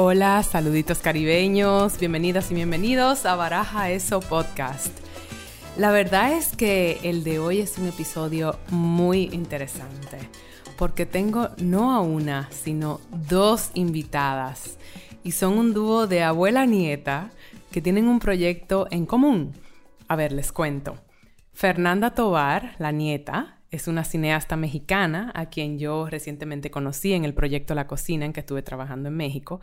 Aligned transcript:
Hola, 0.00 0.44
saluditos 0.44 1.00
caribeños, 1.00 1.98
bienvenidas 1.98 2.52
y 2.52 2.54
bienvenidos 2.54 3.26
a 3.26 3.34
Baraja 3.34 3.90
Eso 3.90 4.20
Podcast. 4.20 4.96
La 5.76 5.90
verdad 5.90 6.34
es 6.34 6.54
que 6.54 7.00
el 7.02 7.24
de 7.24 7.40
hoy 7.40 7.58
es 7.58 7.78
un 7.78 7.88
episodio 7.88 8.60
muy 8.70 9.28
interesante 9.32 10.18
porque 10.76 11.04
tengo 11.04 11.48
no 11.56 11.90
a 11.92 11.98
una, 11.98 12.48
sino 12.52 13.00
dos 13.10 13.72
invitadas 13.74 14.78
y 15.24 15.32
son 15.32 15.58
un 15.58 15.74
dúo 15.74 16.06
de 16.06 16.22
abuela-nieta 16.22 17.32
que 17.72 17.82
tienen 17.82 18.06
un 18.06 18.20
proyecto 18.20 18.86
en 18.92 19.04
común. 19.04 19.54
A 20.06 20.14
ver, 20.14 20.30
les 20.30 20.52
cuento. 20.52 20.96
Fernanda 21.52 22.14
Tobar, 22.14 22.76
la 22.78 22.92
nieta, 22.92 23.57
es 23.70 23.88
una 23.88 24.04
cineasta 24.04 24.56
mexicana 24.56 25.30
a 25.34 25.46
quien 25.46 25.78
yo 25.78 26.08
recientemente 26.08 26.70
conocí 26.70 27.12
en 27.12 27.24
el 27.24 27.34
proyecto 27.34 27.74
La 27.74 27.86
Cocina 27.86 28.24
en 28.24 28.32
que 28.32 28.40
estuve 28.40 28.62
trabajando 28.62 29.08
en 29.08 29.16
México. 29.16 29.60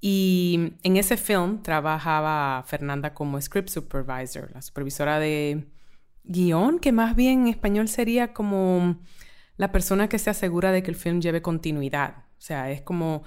Y 0.00 0.74
en 0.82 0.96
ese 0.96 1.16
film 1.16 1.62
trabajaba 1.62 2.64
Fernanda 2.66 3.14
como 3.14 3.40
script 3.40 3.68
supervisor, 3.68 4.50
la 4.52 4.62
supervisora 4.62 5.18
de 5.18 5.66
guion, 6.24 6.78
que 6.78 6.92
más 6.92 7.14
bien 7.14 7.42
en 7.42 7.48
español 7.48 7.88
sería 7.88 8.32
como 8.32 8.98
la 9.56 9.72
persona 9.72 10.08
que 10.08 10.18
se 10.18 10.30
asegura 10.30 10.72
de 10.72 10.82
que 10.82 10.90
el 10.90 10.96
film 10.96 11.20
lleve 11.20 11.42
continuidad. 11.42 12.24
O 12.38 12.42
sea, 12.42 12.70
es 12.70 12.80
como 12.80 13.24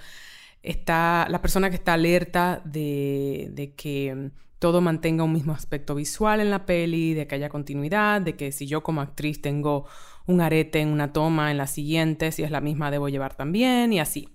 está 0.64 1.28
la 1.30 1.42
persona 1.42 1.70
que 1.70 1.76
está 1.76 1.94
alerta 1.94 2.62
de, 2.66 3.50
de 3.52 3.76
que 3.76 4.32
todo 4.64 4.80
mantenga 4.80 5.26
un 5.26 5.34
mismo 5.34 5.52
aspecto 5.52 5.94
visual 5.94 6.40
en 6.40 6.50
la 6.50 6.66
peli, 6.66 7.14
de 7.14 7.28
que 7.28 7.36
haya 7.36 7.50
continuidad, 7.50 8.22
de 8.22 8.38
que 8.38 8.54
si 8.54 8.66
yo 8.66 8.82
como 8.82 9.02
actriz 9.02 9.42
tengo 9.42 9.86
un 10.26 10.40
arete 10.40 10.80
en 10.80 10.88
una 10.88 11.12
toma, 11.12 11.52
en 11.52 11.58
la 11.58 11.68
siguiente, 11.68 12.32
si 12.32 12.44
es 12.44 12.50
la 12.50 12.62
misma, 12.62 12.90
debo 12.90 13.10
llevar 13.10 13.36
también 13.36 13.92
y 13.92 14.00
así. 14.00 14.30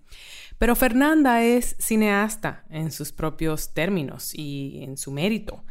Pero 0.58 0.76
Fernanda 0.76 1.42
es 1.42 1.76
cineasta 1.78 2.66
en 2.68 2.92
sus 2.92 3.10
propios 3.10 3.72
términos 3.72 4.34
y 4.34 4.82
en 4.82 4.98
su 4.98 5.12
mérito, 5.12 5.64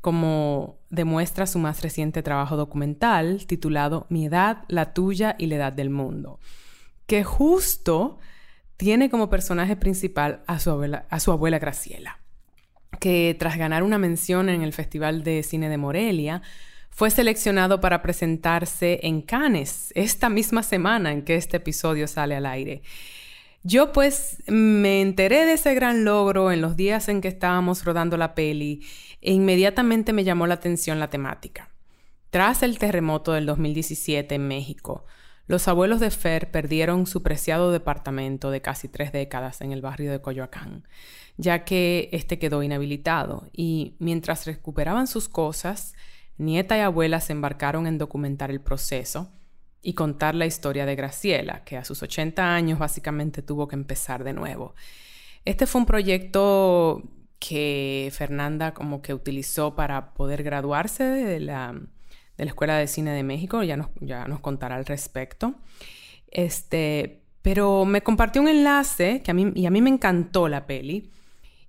como 0.00 0.80
demuestra 0.88 1.46
su 1.46 1.60
más 1.60 1.80
reciente 1.80 2.24
trabajo 2.24 2.56
documental 2.56 3.46
titulado 3.46 4.08
Mi 4.10 4.26
edad, 4.26 4.64
la 4.66 4.92
tuya 4.92 5.36
y 5.38 5.46
la 5.46 5.54
edad 5.54 5.72
del 5.72 5.90
mundo, 5.90 6.40
que 7.06 7.22
justo 7.22 8.18
tiene 8.76 9.08
como 9.08 9.30
personaje 9.30 9.76
principal 9.76 10.42
a 10.48 10.58
su 10.58 10.70
abuela, 10.70 11.06
a 11.10 11.20
su 11.20 11.30
abuela 11.30 11.60
Graciela, 11.60 12.19
que 12.98 13.36
tras 13.38 13.56
ganar 13.56 13.82
una 13.82 13.98
mención 13.98 14.48
en 14.48 14.62
el 14.62 14.72
Festival 14.72 15.22
de 15.22 15.42
Cine 15.42 15.68
de 15.68 15.78
Morelia, 15.78 16.42
fue 16.90 17.10
seleccionado 17.10 17.80
para 17.80 18.02
presentarse 18.02 19.00
en 19.04 19.22
Cannes 19.22 19.92
esta 19.94 20.28
misma 20.28 20.62
semana 20.62 21.12
en 21.12 21.22
que 21.22 21.36
este 21.36 21.58
episodio 21.58 22.06
sale 22.08 22.36
al 22.36 22.46
aire. 22.46 22.82
Yo 23.62 23.92
pues 23.92 24.42
me 24.46 25.00
enteré 25.00 25.44
de 25.44 25.52
ese 25.52 25.74
gran 25.74 26.04
logro 26.04 26.50
en 26.50 26.60
los 26.60 26.76
días 26.76 27.08
en 27.08 27.20
que 27.20 27.28
estábamos 27.28 27.84
rodando 27.84 28.16
la 28.16 28.34
peli 28.34 28.86
e 29.20 29.32
inmediatamente 29.32 30.12
me 30.12 30.24
llamó 30.24 30.46
la 30.46 30.54
atención 30.54 30.98
la 30.98 31.10
temática. 31.10 31.70
Tras 32.30 32.62
el 32.62 32.78
terremoto 32.78 33.32
del 33.32 33.44
2017 33.46 34.34
en 34.34 34.48
México, 34.48 35.04
los 35.46 35.66
abuelos 35.68 36.00
de 36.00 36.10
Fer 36.10 36.50
perdieron 36.50 37.06
su 37.06 37.22
preciado 37.22 37.72
departamento 37.72 38.50
de 38.50 38.62
casi 38.62 38.88
tres 38.88 39.10
décadas 39.12 39.60
en 39.60 39.72
el 39.72 39.82
barrio 39.82 40.12
de 40.12 40.20
Coyoacán, 40.20 40.86
ya 41.40 41.64
que 41.64 42.10
este 42.12 42.38
quedó 42.38 42.62
inhabilitado 42.62 43.48
y 43.52 43.96
mientras 43.98 44.46
recuperaban 44.46 45.06
sus 45.06 45.28
cosas, 45.28 45.94
nieta 46.36 46.76
y 46.76 46.80
abuela 46.80 47.20
se 47.20 47.32
embarcaron 47.32 47.86
en 47.86 47.96
documentar 47.96 48.50
el 48.50 48.60
proceso 48.60 49.32
y 49.82 49.94
contar 49.94 50.34
la 50.34 50.44
historia 50.44 50.84
de 50.84 50.96
Graciela, 50.96 51.64
que 51.64 51.78
a 51.78 51.84
sus 51.84 52.02
80 52.02 52.54
años 52.54 52.78
básicamente 52.78 53.40
tuvo 53.40 53.68
que 53.68 53.76
empezar 53.76 54.22
de 54.22 54.34
nuevo. 54.34 54.74
Este 55.46 55.66
fue 55.66 55.80
un 55.80 55.86
proyecto 55.86 57.02
que 57.38 58.10
Fernanda 58.12 58.74
como 58.74 59.00
que 59.00 59.14
utilizó 59.14 59.74
para 59.74 60.12
poder 60.12 60.42
graduarse 60.42 61.04
de 61.04 61.40
la, 61.40 61.72
de 61.72 62.44
la 62.44 62.50
Escuela 62.50 62.76
de 62.76 62.86
Cine 62.86 63.12
de 63.12 63.22
México, 63.22 63.62
ya 63.62 63.78
nos, 63.78 63.88
ya 64.00 64.26
nos 64.26 64.40
contará 64.40 64.76
al 64.76 64.84
respecto. 64.84 65.54
Este, 66.30 67.22
pero 67.40 67.86
me 67.86 68.02
compartió 68.02 68.42
un 68.42 68.48
enlace 68.48 69.22
que 69.22 69.30
a 69.30 69.34
mí, 69.34 69.50
y 69.54 69.64
a 69.64 69.70
mí 69.70 69.80
me 69.80 69.88
encantó 69.88 70.46
la 70.46 70.66
peli. 70.66 71.10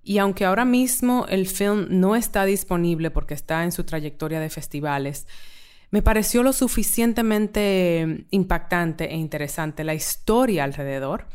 Y 0.04 0.18
aunque 0.18 0.46
ahora 0.46 0.66
mismo 0.66 1.26
el 1.30 1.48
film 1.48 1.88
no 1.90 2.16
está 2.16 2.46
disponible 2.46 3.12
porque 3.12 3.34
está 3.34 3.64
en 3.64 3.72
su 3.72 3.84
trayectoria 3.84 4.40
de 4.40 4.50
festivales, 4.50 5.28
me 5.92 6.02
pareció 6.02 6.42
lo 6.42 6.54
suficientemente 6.54 8.26
impactante 8.32 9.12
e 9.12 9.18
interesante 9.18 9.84
la 9.84 9.94
historia 9.94 10.64
alrededor. 10.64 11.28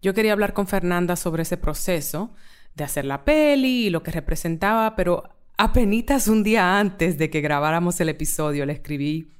Yo 0.00 0.14
quería 0.14 0.32
hablar 0.32 0.54
con 0.54 0.68
Fernanda 0.68 1.16
sobre 1.16 1.42
ese 1.42 1.56
proceso 1.56 2.32
de 2.74 2.84
hacer 2.84 3.04
la 3.04 3.24
peli 3.24 3.86
y 3.86 3.90
lo 3.90 4.04
que 4.04 4.12
representaba, 4.12 4.94
pero 4.94 5.24
apenas 5.56 6.28
un 6.28 6.44
día 6.44 6.78
antes 6.78 7.18
de 7.18 7.28
que 7.28 7.40
grabáramos 7.40 8.00
el 8.00 8.08
episodio 8.08 8.64
le 8.64 8.74
escribí 8.74 9.32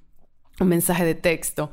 un 0.59 0.69
mensaje 0.69 1.05
de 1.05 1.15
texto 1.15 1.71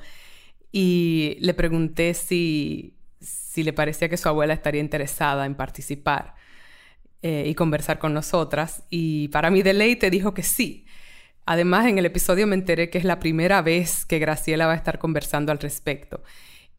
y 0.72 1.38
le 1.40 1.56
pregunté 1.56 2.14
si, 2.14 2.94
si 3.20 3.64
le 3.64 3.74
parecía 3.74 4.10
que 4.10 4.18
su 4.18 4.30
abuela 4.30 4.54
estaría 4.54 4.82
interesada 4.82 5.48
en 5.48 5.56
participar 5.56 6.35
eh, 7.28 7.44
y 7.48 7.56
conversar 7.56 7.98
con 7.98 8.14
nosotras. 8.14 8.84
Y 8.92 9.30
para 9.30 9.50
mi 9.50 9.64
deleite 9.64 10.12
dijo 10.12 10.36
que 10.36 10.44
sí. 10.44 10.86
Además, 11.48 11.88
en 11.88 11.98
el 11.98 12.06
episodio 12.06 12.46
me 12.46 12.54
enteré 12.54 12.92
que 12.92 13.00
es 13.00 13.04
la 13.04 13.18
primera 13.18 13.64
vez 13.64 14.06
que 14.06 14.20
Graciela 14.20 14.68
va 14.68 14.74
a 14.74 14.76
estar 14.76 15.00
conversando 15.00 15.52
al 15.52 15.58
respecto. 15.58 16.22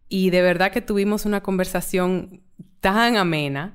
Y 0.09 0.31
de 0.31 0.43
verdad 0.43 0.71
que 0.71 0.81
tuvimos 0.81 1.25
una 1.25 1.43
conversación 1.43 2.43
tan 2.79 3.17
amena. 3.17 3.75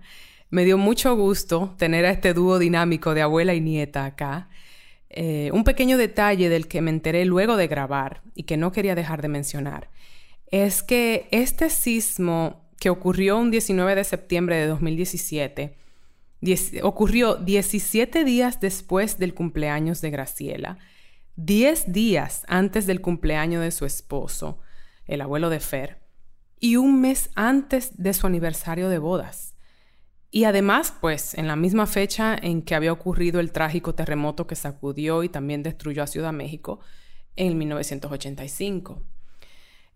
Me 0.49 0.63
dio 0.63 0.77
mucho 0.77 1.13
gusto 1.17 1.75
tener 1.77 2.05
a 2.05 2.11
este 2.11 2.33
dúo 2.33 2.57
dinámico 2.57 3.13
de 3.13 3.21
abuela 3.21 3.53
y 3.53 3.59
nieta 3.59 4.05
acá. 4.05 4.47
Eh, 5.09 5.49
un 5.51 5.65
pequeño 5.65 5.97
detalle 5.97 6.47
del 6.47 6.69
que 6.69 6.81
me 6.81 6.91
enteré 6.91 7.25
luego 7.25 7.57
de 7.57 7.67
grabar 7.67 8.21
y 8.33 8.43
que 8.43 8.55
no 8.55 8.71
quería 8.71 8.95
dejar 8.95 9.21
de 9.21 9.27
mencionar 9.27 9.89
es 10.51 10.83
que 10.83 11.27
este 11.31 11.69
sismo 11.69 12.69
que 12.79 12.89
ocurrió 12.89 13.37
un 13.37 13.51
19 13.51 13.93
de 13.93 14.05
septiembre 14.05 14.55
de 14.55 14.67
2017 14.67 15.81
ocurrió 16.83 17.35
17 17.35 18.23
días 18.23 18.59
después 18.59 19.17
del 19.17 19.33
cumpleaños 19.33 20.01
de 20.01 20.09
Graciela, 20.09 20.77
10 21.35 21.91
días 21.91 22.43
antes 22.47 22.85
del 22.85 23.01
cumpleaños 23.01 23.63
de 23.63 23.71
su 23.71 23.85
esposo, 23.85 24.59
el 25.05 25.21
abuelo 25.21 25.49
de 25.49 25.59
Fer, 25.59 26.01
y 26.59 26.75
un 26.75 27.01
mes 27.01 27.29
antes 27.35 27.97
de 27.97 28.13
su 28.13 28.27
aniversario 28.27 28.89
de 28.89 28.99
bodas. 28.99 29.55
Y 30.29 30.45
además, 30.45 30.93
pues, 31.01 31.33
en 31.33 31.47
la 31.47 31.55
misma 31.55 31.87
fecha 31.87 32.37
en 32.41 32.61
que 32.61 32.75
había 32.75 32.93
ocurrido 32.93 33.39
el 33.39 33.51
trágico 33.51 33.95
terremoto 33.95 34.47
que 34.47 34.55
sacudió 34.55 35.23
y 35.23 35.29
también 35.29 35.61
destruyó 35.61 36.03
a 36.03 36.07
Ciudad 36.07 36.31
México 36.31 36.79
en 37.35 37.57
1985. 37.57 39.03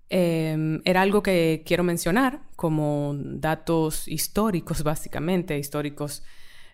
Em, 0.09 0.81
era 0.85 1.01
algo 1.01 1.23
que 1.23 1.63
quiero 1.65 1.83
mencionar 1.83 2.41
como 2.55 3.15
datos 3.17 4.07
históricos, 4.07 4.83
básicamente, 4.83 5.57
históricos 5.57 6.23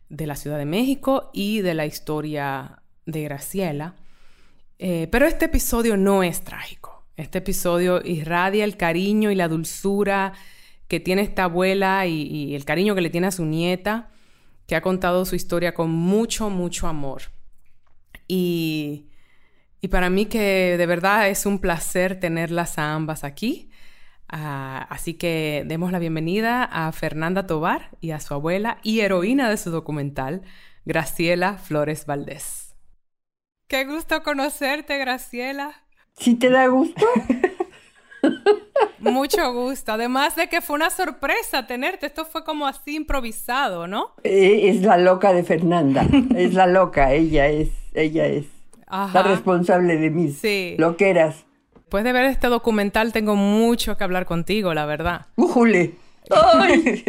de 0.09 0.27
la 0.27 0.35
Ciudad 0.35 0.57
de 0.57 0.65
México 0.65 1.29
y 1.33 1.61
de 1.61 1.73
la 1.73 1.85
historia 1.85 2.81
de 3.05 3.23
Graciela. 3.23 3.95
Eh, 4.79 5.07
pero 5.11 5.25
este 5.25 5.45
episodio 5.45 5.95
no 5.95 6.23
es 6.23 6.41
trágico. 6.41 7.05
Este 7.15 7.37
episodio 7.37 8.01
irradia 8.03 8.65
el 8.65 8.77
cariño 8.77 9.31
y 9.31 9.35
la 9.35 9.47
dulzura 9.47 10.33
que 10.87 10.99
tiene 10.99 11.21
esta 11.21 11.45
abuela 11.45 12.05
y, 12.07 12.23
y 12.23 12.55
el 12.55 12.65
cariño 12.65 12.95
que 12.95 13.01
le 13.01 13.09
tiene 13.09 13.27
a 13.27 13.31
su 13.31 13.45
nieta, 13.45 14.09
que 14.67 14.75
ha 14.75 14.81
contado 14.81 15.23
su 15.25 15.35
historia 15.35 15.73
con 15.73 15.89
mucho, 15.89 16.49
mucho 16.49 16.87
amor. 16.87 17.23
Y 18.27 19.10
y 19.81 19.87
para 19.87 20.09
mí 20.11 20.27
que 20.27 20.75
de 20.77 20.85
verdad 20.85 21.27
es 21.27 21.47
un 21.47 21.59
placer 21.59 22.19
tenerlas 22.19 22.77
a 22.77 22.93
ambas 22.93 23.23
aquí. 23.23 23.69
Ah, 24.29 24.87
así 24.89 25.15
que 25.15 25.63
demos 25.65 25.91
la 25.91 25.99
bienvenida 25.99 26.63
a 26.63 26.91
Fernanda 26.91 27.47
Tobar 27.47 27.89
y 27.99 28.11
a 28.11 28.19
su 28.19 28.33
abuela 28.33 28.77
y 28.83 29.01
heroína 29.01 29.49
de 29.49 29.57
su 29.57 29.71
documental, 29.71 30.43
Graciela 30.85 31.57
Flores 31.57 32.05
Valdés. 32.05 32.75
Qué 33.67 33.85
gusto 33.85 34.21
conocerte, 34.21 34.97
Graciela. 34.99 35.73
¿Sí 36.17 36.35
te 36.35 36.49
da 36.49 36.67
gusto? 36.67 37.05
Mucho 38.99 39.51
gusto. 39.53 39.93
Además 39.93 40.35
de 40.35 40.47
que 40.47 40.61
fue 40.61 40.75
una 40.75 40.91
sorpresa 40.91 41.65
tenerte. 41.65 42.05
Esto 42.05 42.25
fue 42.25 42.43
como 42.43 42.67
así 42.67 42.95
improvisado, 42.95 43.87
¿no? 43.87 44.13
Eh, 44.23 44.69
es 44.69 44.81
la 44.83 44.97
loca 44.97 45.33
de 45.33 45.43
Fernanda. 45.43 46.05
es 46.35 46.53
la 46.53 46.67
loca. 46.67 47.13
Ella 47.13 47.47
es, 47.47 47.69
ella 47.93 48.27
es. 48.27 48.60
La 48.91 49.23
responsable 49.23 49.97
de 49.97 50.09
mis 50.09 50.37
sí. 50.37 50.75
loqueras. 50.77 51.45
Después 51.73 52.03
de 52.03 52.11
ver 52.11 52.25
este 52.25 52.47
documental 52.47 53.13
tengo 53.13 53.35
mucho 53.35 53.97
que 53.97 54.03
hablar 54.03 54.25
contigo, 54.25 54.73
la 54.73 54.85
verdad. 54.85 55.27
¡Ujule! 55.35 55.95
¡Ay! 56.29 57.03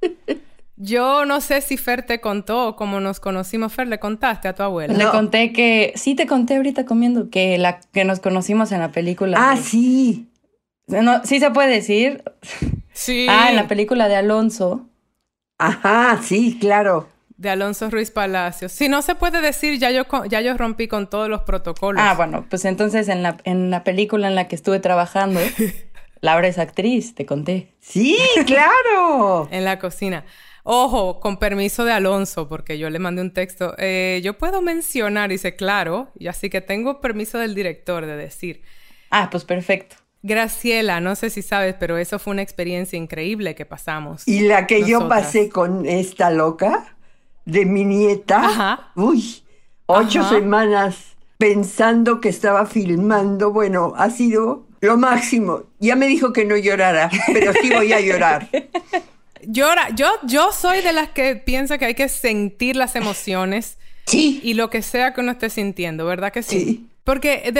Yo 0.76 1.26
no 1.26 1.42
sé 1.42 1.60
si 1.60 1.76
Fer 1.76 2.04
te 2.06 2.22
contó 2.22 2.74
cómo 2.74 3.00
nos 3.00 3.20
conocimos. 3.20 3.74
Fer, 3.74 3.86
¿le 3.86 3.98
contaste 3.98 4.48
a 4.48 4.54
tu 4.54 4.62
abuela? 4.62 4.94
Le 4.94 5.10
conté 5.10 5.52
que... 5.52 5.92
Sí, 5.94 6.14
te 6.14 6.26
conté 6.26 6.56
ahorita 6.56 6.86
comiendo 6.86 7.28
que, 7.28 7.58
la, 7.58 7.80
que 7.80 8.06
nos 8.06 8.20
conocimos 8.20 8.72
en 8.72 8.80
la 8.80 8.90
película. 8.90 9.36
Ah, 9.38 9.58
sí. 9.58 10.30
No, 10.86 11.22
sí 11.24 11.38
se 11.38 11.50
puede 11.50 11.68
decir. 11.68 12.24
Sí. 12.92 13.26
Ah, 13.28 13.50
en 13.50 13.56
la 13.56 13.68
película 13.68 14.08
de 14.08 14.16
Alonso. 14.16 14.86
Ajá, 15.58 16.18
sí, 16.22 16.56
claro. 16.58 17.08
De 17.40 17.48
Alonso 17.48 17.88
Ruiz 17.88 18.10
Palacios. 18.10 18.70
Si 18.70 18.90
no 18.90 19.00
se 19.00 19.14
puede 19.14 19.40
decir, 19.40 19.78
ya 19.78 19.90
yo, 19.90 20.04
ya 20.28 20.42
yo 20.42 20.58
rompí 20.58 20.88
con 20.88 21.08
todos 21.08 21.30
los 21.30 21.40
protocolos. 21.40 22.02
Ah, 22.04 22.12
bueno, 22.12 22.44
pues 22.50 22.66
entonces 22.66 23.08
en 23.08 23.22
la, 23.22 23.38
en 23.44 23.70
la 23.70 23.82
película 23.82 24.28
en 24.28 24.34
la 24.34 24.46
que 24.46 24.54
estuve 24.54 24.78
trabajando, 24.78 25.40
Laura 26.20 26.48
es 26.48 26.58
actriz, 26.58 27.14
te 27.14 27.24
conté. 27.24 27.72
Sí, 27.80 28.18
claro. 28.44 29.48
en 29.52 29.64
la 29.64 29.78
cocina. 29.78 30.26
Ojo, 30.64 31.18
con 31.18 31.38
permiso 31.38 31.86
de 31.86 31.92
Alonso, 31.92 32.46
porque 32.46 32.76
yo 32.76 32.90
le 32.90 32.98
mandé 32.98 33.22
un 33.22 33.32
texto. 33.32 33.74
Eh, 33.78 34.20
yo 34.22 34.36
puedo 34.36 34.60
mencionar, 34.60 35.30
dice, 35.30 35.56
claro, 35.56 36.12
y 36.18 36.26
así 36.26 36.50
que 36.50 36.60
tengo 36.60 37.00
permiso 37.00 37.38
del 37.38 37.54
director 37.54 38.04
de 38.04 38.16
decir. 38.16 38.60
Ah, 39.08 39.28
pues 39.30 39.46
perfecto. 39.46 39.96
Graciela, 40.22 41.00
no 41.00 41.14
sé 41.14 41.30
si 41.30 41.40
sabes, 41.40 41.74
pero 41.80 41.96
eso 41.96 42.18
fue 42.18 42.32
una 42.32 42.42
experiencia 42.42 42.98
increíble 42.98 43.54
que 43.54 43.64
pasamos. 43.64 44.28
Y 44.28 44.40
la 44.40 44.66
que 44.66 44.84
yo 44.84 45.08
pasé 45.08 45.48
con 45.48 45.86
esta 45.86 46.30
loca 46.30 46.98
de 47.44 47.64
mi 47.64 47.84
nieta, 47.84 48.44
Ajá. 48.44 48.92
uy, 48.96 49.42
ocho 49.86 50.28
semanas 50.28 51.16
pensando 51.38 52.20
que 52.20 52.28
estaba 52.28 52.66
filmando, 52.66 53.50
bueno, 53.50 53.94
ha 53.96 54.10
sido 54.10 54.66
lo 54.80 54.96
máximo. 54.96 55.64
Ya 55.78 55.96
me 55.96 56.06
dijo 56.06 56.32
que 56.32 56.44
no 56.44 56.56
llorara, 56.56 57.10
pero 57.32 57.52
sí 57.60 57.70
voy 57.70 57.92
a 57.92 58.00
llorar. 58.00 58.48
Llora, 59.42 59.88
yo, 59.94 60.06
yo 60.24 60.52
soy 60.52 60.82
de 60.82 60.92
las 60.92 61.08
que 61.08 61.34
piensa 61.34 61.78
que 61.78 61.86
hay 61.86 61.94
que 61.94 62.10
sentir 62.10 62.76
las 62.76 62.94
emociones. 62.94 63.78
Sí. 64.04 64.38
Y 64.42 64.52
lo 64.52 64.68
que 64.68 64.82
sea 64.82 65.14
que 65.14 65.22
uno 65.22 65.32
esté 65.32 65.48
sintiendo, 65.48 66.04
¿verdad 66.04 66.30
que 66.30 66.42
sí? 66.42 66.90
Porque 67.04 67.50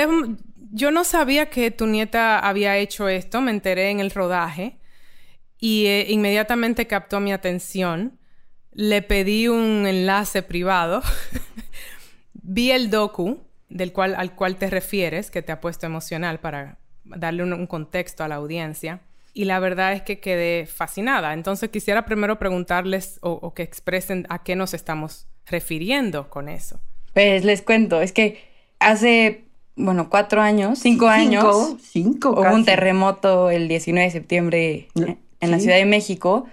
yo 0.73 0.91
no 0.91 1.05
sabía 1.05 1.49
que 1.49 1.71
tu 1.71 1.87
nieta 1.87 2.39
había 2.39 2.77
hecho 2.77 3.09
esto, 3.09 3.41
me 3.41 3.51
enteré 3.51 3.89
en 3.89 4.01
el 4.01 4.11
rodaje 4.11 4.77
y 5.59 5.87
eh, 5.87 6.07
inmediatamente 6.11 6.87
captó 6.87 7.19
mi 7.19 7.33
atención. 7.33 8.19
Le 8.73 9.03
pedí 9.03 9.49
un 9.49 9.87
enlace 9.87 10.43
privado. 10.43 11.03
Vi 12.33 12.71
el 12.71 12.91
docu 12.91 13.39
del 13.69 13.93
cual, 13.93 14.15
al 14.17 14.35
cual 14.35 14.57
te 14.57 14.71
refieres, 14.71 15.31
que 15.31 15.43
te 15.43 15.53
ha 15.53 15.61
puesto 15.61 15.87
emocional 15.87 16.41
para 16.41 16.79
darle 17.05 17.43
un 17.43 17.67
contexto 17.67 18.25
a 18.25 18.29
la 18.29 18.37
audiencia 18.37 19.01
y 19.33 19.45
la 19.45 19.59
verdad 19.61 19.93
es 19.93 20.03
que 20.03 20.21
quedé 20.21 20.67
fascinada. 20.67 21.33
Entonces 21.33 21.71
quisiera 21.71 22.05
primero 22.05 22.39
preguntarles 22.39 23.19
o, 23.23 23.55
que 23.55 23.63
expresen 23.63 24.27
a 24.29 24.43
qué 24.43 24.57
nos 24.57 24.75
estamos 24.75 25.27
refiriendo 25.47 26.29
con 26.29 26.49
eso. 26.49 26.81
Pues 27.15 27.45
les 27.45 27.63
cuento, 27.63 28.01
es 28.01 28.13
que 28.13 28.43
hace, 28.79 29.45
bueno, 29.77 30.11
cuatro 30.11 30.41
años, 30.41 30.79
cinco, 30.79 31.09
años, 31.09 31.77
cinco, 31.83 32.31
hubo 32.31 32.55
un 32.55 32.65
terremoto 32.65 33.51
el 33.51 33.69
19 33.69 34.07
de 34.07 34.11
septiembre 34.13 34.89
en 35.41 35.51
la 35.51 35.59
Ciudad 35.59 35.77
de 35.77 35.87
México 35.87 36.47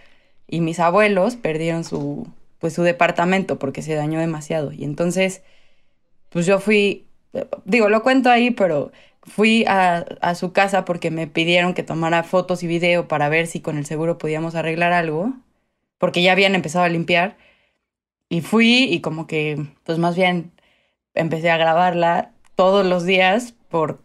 y 0.47 0.61
mis 0.61 0.79
abuelos 0.79 1.35
perdieron 1.35 1.83
su, 1.83 2.27
pues, 2.59 2.73
su 2.73 2.83
departamento 2.83 3.59
porque 3.59 3.81
se 3.81 3.95
dañó 3.95 4.19
demasiado. 4.19 4.71
Y 4.71 4.83
entonces, 4.83 5.43
pues 6.29 6.45
yo 6.45 6.59
fui, 6.59 7.05
digo, 7.65 7.89
lo 7.89 8.03
cuento 8.03 8.29
ahí, 8.29 8.51
pero 8.51 8.91
fui 9.23 9.65
a, 9.67 10.05
su 10.35 10.53
casa 10.53 10.85
porque 10.85 11.11
me 11.11 11.27
pidieron 11.27 11.73
que 11.73 11.83
tomara 11.83 12.23
fotos 12.23 12.63
y 12.63 12.67
video 12.67 13.07
para 13.07 13.29
ver 13.29 13.47
si 13.47 13.59
con 13.61 13.77
el 13.77 13.85
seguro 13.85 14.17
podíamos 14.17 14.55
arreglar 14.55 14.93
algo, 14.93 15.33
porque 15.97 16.21
ya 16.23 16.31
habían 16.31 16.55
empezado 16.55 16.85
a 16.85 16.89
limpiar. 16.89 17.37
Y 18.29 18.41
fui 18.41 18.83
y 18.85 19.01
como 19.01 19.27
que, 19.27 19.67
pues 19.83 19.97
más 19.99 20.15
bien, 20.15 20.51
empecé 21.13 21.49
a 21.49 21.57
grabarla 21.57 22.31
todos 22.55 22.85
los 22.85 23.05
días 23.05 23.53
por, 23.69 24.01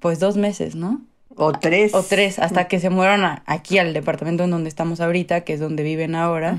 pues 0.00 0.20
dos 0.20 0.36
meses, 0.36 0.74
¿no? 0.74 1.02
O 1.36 1.52
tres. 1.52 1.94
O 1.94 2.02
tres, 2.02 2.38
hasta 2.38 2.66
que 2.66 2.80
se 2.80 2.90
mueron 2.90 3.24
aquí 3.44 3.78
al 3.78 3.92
departamento 3.92 4.44
en 4.44 4.50
donde 4.50 4.68
estamos 4.68 5.00
ahorita, 5.00 5.42
que 5.42 5.52
es 5.52 5.60
donde 5.60 5.82
viven 5.82 6.14
ahora. 6.14 6.58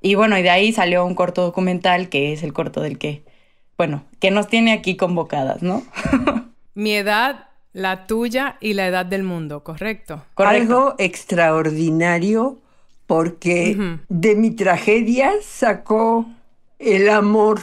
Y 0.00 0.14
bueno, 0.14 0.38
y 0.38 0.42
de 0.42 0.50
ahí 0.50 0.72
salió 0.72 1.04
un 1.04 1.14
corto 1.14 1.42
documental, 1.42 2.08
que 2.08 2.32
es 2.32 2.42
el 2.42 2.54
corto 2.54 2.80
del 2.80 2.98
que, 2.98 3.22
bueno, 3.76 4.04
que 4.18 4.30
nos 4.30 4.48
tiene 4.48 4.72
aquí 4.72 4.96
convocadas, 4.96 5.62
¿no? 5.62 5.82
Mi 6.74 6.94
edad, 6.94 7.48
la 7.74 8.06
tuya 8.06 8.56
y 8.60 8.72
la 8.72 8.86
edad 8.86 9.04
del 9.04 9.22
mundo, 9.22 9.62
¿correcto? 9.62 10.24
Algo 10.36 10.94
extraordinario 10.98 12.58
porque 13.06 13.98
de 14.08 14.34
mi 14.36 14.52
tragedia 14.52 15.32
sacó 15.42 16.26
el 16.78 17.10
amor. 17.10 17.60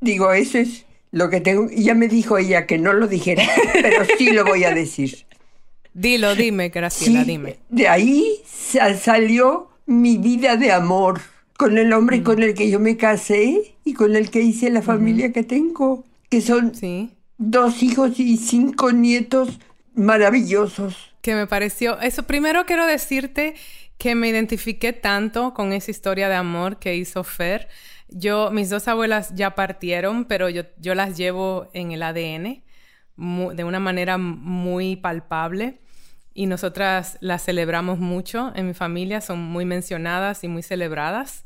Digo, 0.00 0.32
eso 0.32 0.58
es 0.58 0.86
lo 1.10 1.30
que 1.30 1.40
tengo. 1.40 1.68
Ya 1.70 1.94
me 1.94 2.06
dijo 2.06 2.38
ella 2.38 2.66
que 2.66 2.78
no 2.78 2.92
lo 2.92 3.08
dijera, 3.08 3.42
pero 3.72 4.04
sí 4.18 4.30
lo 4.30 4.44
voy 4.44 4.64
a 4.64 4.74
decir. 4.74 5.26
Dilo, 5.94 6.34
dime, 6.34 6.68
Graciela, 6.68 7.24
dime. 7.24 7.58
De 7.68 7.88
ahí 7.88 8.36
salió 8.44 9.70
mi 9.86 10.18
vida 10.18 10.56
de 10.56 10.72
amor 10.72 11.20
con 11.56 11.76
el 11.76 11.92
hombre 11.92 12.22
con 12.22 12.42
el 12.42 12.54
que 12.54 12.70
yo 12.70 12.78
me 12.80 12.96
casé 12.96 13.74
y 13.84 13.92
con 13.92 14.16
el 14.16 14.30
que 14.30 14.40
hice 14.40 14.70
la 14.70 14.82
familia 14.82 15.32
que 15.32 15.42
tengo, 15.42 16.04
que 16.30 16.40
son 16.40 16.74
¿Sí? 16.74 17.10
dos 17.38 17.82
hijos 17.82 18.18
y 18.18 18.36
cinco 18.36 18.92
nietos 18.92 19.58
maravillosos. 19.94 21.12
Que 21.20 21.34
me 21.34 21.46
pareció, 21.46 22.00
eso 22.00 22.22
primero 22.22 22.64
quiero 22.64 22.86
decirte 22.86 23.54
que 23.98 24.14
me 24.14 24.28
identifiqué 24.28 24.92
tanto 24.94 25.52
con 25.52 25.72
esa 25.72 25.90
historia 25.90 26.28
de 26.28 26.36
amor 26.36 26.78
que 26.78 26.96
hizo 26.96 27.24
Fer. 27.24 27.68
Yo, 28.08 28.50
mis 28.50 28.70
dos 28.70 28.88
abuelas 28.88 29.34
ya 29.34 29.54
partieron, 29.54 30.24
pero 30.24 30.48
yo, 30.48 30.62
yo 30.78 30.94
las 30.94 31.16
llevo 31.18 31.68
en 31.74 31.92
el 31.92 32.02
ADN 32.02 32.62
de 33.20 33.64
una 33.64 33.80
manera 33.80 34.18
muy 34.18 34.96
palpable 34.96 35.80
y 36.32 36.46
nosotras 36.46 37.18
las 37.20 37.44
celebramos 37.44 37.98
mucho 37.98 38.52
en 38.54 38.66
mi 38.66 38.74
familia, 38.74 39.20
son 39.20 39.40
muy 39.40 39.64
mencionadas 39.64 40.42
y 40.44 40.48
muy 40.48 40.62
celebradas. 40.62 41.44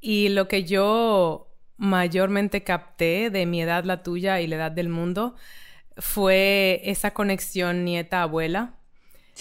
Y 0.00 0.28
lo 0.28 0.48
que 0.48 0.64
yo 0.64 1.48
mayormente 1.76 2.62
capté 2.62 3.30
de 3.30 3.46
mi 3.46 3.62
edad, 3.62 3.84
la 3.84 4.02
tuya 4.02 4.40
y 4.40 4.46
la 4.46 4.56
edad 4.56 4.72
del 4.72 4.88
mundo 4.88 5.34
fue 5.96 6.82
esa 6.84 7.12
conexión 7.12 7.84
nieta-abuela. 7.84 8.74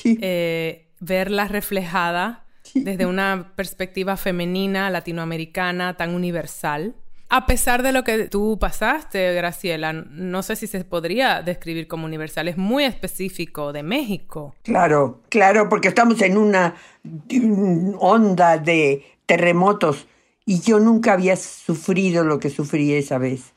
Eh, 0.03 0.87
verla 0.99 1.47
reflejada 1.47 2.45
desde 2.73 3.05
una 3.05 3.53
perspectiva 3.55 4.15
femenina, 4.15 4.89
latinoamericana, 4.89 5.97
tan 5.97 6.13
universal. 6.13 6.95
A 7.29 7.45
pesar 7.45 7.83
de 7.83 7.91
lo 7.91 8.03
que 8.03 8.29
tú 8.29 8.57
pasaste, 8.59 9.33
Graciela, 9.33 9.91
no 9.91 10.43
sé 10.43 10.55
si 10.55 10.65
se 10.67 10.83
podría 10.85 11.41
describir 11.41 11.87
como 11.87 12.05
universal, 12.05 12.47
es 12.47 12.57
muy 12.57 12.85
específico 12.85 13.73
de 13.73 13.83
México. 13.83 14.55
Claro, 14.63 15.21
claro, 15.29 15.67
porque 15.67 15.89
estamos 15.89 16.21
en 16.21 16.37
una 16.37 16.75
onda 17.99 18.57
de 18.57 19.03
terremotos 19.25 20.07
y 20.45 20.61
yo 20.61 20.79
nunca 20.79 21.13
había 21.13 21.35
sufrido 21.35 22.23
lo 22.23 22.39
que 22.39 22.49
sufrí 22.49 22.93
esa 22.93 23.17
vez. 23.17 23.53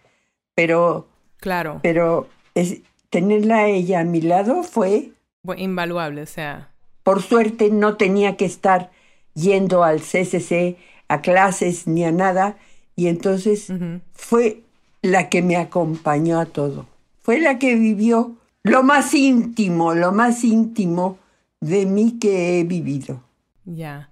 Pero. 0.56 1.08
Claro. 1.38 1.78
Pero 1.82 2.28
es, 2.56 2.80
tenerla 3.08 3.58
a 3.58 3.66
ella 3.68 4.00
a 4.00 4.04
mi 4.04 4.20
lado 4.20 4.64
fue. 4.64 5.12
invaluable, 5.56 6.22
o 6.22 6.26
sea. 6.26 6.70
Por 7.04 7.22
suerte 7.22 7.70
no 7.70 7.96
tenía 7.96 8.36
que 8.36 8.44
estar 8.44 8.90
yendo 9.34 9.84
al 9.84 10.00
CCC 10.00 10.76
a 11.08 11.20
clases 11.22 11.86
ni 11.86 12.04
a 12.04 12.12
nada. 12.12 12.56
Y 13.00 13.08
entonces 13.08 13.72
fue 14.12 14.60
la 15.00 15.30
que 15.30 15.40
me 15.40 15.56
acompañó 15.56 16.38
a 16.38 16.44
todo. 16.44 16.84
Fue 17.22 17.40
la 17.40 17.58
que 17.58 17.74
vivió 17.74 18.36
lo 18.62 18.82
más 18.82 19.14
íntimo, 19.14 19.94
lo 19.94 20.12
más 20.12 20.44
íntimo 20.44 21.16
de 21.60 21.86
mí 21.86 22.18
que 22.20 22.60
he 22.60 22.64
vivido. 22.64 23.24
Ya. 23.64 24.10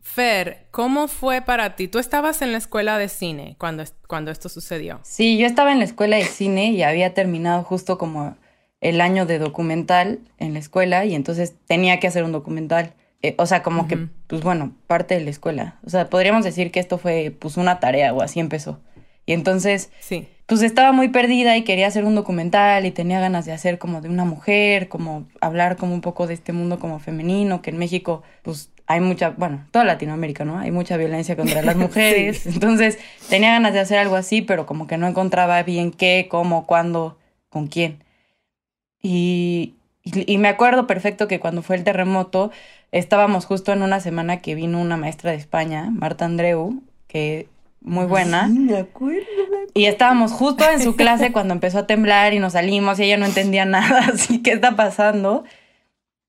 Fer, 0.00 0.68
¿cómo 0.70 1.08
fue 1.08 1.42
para 1.42 1.74
ti? 1.74 1.88
Tú 1.88 1.98
estabas 1.98 2.40
en 2.40 2.52
la 2.52 2.58
escuela 2.58 2.96
de 2.96 3.08
cine 3.08 3.56
cuando, 3.58 3.82
cuando 4.06 4.30
esto 4.30 4.48
sucedió. 4.48 5.00
Sí, 5.02 5.36
yo 5.36 5.44
estaba 5.44 5.72
en 5.72 5.80
la 5.80 5.86
escuela 5.86 6.16
de 6.16 6.24
cine 6.24 6.70
y 6.70 6.84
había 6.84 7.14
terminado 7.14 7.64
justo 7.64 7.98
como 7.98 8.36
el 8.80 9.00
año 9.00 9.26
de 9.26 9.40
documental 9.40 10.20
en 10.38 10.52
la 10.52 10.60
escuela 10.60 11.04
y 11.06 11.16
entonces 11.16 11.54
tenía 11.66 11.98
que 11.98 12.06
hacer 12.06 12.22
un 12.22 12.30
documental. 12.30 12.94
Eh, 13.22 13.34
o 13.38 13.46
sea, 13.46 13.62
como 13.62 13.88
que, 13.88 14.08
pues 14.26 14.42
bueno, 14.42 14.76
parte 14.86 15.14
de 15.14 15.22
la 15.22 15.30
escuela. 15.30 15.78
O 15.84 15.90
sea, 15.90 16.08
podríamos 16.08 16.44
decir 16.44 16.70
que 16.70 16.80
esto 16.80 16.98
fue 16.98 17.34
pues 17.38 17.56
una 17.56 17.80
tarea 17.80 18.12
o 18.14 18.22
así 18.22 18.38
empezó. 18.40 18.80
Y 19.26 19.32
entonces, 19.32 19.90
sí. 20.00 20.28
pues 20.46 20.62
estaba 20.62 20.92
muy 20.92 21.08
perdida 21.08 21.56
y 21.56 21.64
quería 21.64 21.88
hacer 21.88 22.04
un 22.04 22.14
documental 22.14 22.86
y 22.86 22.92
tenía 22.92 23.20
ganas 23.20 23.44
de 23.44 23.52
hacer 23.52 23.78
como 23.78 24.00
de 24.00 24.08
una 24.08 24.24
mujer, 24.24 24.88
como 24.88 25.26
hablar 25.40 25.76
como 25.76 25.94
un 25.94 26.00
poco 26.00 26.26
de 26.26 26.34
este 26.34 26.52
mundo 26.52 26.78
como 26.78 26.98
femenino, 26.98 27.60
que 27.60 27.70
en 27.70 27.78
México 27.78 28.22
pues 28.42 28.70
hay 28.86 29.00
mucha, 29.00 29.30
bueno, 29.30 29.66
toda 29.70 29.84
Latinoamérica, 29.84 30.46
¿no? 30.46 30.58
Hay 30.58 30.70
mucha 30.70 30.96
violencia 30.96 31.36
contra 31.36 31.60
las 31.60 31.76
mujeres. 31.76 32.46
Entonces 32.46 32.98
tenía 33.28 33.50
ganas 33.50 33.74
de 33.74 33.80
hacer 33.80 33.98
algo 33.98 34.16
así, 34.16 34.40
pero 34.40 34.64
como 34.64 34.86
que 34.86 34.96
no 34.96 35.06
encontraba 35.06 35.62
bien 35.62 35.90
qué, 35.90 36.26
cómo, 36.30 36.66
cuándo, 36.66 37.18
con 37.50 37.66
quién. 37.66 38.02
Y, 39.02 39.74
y, 40.04 40.38
me 40.38 40.48
acuerdo 40.48 40.86
perfecto 40.86 41.28
que 41.28 41.38
cuando 41.38 41.60
fue 41.60 41.76
el 41.76 41.84
terremoto, 41.84 42.50
estábamos 42.92 43.44
justo 43.44 43.72
en 43.72 43.82
una 43.82 44.00
semana 44.00 44.40
que 44.40 44.54
vino 44.54 44.80
una 44.80 44.96
maestra 44.96 45.30
de 45.30 45.36
España, 45.36 45.90
Marta 45.90 46.24
Andreu, 46.24 46.82
que 47.06 47.48
muy 47.80 48.06
buena. 48.06 48.48
Sí, 48.48 48.58
me 48.58 48.78
acuerdo. 48.78 49.24
Y 49.74 49.84
estábamos 49.84 50.32
justo 50.32 50.64
en 50.68 50.82
su 50.82 50.96
clase 50.96 51.32
cuando 51.32 51.54
empezó 51.54 51.80
a 51.80 51.86
temblar 51.86 52.34
y 52.34 52.38
nos 52.38 52.54
salimos 52.54 52.98
y 52.98 53.04
ella 53.04 53.16
no 53.16 53.26
entendía 53.26 53.64
nada, 53.64 54.08
así, 54.12 54.42
¿qué 54.42 54.52
está 54.52 54.76
pasando? 54.76 55.44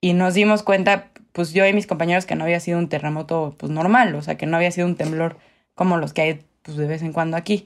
Y 0.02 0.14
nos 0.14 0.34
dimos 0.34 0.64
cuenta, 0.64 1.10
pues 1.32 1.54
yo 1.54 1.66
y 1.66 1.74
mis 1.74 1.88
compañeros, 1.88 2.26
que 2.26 2.36
no 2.36 2.44
había 2.44 2.60
sido 2.60 2.78
un 2.78 2.90
terremoto 2.90 3.56
pues 3.58 3.72
normal, 3.72 4.16
o 4.16 4.22
sea, 4.22 4.38
que 4.38 4.46
no 4.46 4.58
había 4.58 4.72
sido 4.72 4.88
un 4.88 4.96
temblor 4.96 5.38
como 5.76 5.98
los 5.98 6.14
que 6.14 6.22
hay 6.22 6.40
pues 6.62 6.78
de 6.78 6.88
vez 6.88 7.02
en 7.02 7.14
cuando 7.14 7.38
aquí. 7.38 7.66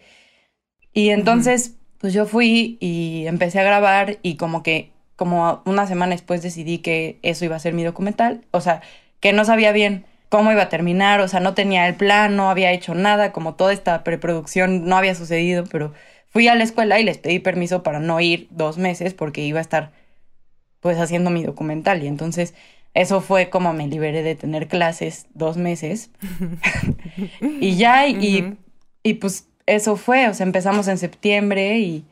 Y 0.94 1.10
entonces, 1.10 1.76
pues 1.98 2.14
yo 2.14 2.26
fui 2.26 2.78
y 2.80 3.26
empecé 3.28 3.60
a 3.60 3.64
grabar 3.64 4.20
y 4.22 4.36
como 4.36 4.64
que 4.64 4.93
como 5.24 5.62
una 5.64 5.88
semana 5.88 6.12
después 6.12 6.42
decidí 6.42 6.80
que 6.80 7.18
eso 7.22 7.46
iba 7.46 7.56
a 7.56 7.60
ser 7.60 7.74
mi 7.74 7.86
documental, 7.86 8.42
o 8.52 8.60
sea, 8.60 8.82
que 9.22 9.32
no 9.32 9.46
sabía 9.46 9.72
bien 9.72 10.04
cómo 10.28 10.52
iba 10.52 10.64
a 10.64 10.68
terminar, 10.68 11.22
o 11.22 11.30
sea, 11.30 11.40
no 11.40 11.54
tenía 11.54 11.88
el 11.88 11.96
plan, 11.96 12.36
no 12.36 12.50
había 12.50 12.74
hecho 12.74 12.94
nada, 12.94 13.32
como 13.32 13.56
toda 13.56 13.72
esta 13.72 14.04
preproducción 14.04 14.84
no 14.84 14.98
había 14.98 15.16
sucedido, 15.16 15.64
pero 15.72 15.94
fui 16.28 16.50
a 16.50 16.56
la 16.56 16.66
escuela 16.66 17.00
y 17.00 17.06
les 17.06 17.20
pedí 17.20 17.40
permiso 17.40 17.84
para 17.84 18.02
no 18.02 18.20
ir 18.20 18.50
dos 18.52 18.78
meses 18.78 19.14
porque 19.14 19.40
iba 19.40 19.60
a 19.60 19.62
estar 19.62 19.94
pues 20.82 21.00
haciendo 21.00 21.30
mi 21.30 21.42
documental. 21.42 22.04
Y 22.04 22.08
entonces 22.08 22.54
eso 22.94 23.22
fue 23.22 23.50
como 23.50 23.72
me 23.72 23.88
liberé 23.88 24.24
de 24.24 24.36
tener 24.36 24.68
clases 24.68 25.28
dos 25.34 25.56
meses. 25.56 26.10
Y 27.62 27.78
ya 27.78 28.08
y, 28.08 28.58
y, 29.04 29.14
pues 29.14 29.48
eso 29.68 29.96
fue, 29.96 30.28
o 30.28 30.34
sea, 30.34 30.46
empezamos 30.46 30.90
en 30.90 30.98
septiembre 30.98 31.78
y, 31.78 32.04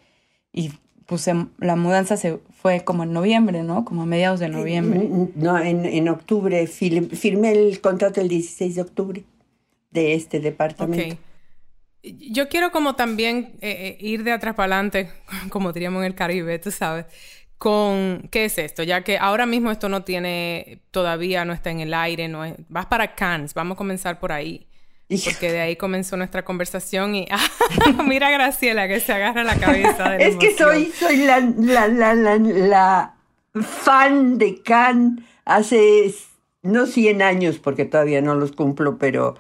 y 0.54 0.72
pues 1.12 1.30
la 1.58 1.76
mudanza 1.76 2.16
se 2.16 2.40
fue 2.62 2.86
como 2.86 3.04
en 3.04 3.12
noviembre, 3.12 3.64
¿no? 3.64 3.84
Como 3.84 4.04
a 4.04 4.06
mediados 4.06 4.40
de 4.40 4.48
noviembre. 4.48 5.10
No, 5.36 5.60
en, 5.60 5.86
en 5.86 6.08
octubre, 6.08 6.66
firmé 6.68 7.52
el 7.52 7.82
contrato 7.82 8.22
el 8.22 8.30
16 8.30 8.76
de 8.76 8.82
octubre 8.82 9.24
de 9.90 10.14
este 10.14 10.40
departamento. 10.40 11.18
Yo 12.02 12.48
quiero 12.48 12.72
como 12.72 12.96
también 12.96 13.58
eh, 13.60 13.98
eh, 14.00 14.06
ir 14.08 14.24
de 14.24 14.32
atrás 14.32 14.56
para 14.56 14.74
adelante, 14.74 15.10
como 15.50 15.74
diríamos 15.74 16.00
en 16.00 16.06
el 16.06 16.16
Caribe, 16.16 16.60
tú 16.60 16.72
sabes, 16.72 17.08
con 17.58 18.30
qué 18.32 18.46
es 18.46 18.58
esto, 18.58 18.82
ya 18.84 19.04
que 19.04 19.18
ahora 19.18 19.46
mismo 19.46 19.70
esto 19.70 19.90
no 19.90 20.06
tiene, 20.06 20.80
todavía 20.92 21.44
no 21.44 21.52
está 21.52 21.72
en 21.72 21.82
el 21.82 21.94
aire, 21.94 22.30
no 22.30 22.46
es, 22.46 22.56
vas 22.70 22.86
para 22.86 23.16
Cannes, 23.16 23.54
vamos 23.54 23.76
a 23.76 23.78
comenzar 23.80 24.18
por 24.22 24.32
ahí. 24.32 24.66
Porque 25.26 25.52
de 25.52 25.60
ahí 25.60 25.76
comenzó 25.76 26.18
nuestra 26.18 26.44
conversación 26.46 27.16
y 27.16 27.28
mira 28.08 28.30
Graciela 28.32 28.88
que 28.88 29.00
se 29.00 29.14
agarra 29.14 29.44
la 29.44 29.56
cabeza. 29.56 30.12
De 30.12 30.28
es 30.28 30.36
que 30.38 30.56
soy, 30.56 30.92
soy 30.98 31.18
la, 31.18 31.40
la, 31.40 31.88
la, 31.88 32.16
la, 32.16 33.16
fan 33.54 34.38
de 34.38 34.62
Can 34.62 35.26
hace 35.44 36.14
no 36.64 36.86
100 36.86 37.22
años, 37.22 37.60
porque 37.60 37.86
todavía 37.86 38.22
no 38.22 38.36
los 38.36 38.54
cumplo, 38.54 38.98
pero 38.98 39.36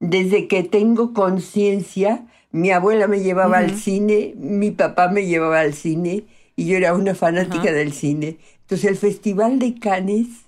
desde 0.00 0.48
que 0.48 0.62
tengo 0.62 1.14
conciencia, 1.14 2.26
mi 2.50 2.70
abuela 2.70 3.06
me 3.06 3.20
llevaba 3.20 3.58
al 3.58 3.76
cine, 3.76 4.34
mi 4.36 4.70
papá 4.70 5.08
me 5.08 5.26
llevaba 5.26 5.60
al 5.60 5.72
cine 5.72 6.24
y 6.56 6.66
yo 6.66 6.76
era 6.76 6.94
una 6.94 7.14
fanática 7.14 7.72
del 7.72 7.92
cine. 7.92 8.38
Entonces 8.62 8.90
el 8.90 8.96
Festival 8.96 9.58
de 9.58 9.78
Cannes 9.78 10.45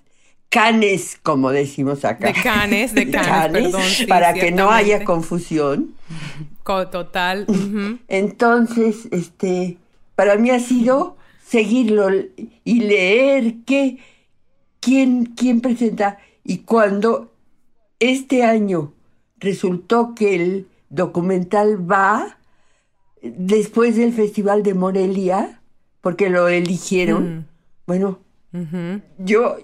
canes, 0.49 1.19
como 1.21 1.51
decimos 1.51 2.03
acá. 2.05 2.27
De 2.27 2.33
canes, 2.33 2.93
de 2.93 3.09
canes, 3.11 3.71
perdón, 3.71 4.07
para 4.07 4.33
que 4.33 4.51
no 4.51 4.71
haya 4.71 5.03
confusión. 5.03 5.93
Total. 6.63 7.47
Entonces, 8.07 9.07
este, 9.11 9.77
para 10.15 10.35
mí 10.35 10.51
ha 10.51 10.59
sido 10.59 11.17
seguirlo 11.43 12.09
y 12.63 12.79
leer 12.81 13.55
qué, 13.65 13.97
quién, 14.79 15.25
quién 15.25 15.61
presenta. 15.61 16.19
Y 16.43 16.59
cuando 16.59 17.31
este 17.99 18.43
año 18.43 18.93
resultó 19.37 20.13
que 20.13 20.35
el 20.35 20.67
documental 20.89 21.89
va 21.89 22.37
después 23.21 23.95
del 23.95 24.13
Festival 24.13 24.61
de 24.61 24.75
Morelia, 24.75 25.61
porque 26.01 26.29
lo 26.29 26.47
eligieron, 26.47 27.39
mm. 27.39 27.45
bueno, 27.87 28.19
yo 29.17 29.57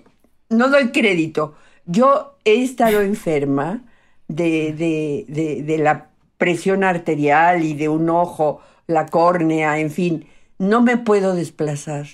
no 0.50 0.70
doy 0.70 0.92
crédito. 0.92 1.56
Yo 1.86 2.38
he 2.46 2.64
estado 2.64 3.02
enferma 3.02 3.84
de, 4.28 4.74
de, 4.74 5.64
de, 5.64 5.78
la 5.78 6.10
presión 6.38 6.84
arterial 6.84 7.64
y 7.64 7.74
de 7.74 7.90
un 7.90 8.10
ojo, 8.10 8.62
la 8.88 9.06
córnea, 9.06 9.80
en 9.80 9.92
fin, 9.92 10.28
no 10.58 10.82
me 10.82 10.98
puedo 10.98 11.36
desplazar. 11.36 12.08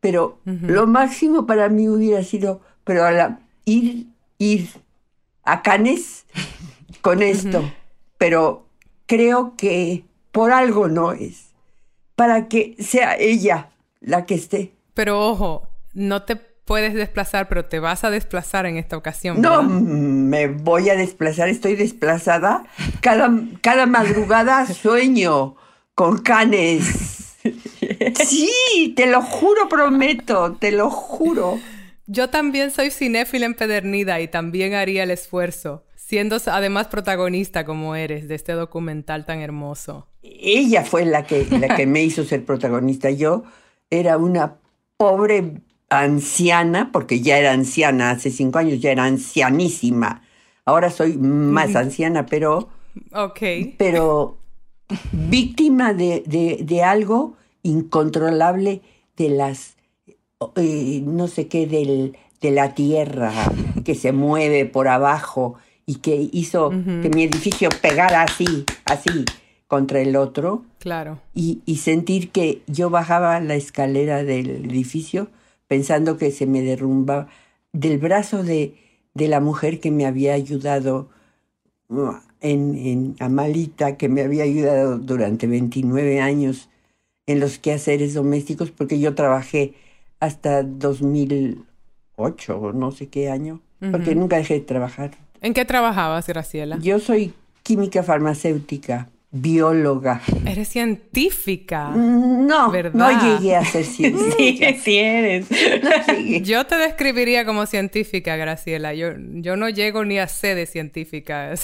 Pero 0.00 0.38
lo 0.44 0.86
máximo 0.86 1.46
para 1.46 1.68
mí 1.68 1.88
hubiera 1.88 2.22
sido, 2.22 2.60
pero 2.84 3.04
a 3.04 3.40
ir, 3.64 4.06
ir 4.38 4.68
a 5.42 5.62
Canes 5.62 6.26
con 7.00 7.22
esto. 7.22 7.70
Pero 8.18 8.66
creo 9.06 9.54
que 9.56 10.04
por 10.32 10.52
algo 10.52 10.88
no 10.88 11.12
es. 11.12 11.54
Para 12.14 12.48
que 12.48 12.76
sea 12.78 13.16
ella 13.16 13.70
la 14.00 14.26
que 14.26 14.34
esté. 14.34 14.72
Pero 14.94 15.20
ojo, 15.28 15.68
no 15.92 16.22
te 16.22 16.36
puedes 16.66 16.94
desplazar, 16.94 17.48
pero 17.48 17.64
te 17.64 17.78
vas 17.78 18.04
a 18.04 18.10
desplazar 18.10 18.66
en 18.66 18.76
esta 18.76 18.96
ocasión. 18.96 19.40
No, 19.40 19.62
me 19.62 20.48
voy 20.48 20.90
a 20.90 20.96
desplazar, 20.96 21.48
estoy 21.48 21.76
desplazada. 21.76 22.64
Cada, 23.00 23.32
cada 23.62 23.86
madrugada 23.86 24.66
sueño 24.74 25.56
con 25.94 26.18
canes. 26.18 27.36
Sí, 28.26 28.92
te 28.96 29.06
lo 29.06 29.22
juro, 29.22 29.68
prometo, 29.68 30.56
te 30.58 30.72
lo 30.72 30.90
juro. 30.90 31.58
Yo 32.06 32.28
también 32.28 32.70
soy 32.72 32.90
cinéfila 32.90 33.46
empedernida 33.46 34.20
y 34.20 34.28
también 34.28 34.74
haría 34.74 35.04
el 35.04 35.12
esfuerzo, 35.12 35.84
siendo 35.94 36.36
además 36.46 36.88
protagonista 36.88 37.64
como 37.64 37.94
eres 37.94 38.28
de 38.28 38.34
este 38.34 38.52
documental 38.52 39.24
tan 39.24 39.40
hermoso. 39.40 40.08
Ella 40.22 40.84
fue 40.84 41.04
la 41.04 41.24
que, 41.24 41.46
la 41.46 41.76
que 41.76 41.86
me 41.86 42.02
hizo 42.02 42.24
ser 42.24 42.44
protagonista. 42.44 43.10
Yo 43.10 43.44
era 43.88 44.18
una 44.18 44.56
pobre 44.96 45.62
anciana, 45.88 46.90
porque 46.92 47.20
ya 47.20 47.38
era 47.38 47.52
anciana 47.52 48.10
hace 48.10 48.30
cinco 48.30 48.58
años, 48.58 48.80
ya 48.80 48.90
era 48.90 49.04
ancianísima. 49.04 50.22
Ahora 50.64 50.90
soy 50.90 51.16
más 51.16 51.76
anciana, 51.76 52.26
pero. 52.26 52.68
Ok. 53.12 53.40
Pero 53.78 54.38
víctima 55.12 55.92
de, 55.92 56.22
de, 56.60 56.82
algo 56.82 57.36
incontrolable 57.62 58.82
de 59.16 59.30
las. 59.30 59.76
Eh, 60.56 61.02
no 61.04 61.28
sé 61.28 61.46
qué, 61.46 61.66
del, 61.66 62.16
de 62.40 62.50
la 62.50 62.74
tierra 62.74 63.32
que 63.84 63.94
se 63.94 64.12
mueve 64.12 64.66
por 64.66 64.88
abajo 64.88 65.54
y 65.86 65.96
que 65.96 66.28
hizo 66.32 66.70
que 66.70 67.10
mi 67.14 67.22
edificio 67.22 67.68
pegara 67.80 68.22
así, 68.22 68.64
así 68.84 69.24
contra 69.68 70.00
el 70.00 70.16
otro. 70.16 70.64
Claro. 70.80 71.20
Y, 71.32 71.60
y 71.64 71.76
sentir 71.76 72.30
que 72.30 72.62
yo 72.66 72.90
bajaba 72.90 73.38
la 73.40 73.54
escalera 73.54 74.24
del 74.24 74.66
edificio 74.66 75.28
pensando 75.68 76.16
que 76.16 76.30
se 76.30 76.46
me 76.46 76.62
derrumba 76.62 77.28
del 77.72 77.98
brazo 77.98 78.42
de, 78.42 78.74
de 79.14 79.28
la 79.28 79.40
mujer 79.40 79.80
que 79.80 79.90
me 79.90 80.06
había 80.06 80.34
ayudado 80.34 81.08
en, 82.40 82.76
en, 82.76 83.16
Amalita, 83.20 83.96
que 83.96 84.08
me 84.08 84.22
había 84.22 84.44
ayudado 84.44 84.98
durante 84.98 85.46
29 85.46 86.20
años 86.20 86.68
en 87.26 87.40
los 87.40 87.58
quehaceres 87.58 88.14
domésticos, 88.14 88.70
porque 88.70 88.98
yo 88.98 89.14
trabajé 89.14 89.74
hasta 90.20 90.62
2008 90.62 92.58
o 92.58 92.72
no 92.72 92.92
sé 92.92 93.08
qué 93.08 93.30
año, 93.30 93.60
porque 93.90 94.14
nunca 94.14 94.36
dejé 94.36 94.54
de 94.54 94.60
trabajar. 94.60 95.12
¿En 95.40 95.52
qué 95.52 95.64
trabajabas, 95.64 96.26
Graciela? 96.26 96.78
Yo 96.78 96.98
soy 96.98 97.34
química 97.62 98.02
farmacéutica 98.02 99.08
bióloga. 99.40 100.20
Eres 100.46 100.68
científica. 100.68 101.90
No, 101.90 102.72
no 102.92 103.10
llegué 103.20 103.56
a 103.56 103.64
ser 103.64 103.84
científica. 103.96 104.68
sí, 104.72 104.80
sí 104.82 104.98
eres. 104.98 105.46
yo 106.42 106.66
te 106.66 106.76
describiría 106.76 107.44
como 107.44 107.66
científica, 107.66 108.36
Graciela. 108.36 108.94
Yo, 108.94 109.08
yo 109.16 109.56
no 109.56 109.68
llego 109.68 110.04
ni 110.04 110.18
a 110.18 110.28
ser 110.28 110.56
de 110.56 110.66
científica. 110.66 111.52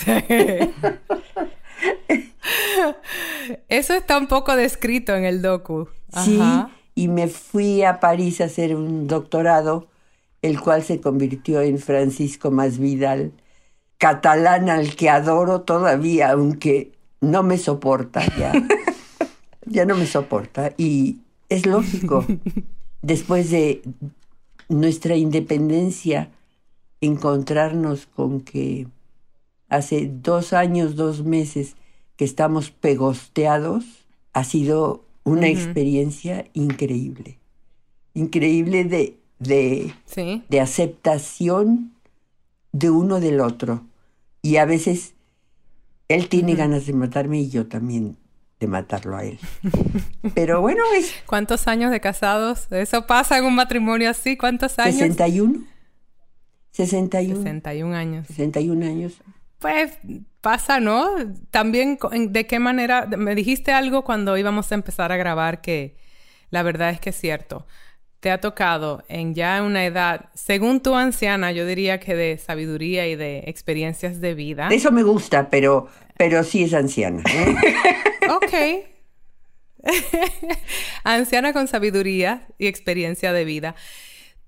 Eso 3.68 3.94
está 3.94 4.18
un 4.18 4.26
poco 4.26 4.56
descrito 4.56 5.14
en 5.14 5.24
el 5.24 5.42
docu. 5.42 5.88
Sí, 6.24 6.40
y 6.94 7.08
me 7.08 7.28
fui 7.28 7.82
a 7.82 8.00
París 8.00 8.40
a 8.40 8.44
hacer 8.44 8.76
un 8.76 9.06
doctorado, 9.06 9.88
el 10.42 10.60
cual 10.60 10.82
se 10.82 11.00
convirtió 11.00 11.62
en 11.62 11.78
Francisco 11.78 12.50
Masvidal, 12.50 13.32
catalán 13.96 14.68
al 14.68 14.94
que 14.94 15.08
adoro 15.08 15.62
todavía, 15.62 16.32
aunque 16.32 16.92
no 17.22 17.42
me 17.42 17.56
soporta 17.56 18.26
ya. 18.36 18.52
ya 19.66 19.86
no 19.86 19.96
me 19.96 20.06
soporta 20.06 20.74
y 20.76 21.20
es 21.48 21.64
lógico. 21.64 22.26
Después 23.00 23.50
de 23.50 23.82
nuestra 24.68 25.16
independencia, 25.16 26.30
encontrarnos 27.00 28.06
con 28.06 28.40
que 28.42 28.86
hace 29.68 30.10
dos 30.12 30.52
años, 30.52 30.96
dos 30.96 31.24
meses 31.24 31.76
que 32.16 32.24
estamos 32.24 32.70
pegosteados, 32.70 33.84
ha 34.32 34.44
sido 34.44 35.04
una 35.24 35.48
experiencia 35.48 36.46
increíble. 36.52 37.38
Increíble 38.14 38.84
de, 38.84 39.16
de, 39.38 39.94
de 40.48 40.60
aceptación 40.60 41.92
de 42.72 42.90
uno 42.90 43.20
del 43.20 43.40
otro. 43.40 43.84
Y 44.42 44.56
a 44.56 44.64
veces 44.64 45.14
él 46.14 46.28
tiene 46.28 46.54
ganas 46.54 46.86
de 46.86 46.92
matarme 46.92 47.40
y 47.40 47.50
yo 47.50 47.66
también 47.66 48.16
de 48.60 48.66
matarlo 48.68 49.16
a 49.16 49.24
él. 49.24 49.38
Pero 50.34 50.60
bueno, 50.60 50.82
es... 50.96 51.14
¿Cuántos 51.26 51.66
años 51.66 51.90
de 51.90 52.00
casados? 52.00 52.70
¿Eso 52.70 53.06
pasa 53.06 53.38
en 53.38 53.44
un 53.44 53.54
matrimonio 53.54 54.08
así? 54.08 54.36
¿Cuántos 54.36 54.78
años? 54.78 54.96
61. 54.96 55.64
61. 56.70 57.42
61 57.42 57.94
años. 57.94 58.26
61 58.28 58.86
años. 58.86 59.14
Pues 59.58 59.98
pasa, 60.40 60.80
¿no? 60.80 61.10
También, 61.50 61.98
¿de 62.30 62.46
qué 62.46 62.58
manera? 62.58 63.06
Me 63.06 63.34
dijiste 63.34 63.72
algo 63.72 64.04
cuando 64.04 64.36
íbamos 64.36 64.70
a 64.72 64.74
empezar 64.74 65.12
a 65.12 65.16
grabar 65.16 65.60
que 65.60 65.96
la 66.50 66.62
verdad 66.62 66.90
es 66.90 67.00
que 67.00 67.10
es 67.10 67.16
cierto. 67.16 67.66
Te 68.22 68.30
ha 68.30 68.40
tocado 68.40 69.02
en 69.08 69.34
ya 69.34 69.60
una 69.62 69.84
edad, 69.84 70.30
según 70.32 70.80
tu 70.80 70.94
anciana, 70.94 71.50
yo 71.50 71.66
diría 71.66 71.98
que 71.98 72.14
de 72.14 72.38
sabiduría 72.38 73.08
y 73.08 73.16
de 73.16 73.40
experiencias 73.46 74.20
de 74.20 74.34
vida. 74.34 74.68
Eso 74.70 74.92
me 74.92 75.02
gusta, 75.02 75.50
pero, 75.50 75.88
pero 76.16 76.44
sí 76.44 76.62
es 76.62 76.72
anciana. 76.72 77.24
¿eh? 77.28 77.56
ok. 78.30 78.54
anciana 81.02 81.52
con 81.52 81.66
sabiduría 81.66 82.46
y 82.58 82.68
experiencia 82.68 83.32
de 83.32 83.44
vida 83.44 83.74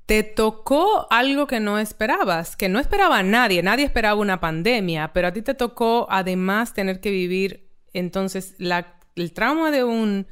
te 0.07 0.23
tocó 0.23 1.07
algo 1.11 1.47
que 1.49 1.61
no 1.61 1.79
esperabas, 1.79 2.57
que 2.57 2.69
no 2.69 2.79
esperaba 2.79 3.23
nadie, 3.23 3.63
nadie 3.63 3.87
esperaba 3.87 4.21
una 4.21 4.39
pandemia, 4.39 5.13
pero 5.13 5.29
a 5.29 5.33
ti 5.33 5.43
te 5.43 5.55
tocó 5.55 6.07
además 6.11 6.75
tener 6.75 7.01
que 7.01 7.11
vivir 7.11 7.69
entonces 7.93 8.55
la, 8.59 8.99
el 9.17 9.33
trauma 9.33 9.71
de 9.71 9.85
un 9.85 10.27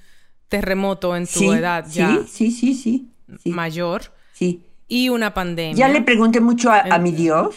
terremoto 0.49 1.17
en 1.17 1.27
tu 1.27 1.53
edad 1.55 1.87
ya 1.89 2.19
sí, 2.27 2.51
sí, 2.51 2.51
sí, 2.51 2.75
sí, 2.75 3.12
mayor 3.45 4.13
sí. 4.33 4.63
y 4.89 5.09
una 5.09 5.35
pandemia. 5.35 5.77
Ya 5.77 5.89
le 5.89 6.03
pregunté 6.03 6.41
mucho 6.41 6.71
a, 6.71 6.99
mi 6.99 7.13
Dios, 7.13 7.55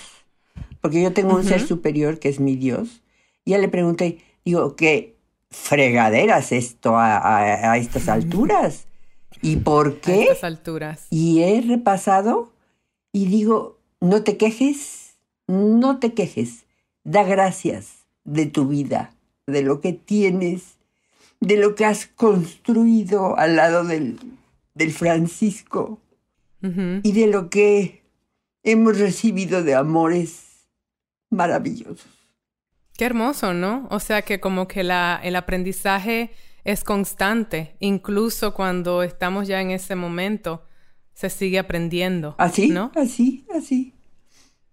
porque 0.81 1.01
yo 1.01 1.13
tengo 1.13 1.35
un 1.35 1.43
ser 1.43 1.65
superior 1.65 2.19
que 2.19 2.29
es 2.29 2.39
mi 2.39 2.55
Dios, 2.55 3.01
ya 3.45 3.57
le 3.57 3.69
pregunté, 3.69 4.19
digo, 4.43 4.75
¿qué 4.75 5.15
fregaderas 5.49 6.51
esto 6.51 6.97
a, 6.97 7.71
a 7.71 7.77
estas 7.77 8.09
alturas? 8.09 8.87
¿Y 9.41 9.57
por 9.57 9.99
qué? 9.99 10.13
A 10.13 10.23
estas 10.23 10.43
alturas. 10.43 11.07
Y 11.09 11.41
he 11.43 11.61
repasado 11.61 12.51
y 13.11 13.27
digo, 13.27 13.79
no 14.01 14.23
te 14.23 14.37
quejes, 14.37 15.17
no 15.47 15.99
te 15.99 16.13
quejes. 16.13 16.65
Da 17.03 17.23
gracias 17.23 18.05
de 18.23 18.47
tu 18.47 18.67
vida, 18.67 19.13
de 19.45 19.61
lo 19.61 19.79
que 19.79 19.93
tienes, 19.93 20.77
de 21.39 21.57
lo 21.57 21.75
que 21.75 21.85
has 21.85 22.07
construido 22.07 23.37
al 23.37 23.55
lado 23.55 23.83
del, 23.83 24.17
del 24.75 24.91
Francisco 24.91 26.01
y 26.61 27.11
de 27.11 27.27
lo 27.27 27.49
que 27.49 28.03
hemos 28.63 28.97
recibido 28.97 29.63
de 29.63 29.75
amores 29.75 30.67
maravillosos. 31.29 32.07
Qué 32.97 33.05
hermoso, 33.05 33.53
¿no? 33.53 33.87
O 33.91 33.99
sea 33.99 34.23
que 34.23 34.39
como 34.39 34.67
que 34.67 34.83
la, 34.83 35.19
el 35.23 35.35
aprendizaje 35.35 36.31
es 36.63 36.83
constante, 36.83 37.75
incluso 37.79 38.53
cuando 38.55 39.03
estamos 39.03 39.47
ya 39.47 39.61
en 39.61 39.69
ese 39.69 39.95
momento, 39.95 40.65
se 41.13 41.29
sigue 41.29 41.59
aprendiendo. 41.59 42.35
Así, 42.39 42.69
¿no? 42.69 42.91
Así, 42.95 43.45
así. 43.55 43.93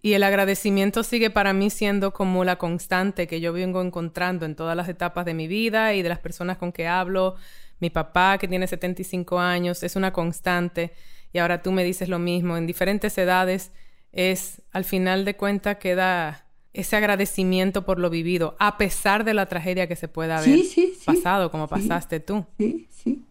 Y 0.00 0.14
el 0.14 0.25
agradecimiento 0.25 1.04
sigue 1.04 1.30
para 1.30 1.52
mí 1.52 1.71
siendo 1.71 2.12
como 2.12 2.44
la 2.44 2.56
constante 2.56 3.28
que 3.28 3.40
yo 3.40 3.52
vengo 3.52 3.82
encontrando 3.82 4.47
en 4.47 4.56
todas 4.56 4.76
las 4.76 4.88
etapas 4.88 5.25
de 5.26 5.34
mi 5.34 5.47
vida 5.47 5.95
y 5.95 6.02
de 6.02 6.08
las 6.08 6.19
personas 6.19 6.58
con 6.58 6.73
que 6.73 6.88
hablo. 6.88 7.36
Mi 7.82 7.90
papá, 7.90 8.38
que 8.38 8.47
tiene 8.47 8.68
75 8.68 9.40
años, 9.40 9.82
es 9.82 9.97
una 9.97 10.12
constante. 10.12 10.92
Y 11.32 11.38
ahora 11.38 11.62
tú 11.62 11.73
me 11.73 11.82
dices 11.82 12.08
lo 12.08 12.21
mismo. 12.21 12.56
En 12.56 12.64
diferentes 12.64 13.18
edades 13.18 13.73
es, 14.12 14.62
al 14.71 14.84
final 14.84 15.25
de 15.25 15.34
cuentas, 15.34 15.78
queda 15.78 16.47
ese 16.73 16.95
agradecimiento 16.95 17.84
por 17.84 17.99
lo 17.99 18.08
vivido, 18.08 18.54
a 18.60 18.78
pesar 18.78 19.25
de 19.25 19.34
la 19.34 19.47
tragedia 19.47 19.88
que 19.88 19.97
se 19.97 20.06
pueda 20.06 20.38
haber 20.38 20.60
pasado, 21.04 21.50
como 21.50 21.66
pasaste 21.66 22.21
tú. 22.21 22.47
Sí, 22.56 22.86
sí, 22.88 23.25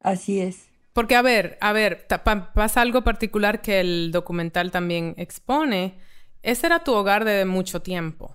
así 0.00 0.40
es. 0.40 0.66
Porque, 0.92 1.14
a 1.14 1.22
ver, 1.22 1.56
a 1.60 1.72
ver, 1.72 2.06
pasa 2.52 2.80
algo 2.80 3.02
particular 3.02 3.62
que 3.62 3.78
el 3.78 4.10
documental 4.10 4.72
también 4.72 5.14
expone. 5.18 5.94
Ese 6.42 6.66
era 6.66 6.80
tu 6.80 6.92
hogar 6.92 7.24
de 7.24 7.44
mucho 7.44 7.80
tiempo, 7.80 8.34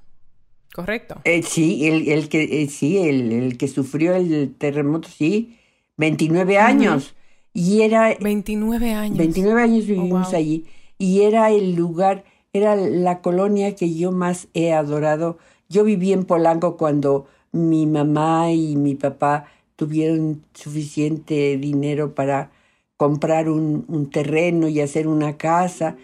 ¿correcto? 0.74 1.22
Eh, 1.24 1.44
sí, 1.44 1.88
el, 1.88 2.30
que, 2.30 2.64
eh, 2.64 2.70
sí 2.70 2.98
el, 2.98 3.58
que 3.58 3.68
sufrió 3.68 4.16
el 4.16 4.56
terremoto, 4.58 5.10
sí, 5.10 5.58
29 5.98 6.58
años. 6.58 7.16
Y 7.54 7.82
era... 7.82 8.16
29 8.20 8.94
años. 8.94 9.18
29 9.18 9.62
años 9.62 9.86
vivimos 9.86 10.34
oh, 10.34 10.36
allí. 10.36 10.66
Y 10.98 11.22
era 11.22 11.52
el 11.52 11.76
lugar 11.76 12.24
era 12.54 12.76
la 12.76 13.22
colonia 13.22 13.76
que 13.76 13.94
yo 13.94 14.12
más 14.12 14.48
he 14.54 14.74
adorado. 14.74 15.38
Yo 15.70 15.84
viví 15.84 16.14
en 16.14 16.26
Polanco 16.26 16.78
cuando 16.78 17.28
mi 17.52 17.86
mamá 17.86 18.52
y 18.52 18.76
mi 18.76 18.96
papá 18.96 19.46
tuvieron 19.76 20.44
suficiente 20.54 21.58
dinero 21.58 22.16
para 22.16 22.52
comprar 22.98 23.50
un, 23.50 24.10
terreno 24.12 24.68
y 24.68 24.82
hacer 24.82 25.08
una 25.08 25.38
casa. 25.38 25.96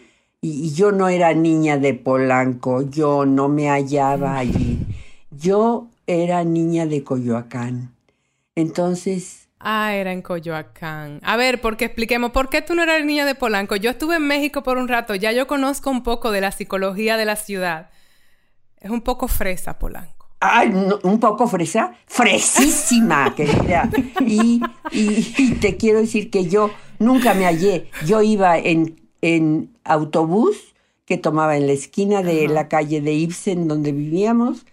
Y, 0.45 0.75
yo 0.75 0.91
no 0.91 1.09
era 1.09 1.33
niña 1.33 1.79
de 1.79 1.95
Polanco, 1.95 2.83
yo 2.83 3.25
no 3.25 3.49
me 3.49 3.67
hallaba 3.67 4.37
allí. 4.37 4.77
Yo 5.31 5.87
era 6.05 6.43
niña 6.43 6.85
de 6.85 7.03
Coyoacán. 7.03 7.95
Entonces, 8.53 9.49
Ah, 9.59 9.95
era 9.95 10.11
en 10.11 10.21
Coyoacán. 10.21 11.19
A 11.23 11.37
ver, 11.37 11.59
porque 11.61 11.85
expliquemos, 11.85 12.29
¿por 12.29 12.49
qué 12.49 12.61
tú 12.61 12.75
no 12.75 12.83
eras 12.83 13.03
niña 13.03 13.25
de 13.25 13.33
Polanco? 13.33 13.75
Yo 13.75 13.89
estuve 13.89 14.17
en 14.17 14.27
México 14.27 14.61
por 14.61 14.77
un 14.77 14.87
rato, 14.87 15.15
ya 15.15 15.31
yo 15.31 15.47
conozco 15.47 15.89
un 15.89 16.03
poco 16.03 16.29
de 16.29 16.41
la 16.41 16.51
psicología 16.51 17.17
de 17.17 17.25
la 17.25 17.35
ciudad. 17.35 17.89
Es 18.77 18.91
un 18.91 19.01
poco 19.01 19.27
fresa 19.27 19.79
Polanco. 19.79 20.29
Ay, 20.41 20.69
un 21.01 21.19
poco 21.19 21.47
fresa, 21.47 21.95
fresísima, 22.05 23.33
querida. 23.35 23.89
Y, 24.21 24.61
y, 24.91 25.55
te 25.55 25.75
quiero 25.75 26.01
decir 26.01 26.29
que 26.29 26.47
yo 26.47 26.69
nunca 26.99 27.33
me 27.33 27.45
hallé. 27.45 27.89
Yo 28.05 28.21
iba 28.21 28.59
en, 28.59 29.04
en 29.25 29.75
autobús 29.83 30.75
que 31.05 31.17
tomaba 31.17 31.57
en 31.57 31.65
la 31.65 31.73
esquina 31.73 32.21
de 32.21 32.47
la 32.47 32.67
calle 32.67 33.01
de 33.01 33.13
Ibsen, 33.13 33.67
donde 33.67 33.91
vivíamos, 33.91 34.65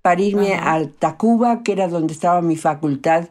para 0.00 0.20
irme 0.20 0.54
al 0.54 0.90
Tacuba, 0.90 1.62
que 1.62 1.72
era 1.72 1.86
donde 1.86 2.12
estaba 2.12 2.42
mi 2.42 2.56
facultad 2.56 3.28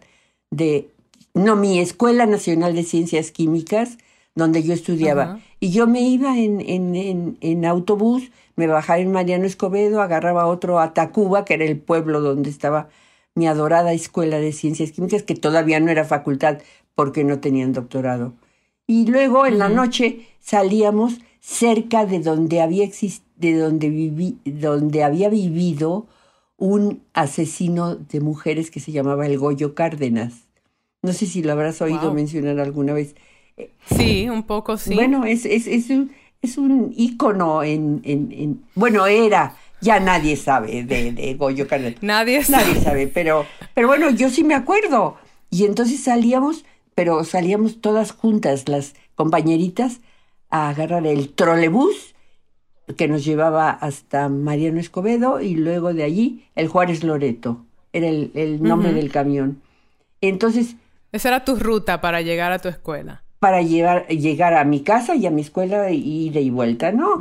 de 0.49 0.88
no, 1.34 1.57
mi 1.57 1.79
Escuela 1.79 2.25
Nacional 2.25 2.73
de 2.73 2.84
Ciencias 2.84 3.31
Químicas, 3.31 3.97
donde 4.34 4.63
yo 4.63 4.73
estudiaba. 4.73 5.39
Y 5.60 5.71
yo 5.71 5.88
me 5.88 6.01
iba 6.01 6.38
en, 6.38 6.62
en, 6.62 7.38
en, 7.41 7.65
autobús, 7.65 8.31
me 8.55 8.67
bajaba 8.67 8.99
en 8.99 9.12
Mariano 9.12 9.45
Escobedo, 9.45 10.01
agarraba 10.01 10.47
otro 10.47 10.79
a 10.79 10.93
Tacuba, 10.93 11.43
que 11.43 11.55
era 11.55 11.65
el 11.65 11.77
pueblo 11.77 12.21
donde 12.21 12.49
estaba 12.49 12.88
mi 13.36 13.47
adorada 13.47 13.91
Escuela 13.91 14.39
de 14.39 14.53
Ciencias 14.53 14.91
Químicas, 14.91 15.23
que 15.23 15.36
todavía 15.36 15.81
no 15.81 15.91
era 15.91 16.05
facultad 16.05 16.60
porque 16.95 17.25
no 17.25 17.39
tenían 17.39 17.73
doctorado. 17.73 18.34
Y 18.91 19.06
luego 19.06 19.45
en 19.45 19.58
la 19.58 19.69
noche 19.69 20.27
salíamos 20.41 21.19
cerca 21.39 22.06
de 22.06 22.19
donde 22.19 22.60
había 22.60 22.89
de 23.38 23.58
donde 23.58 23.89
viví, 23.89 24.38
donde 24.43 25.06
había 25.06 25.30
vivido 25.30 26.08
un 26.58 27.01
asesino 27.13 27.95
de 27.95 28.19
mujeres 28.19 28.69
que 28.69 28.82
se 28.82 28.91
llamaba 28.91 29.27
el 29.27 29.38
Goyo 29.38 29.75
Cárdenas. 29.75 30.34
No 31.04 31.13
sé 31.13 31.25
si 31.25 31.41
lo 31.41 31.54
habrás 31.54 31.82
oído 31.82 32.13
mencionar 32.13 32.60
alguna 32.60 32.91
vez. 32.91 33.15
Sí, 33.86 34.27
un 34.27 34.43
poco 34.43 34.75
sí. 34.75 34.93
Bueno, 34.93 35.23
es, 35.23 35.45
es, 35.45 35.67
es, 35.67 35.89
un, 35.89 36.12
es 36.41 36.58
un 36.58 36.93
ícono 36.93 37.63
en, 37.63 38.01
en, 38.04 38.62
Bueno, 38.75 39.06
era. 39.06 39.56
Ya 39.80 40.01
nadie 40.01 40.36
sabe 40.36 40.84
de, 40.84 41.13
de 41.13 41.34
Goyo 41.36 41.65
Cárdenas. 41.65 42.04
Nadie 42.04 42.43
sabe. 42.43 42.65
Nadie 42.65 42.82
sabe, 42.82 43.08
pero, 43.08 43.45
pero 43.73 43.88
bueno, 43.88 44.10
yo 44.10 44.30
sí 44.30 44.43
me 44.43 44.54
acuerdo. 44.54 45.15
Y 45.49 45.63
entonces 45.63 46.01
salíamos, 46.01 46.65
pero 47.01 47.23
salíamos 47.23 47.81
todas 47.81 48.11
juntas, 48.11 48.69
las 48.69 48.93
compañeritas, 49.15 50.01
a 50.51 50.69
agarrar 50.69 51.07
el 51.07 51.33
trolebús 51.33 52.13
que 52.95 53.07
nos 53.07 53.25
llevaba 53.25 53.71
hasta 53.71 54.29
Mariano 54.29 54.79
Escobedo 54.79 55.41
y 55.41 55.55
luego 55.55 55.95
de 55.95 56.03
allí 56.03 56.45
el 56.53 56.67
Juárez 56.67 57.03
Loreto. 57.03 57.65
Era 57.91 58.07
el, 58.07 58.29
el 58.35 58.61
nombre 58.61 58.93
del 58.93 59.11
camión. 59.11 59.63
Entonces 60.21 60.75
esa 61.11 61.29
era 61.29 61.43
tu 61.43 61.55
ruta 61.55 62.01
para 62.01 62.21
llegar 62.21 62.51
a 62.51 62.59
tu 62.59 62.67
escuela. 62.67 63.23
Para 63.39 63.63
llevar, 63.63 64.07
llegar 64.07 64.53
a 64.53 64.63
mi 64.63 64.81
casa 64.81 65.15
y 65.15 65.25
a 65.25 65.31
mi 65.31 65.41
escuela 65.41 65.89
y 65.89 66.29
de 66.29 66.41
y 66.41 66.51
vuelta, 66.51 66.91
¿no? 66.91 67.17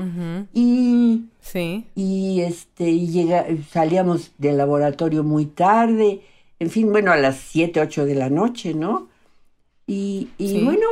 Y. 0.52 1.24
Sí. 1.40 1.86
Y 1.94 2.42
este, 2.42 2.98
llega, 2.98 3.46
salíamos 3.70 4.32
del 4.36 4.58
laboratorio 4.58 5.24
muy 5.24 5.46
tarde, 5.46 6.20
en 6.58 6.68
fin, 6.68 6.92
bueno, 6.92 7.12
a 7.12 7.16
las 7.16 7.38
7, 7.38 7.80
8 7.80 8.04
de 8.04 8.14
la 8.14 8.28
noche, 8.28 8.74
¿no? 8.74 9.08
Y, 9.90 10.28
y 10.38 10.52
Sí. 10.52 10.64
bueno, 10.64 10.86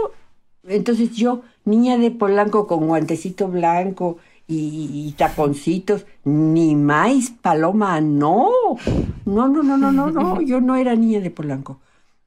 entonces 0.67 1.13
yo, 1.13 1.43
niña 1.65 1.99
de 1.99 2.11
Polanco 2.11 2.67
con 2.67 2.87
guantecito 2.89 3.49
blanco 3.49 4.19
y, 4.49 4.91
y 5.09 5.13
taconcitos, 5.13 6.05
ni 6.25 6.75
más 6.75 7.31
paloma, 7.43 8.01
no. 8.01 8.51
No, 9.25 9.49
no, 9.49 9.63
no, 9.63 9.77
no, 9.77 9.93
no, 9.93 10.11
no, 10.11 10.41
yo 10.43 10.61
no 10.61 10.77
era 10.77 10.95
niña 10.97 11.21
de 11.21 11.31
Polanco. 11.31 11.81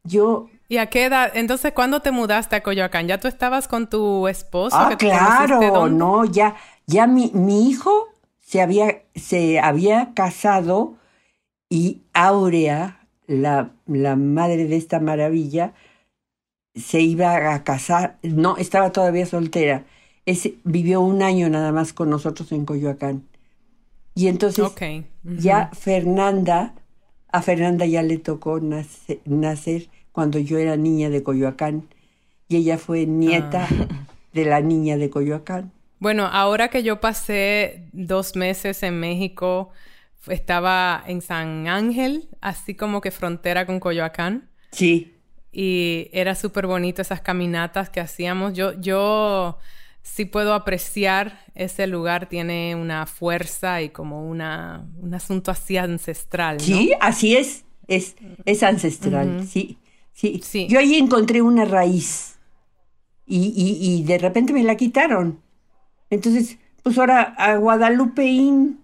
Yo 0.03 0.47
¿Y 0.69 0.77
a 0.77 0.85
qué 0.85 1.05
edad? 1.05 1.31
Entonces, 1.35 1.73
¿cuándo 1.73 1.99
te 1.99 2.11
mudaste 2.11 2.55
a 2.55 2.63
Coyoacán? 2.63 3.07
¿Ya 3.07 3.19
tú 3.19 3.27
estabas 3.27 3.67
con 3.67 3.89
tu 3.89 4.27
esposo? 4.29 4.77
Ah, 4.77 4.95
que 4.97 5.07
claro, 5.07 5.89
no, 5.89 6.23
ya, 6.25 6.55
ya 6.87 7.07
mi, 7.07 7.31
mi 7.33 7.69
hijo 7.69 8.07
se 8.39 8.61
había, 8.61 9.03
se 9.13 9.59
había 9.59 10.13
casado 10.13 10.95
y 11.69 12.01
Áurea, 12.13 13.07
la, 13.27 13.71
la 13.87 14.15
madre 14.15 14.65
de 14.67 14.77
esta 14.77 14.99
maravilla, 14.99 15.73
se 16.75 17.01
iba 17.01 17.53
a 17.53 17.63
casar, 17.63 18.17
no, 18.23 18.57
estaba 18.57 18.91
todavía 18.91 19.25
soltera. 19.25 19.85
Ese, 20.25 20.55
vivió 20.63 21.01
un 21.01 21.21
año 21.21 21.49
nada 21.49 21.71
más 21.71 21.93
con 21.93 22.09
nosotros 22.09 22.51
en 22.51 22.65
Coyoacán. 22.65 23.27
Y 24.13 24.27
entonces 24.27 24.65
ya 25.23 25.69
Fernanda, 25.73 26.75
a 27.31 27.41
Fernanda 27.41 27.85
ya 27.85 28.03
le 28.03 28.17
tocó 28.17 28.59
nace- 28.59 29.21
nacer 29.25 29.89
cuando 30.11 30.37
yo 30.39 30.57
era 30.57 30.75
niña 30.77 31.09
de 31.09 31.23
Coyoacán. 31.23 31.87
Y 32.47 32.57
ella 32.57 32.77
fue 32.77 33.05
nieta 33.05 33.67
Ah. 33.69 34.07
de 34.33 34.45
la 34.45 34.61
niña 34.61 34.97
de 34.97 35.09
Coyoacán. 35.09 35.71
Bueno, 35.99 36.25
ahora 36.25 36.69
que 36.69 36.83
yo 36.83 36.99
pasé 36.99 37.87
dos 37.93 38.35
meses 38.35 38.81
en 38.83 38.99
México, 38.99 39.69
estaba 40.27 41.01
en 41.07 41.21
San 41.21 41.67
Ángel, 41.67 42.29
así 42.41 42.75
como 42.75 43.01
que 43.01 43.11
frontera 43.11 43.65
con 43.65 43.79
Coyoacán. 43.79 44.49
Sí, 44.71 45.13
Y 45.51 46.09
era 46.13 46.35
súper 46.35 46.67
bonito 46.67 47.01
esas 47.01 47.21
caminatas 47.21 47.89
que 47.89 47.99
hacíamos. 47.99 48.53
Yo, 48.53 48.73
yo 48.79 49.57
sí 50.01 50.25
puedo 50.25 50.53
apreciar 50.53 51.39
ese 51.55 51.87
lugar, 51.87 52.29
tiene 52.29 52.75
una 52.75 53.05
fuerza 53.05 53.81
y 53.81 53.89
como 53.89 54.27
una, 54.27 54.87
un 54.99 55.13
asunto 55.13 55.51
así 55.51 55.77
ancestral, 55.77 56.57
¿no? 56.57 56.63
sí, 56.63 56.93
así 56.99 57.35
es. 57.35 57.65
Es, 57.87 58.15
es 58.45 58.63
ancestral, 58.63 59.45
sí, 59.45 59.77
sí, 60.13 60.39
Sí. 60.43 60.67
Yo 60.69 60.79
ahí 60.79 60.95
encontré 60.95 61.41
una 61.41 61.65
raíz 61.65 62.37
y, 63.25 63.53
y, 63.55 63.99
y 64.01 64.03
de 64.03 64.17
repente 64.17 64.53
me 64.53 64.63
la 64.63 64.75
quitaron. 64.77 65.41
Entonces, 66.09 66.57
pues 66.83 66.97
ahora 66.97 67.21
a 67.37 67.57
Guadalupe 67.57 68.25
Inn, 68.25 68.79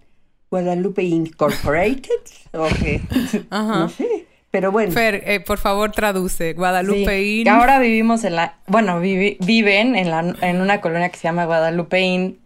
Guadalupe 0.50 1.04
Incorporated, 1.04 2.22
o 2.54 2.68
qué, 2.68 3.02
Ajá. 3.50 3.80
no 3.80 3.90
sé, 3.90 4.27
pero 4.58 4.72
bueno. 4.72 4.92
Fer, 4.92 5.22
eh, 5.28 5.40
por 5.40 5.60
favor, 5.60 5.92
traduce. 5.92 6.54
Guadalupe 6.54 7.06
Sí, 7.20 7.44
ahora 7.48 7.78
vivimos 7.78 8.24
en 8.24 8.36
la... 8.36 8.56
Bueno, 8.66 9.00
vivi- 9.00 9.38
viven 9.40 9.96
en, 9.96 10.10
la, 10.10 10.34
en 10.42 10.62
una 10.62 10.82
colonia 10.82 11.10
que 11.10 11.18
se 11.18 11.24
llama 11.26 11.46
Guadalupe 11.46 12.00
Inn, 12.02 12.40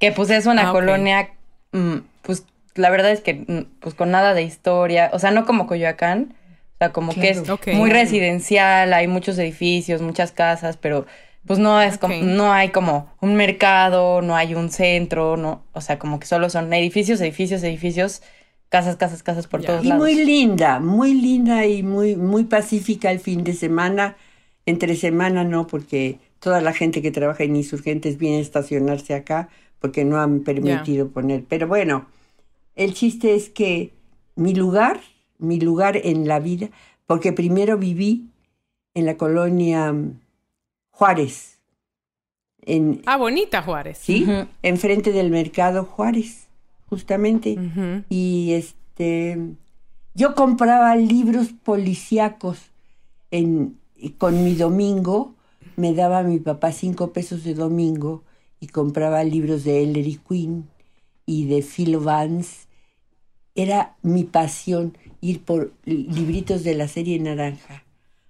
que 0.00 0.10
pues 0.10 0.30
es 0.30 0.46
una 0.46 0.70
Ah, 0.70 0.72
colonia, 0.72 1.28
mm, 1.70 1.98
pues 2.22 2.44
la 2.74 2.90
verdad 2.90 3.12
es 3.12 3.20
que 3.20 3.34
mm, 3.34 3.66
pues 3.80 3.94
con 3.94 4.10
nada 4.10 4.34
de 4.34 4.42
historia, 4.42 5.10
o 5.12 5.20
sea, 5.20 5.30
no 5.30 5.44
como 5.46 5.68
Coyoacán, 5.68 6.34
o 6.74 6.78
sea, 6.78 6.90
como 6.92 7.14
que 7.14 7.30
es 7.30 7.42
muy 7.74 7.90
residencial, 7.90 8.92
hay 8.92 9.06
muchos 9.06 9.38
edificios, 9.38 10.02
muchas 10.02 10.32
casas, 10.32 10.76
pero 10.76 11.06
pues 11.46 11.60
no 11.60 11.80
es 11.80 11.96
como, 11.98 12.14
no 12.16 12.52
hay 12.52 12.70
como 12.70 13.08
un 13.20 13.36
mercado, 13.36 14.20
no 14.22 14.34
hay 14.34 14.56
un 14.56 14.68
centro, 14.70 15.36
no, 15.36 15.62
o 15.72 15.80
sea, 15.80 15.98
como 16.00 16.18
que 16.18 16.26
solo 16.26 16.50
son 16.50 16.72
edificios, 16.72 17.20
edificios, 17.20 17.62
edificios, 17.62 18.22
casas, 18.72 18.96
casas, 18.96 19.22
casas 19.22 19.46
por 19.46 19.60
Ya. 19.60 19.66
todos 19.68 19.84
Y 19.84 19.88
lados. 19.88 20.02
muy 20.02 20.14
linda, 20.24 20.80
muy 20.80 21.12
linda 21.14 21.66
y 21.66 21.82
muy, 21.82 22.16
muy 22.16 22.44
pacífica 22.44 23.10
el 23.12 23.20
fin 23.20 23.44
de 23.44 23.52
semana. 23.52 24.16
Entre 24.64 24.96
semana 24.96 25.44
no, 25.44 25.66
porque 25.66 26.18
toda 26.40 26.60
la 26.62 26.72
gente 26.72 27.02
que 27.02 27.10
trabaja 27.10 27.44
en 27.44 27.54
insurgentes 27.54 28.16
viene 28.16 28.38
a 28.38 28.40
estacionarse 28.40 29.14
acá 29.14 29.48
porque 29.78 30.04
no 30.04 30.20
han 30.20 30.40
permitido 30.40 31.08
poner. 31.10 31.44
Pero 31.48 31.68
bueno, 31.68 32.06
el 32.74 32.94
chiste 32.94 33.34
es 33.34 33.50
que 33.50 33.92
mi 34.36 34.54
lugar, 34.54 35.00
mi 35.38 35.60
lugar 35.60 35.96
en 36.02 36.26
la 36.26 36.40
vida, 36.40 36.70
porque 37.06 37.32
primero 37.32 37.76
viví 37.76 38.28
en 38.94 39.04
la 39.04 39.16
colonia 39.16 39.92
mm, 39.92 40.18
Juárez, 40.92 41.58
en, 42.64 43.02
Ah, 43.06 43.16
bonita 43.16 43.60
Juárez. 43.62 43.98
¿sí? 43.98 44.24
Enfrente 44.62 45.10
del 45.12 45.30
mercado 45.30 45.84
Juárez, 45.84 46.46
justamente. 46.92 47.56
Y 48.10 48.52
este, 48.52 49.38
yo 50.12 50.34
compraba 50.34 50.94
libros 50.94 51.48
policíacos 51.64 52.58
en, 53.30 53.78
con 54.18 54.44
mi 54.44 54.54
domingo, 54.54 55.34
me 55.76 55.94
daba 55.94 56.22
mi 56.22 56.38
papá 56.38 56.70
cinco 56.70 57.14
pesos 57.14 57.44
de 57.44 57.54
domingo 57.54 58.24
y 58.60 58.66
compraba 58.66 59.24
libros 59.24 59.64
de 59.64 59.82
Ellery 59.82 60.20
Queen 60.28 60.68
y 61.24 61.46
de 61.46 61.62
Phil 61.62 61.96
Vance. 61.96 62.66
Era 63.54 63.96
mi 64.02 64.24
pasión 64.24 64.98
ir 65.22 65.42
por 65.42 65.72
libritos 65.86 66.62
de 66.62 66.74
la 66.74 66.88
serie 66.88 67.18
naranja 67.20 67.84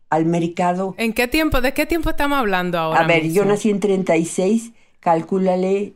al 0.08 0.24
mercado. 0.24 0.94
¿En 0.98 1.14
qué 1.14 1.26
tiempo? 1.26 1.60
¿De 1.60 1.74
qué 1.74 1.84
tiempo 1.84 2.10
estamos 2.10 2.38
hablando 2.38 2.78
ahora? 2.78 3.00
A 3.00 3.06
ver, 3.08 3.28
yo 3.32 3.44
nací 3.44 3.70
en 3.70 3.80
36, 3.80 4.70
calcúlale. 5.00 5.94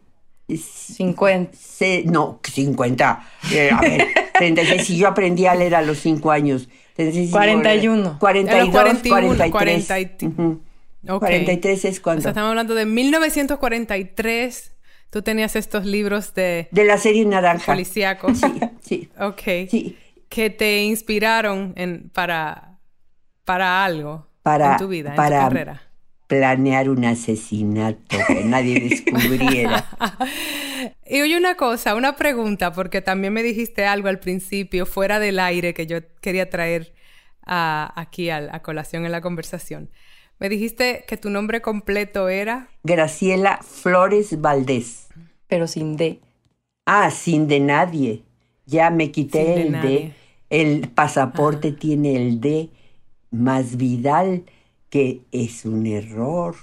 Eh, 0.49 0.57
50. 0.59 1.53
se- 1.57 2.05
no, 2.05 2.41
50. 2.43 3.27
Eh, 3.53 3.71
a 3.73 3.81
ver, 3.81 4.07
36. 4.39 4.85
Si 4.87 4.97
yo 4.97 5.09
aprendí 5.09 5.47
a 5.47 5.55
leer 5.55 5.75
a 5.75 5.83
los 5.83 5.99
5 5.99 6.31
años. 6.31 6.69
36, 6.95 7.31
41. 7.31 8.19
42, 8.19 8.61
A 8.61 8.65
los 8.65 8.71
41, 8.73 9.27
43. 9.51 9.51
40 9.87 10.01
y- 10.01 10.27
Ujú. 10.27 10.63
Ok. 11.09 11.19
43 11.21 11.85
es 11.85 11.99
O 11.99 12.03
cuando. 12.03 12.23
sea, 12.23 12.31
estamos 12.31 12.49
hablando 12.51 12.75
de 12.75 12.87
1943. 12.87 14.73
Tú 15.11 15.23
tenías 15.23 15.57
estos 15.57 15.85
libros 15.87 16.35
de 16.35 16.69
De 16.73 16.85
la 16.85 16.99
serie 16.99 17.25
naranja. 17.25 17.65
policíacos. 17.73 18.39
Sí, 18.39 18.53
sí, 18.83 19.09
Ok. 19.21 19.43
sí. 19.71 19.97
Que 20.29 20.51
te 20.51 20.83
inspiraron 20.85 21.73
en, 21.77 22.11
para, 22.11 22.79
para 23.45 23.85
algo 23.85 24.27
Para- 24.43 24.73
en 24.73 24.79
tu 24.79 24.89
vida, 24.89 25.11
en 25.11 25.17
para- 25.17 25.39
tu 25.45 25.49
carrera. 25.49 25.83
Planear 26.27 26.89
un 26.91 27.05
asesinato 27.05 28.17
que 28.27 28.45
nadie 28.45 28.81
descubriera. 28.89 29.87
Y 31.07 31.21
oye 31.21 31.37
una 31.37 31.55
cosa, 31.57 31.95
una 31.95 32.17
pregunta, 32.17 32.73
porque 32.73 33.01
también 33.01 33.33
me 33.33 33.43
dijiste 33.43 33.85
algo 33.87 34.09
al 34.09 34.19
principio, 34.19 34.87
fuera 34.87 35.19
del 35.21 35.39
aire, 35.39 35.73
que 35.75 35.87
yo 35.87 35.99
quería 36.21 36.51
traer 36.51 36.95
a- 37.47 37.93
aquí 38.01 38.31
al- 38.31 38.51
a, 38.53 38.61
colación 38.63 39.05
en 39.07 39.13
la 39.13 39.21
conversación. 39.21 39.91
Me 40.39 40.49
dijiste 40.49 41.05
que 41.07 41.17
tu 41.17 41.31
nombre 41.31 41.63
completo 41.63 42.29
era... 42.29 42.69
Graciela 42.83 43.59
Flores 43.63 44.41
Valdés. 44.41 45.07
pero 45.47 45.67
sin 45.67 45.97
D. 45.97 46.21
Ah, 46.87 47.11
sin 47.11 47.47
de 47.49 47.61
nadie. 47.61 48.23
Ya 48.67 48.91
me 48.91 49.11
quité 49.13 49.63
el 49.63 49.73
nadie. 49.73 49.89
D. 49.91 50.13
El 50.51 50.89
pasaporte 50.89 51.73
tiene 51.73 52.17
el 52.17 52.41
D 52.41 52.71
más 53.31 53.77
Vidal, 53.77 54.45
que 54.97 55.21
es 55.31 55.67
un 55.67 55.85
error, 55.87 56.57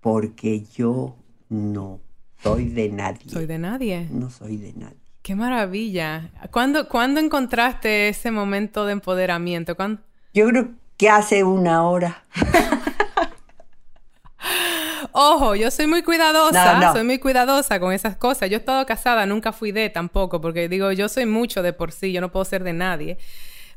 porque 0.00 0.64
yo 0.74 1.14
no 1.48 2.00
soy 2.42 2.64
de 2.70 2.88
nadie. 2.88 3.30
Soy 3.30 3.46
de 3.46 3.58
nadie. 3.58 4.08
No 4.10 4.28
soy 4.28 4.56
de 4.56 4.72
nadie. 4.72 4.96
Qué 5.22 5.36
maravilla. 5.36 6.30
¿Cuándo, 6.50 6.88
¿cuándo 6.88 7.20
encontraste 7.20 8.08
ese 8.08 8.32
momento 8.32 8.86
de 8.86 8.92
empoderamiento? 8.94 9.76
¿Cuándo? 9.76 10.02
Yo 10.34 10.48
creo 10.48 10.70
que 10.96 11.08
hace 11.08 11.44
una 11.44 11.84
hora. 11.84 12.24
Ojo, 15.12 15.54
yo 15.54 15.70
soy 15.70 15.86
muy 15.86 16.02
cuidadosa, 16.02 16.80
No, 16.80 16.86
no. 16.88 16.92
soy 16.92 17.04
muy 17.04 17.20
cuidadosa 17.20 17.78
con 17.78 17.92
esas 17.92 18.16
cosas. 18.16 18.50
Yo 18.50 18.56
he 18.56 18.58
estado 18.58 18.84
casada, 18.84 19.26
nunca 19.26 19.52
fui 19.52 19.70
de 19.70 19.90
tampoco, 19.90 20.40
porque 20.40 20.68
digo, 20.68 20.90
yo 20.90 21.08
soy 21.08 21.26
mucho 21.26 21.62
de 21.62 21.72
por 21.72 21.92
sí, 21.92 22.10
yo 22.12 22.20
no 22.20 22.32
puedo 22.32 22.44
ser 22.44 22.64
de 22.64 22.72
nadie, 22.72 23.16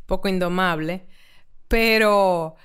poco 0.07 0.27
indomable. 0.27 1.05
Pero 1.67 2.55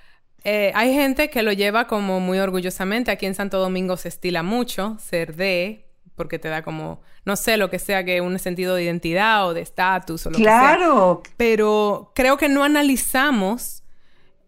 eh, 0.44 0.72
hay 0.74 0.92
gente 0.92 1.30
que 1.30 1.42
lo 1.42 1.52
lleva 1.52 1.86
como 1.86 2.20
muy 2.20 2.38
orgullosamente. 2.38 3.10
Aquí 3.10 3.26
en 3.26 3.34
Santo 3.34 3.58
Domingo 3.58 3.96
se 3.96 4.08
estila 4.08 4.42
mucho 4.42 4.96
ser 5.00 5.34
de, 5.34 5.86
porque 6.14 6.38
te 6.38 6.48
da 6.48 6.62
como, 6.62 7.00
no 7.24 7.36
sé, 7.36 7.56
lo 7.56 7.70
que 7.70 7.78
sea, 7.78 8.04
que 8.04 8.20
un 8.20 8.38
sentido 8.38 8.74
de 8.74 8.84
identidad 8.84 9.46
o 9.48 9.54
de 9.54 9.62
estatus 9.62 10.26
o 10.26 10.30
lo 10.30 10.36
que 10.36 10.44
sea. 10.44 10.76
Claro, 10.76 11.22
Pero 11.38 12.12
creo 12.14 12.36
que 12.36 12.48
no 12.48 12.62
analizamos, 12.62 13.82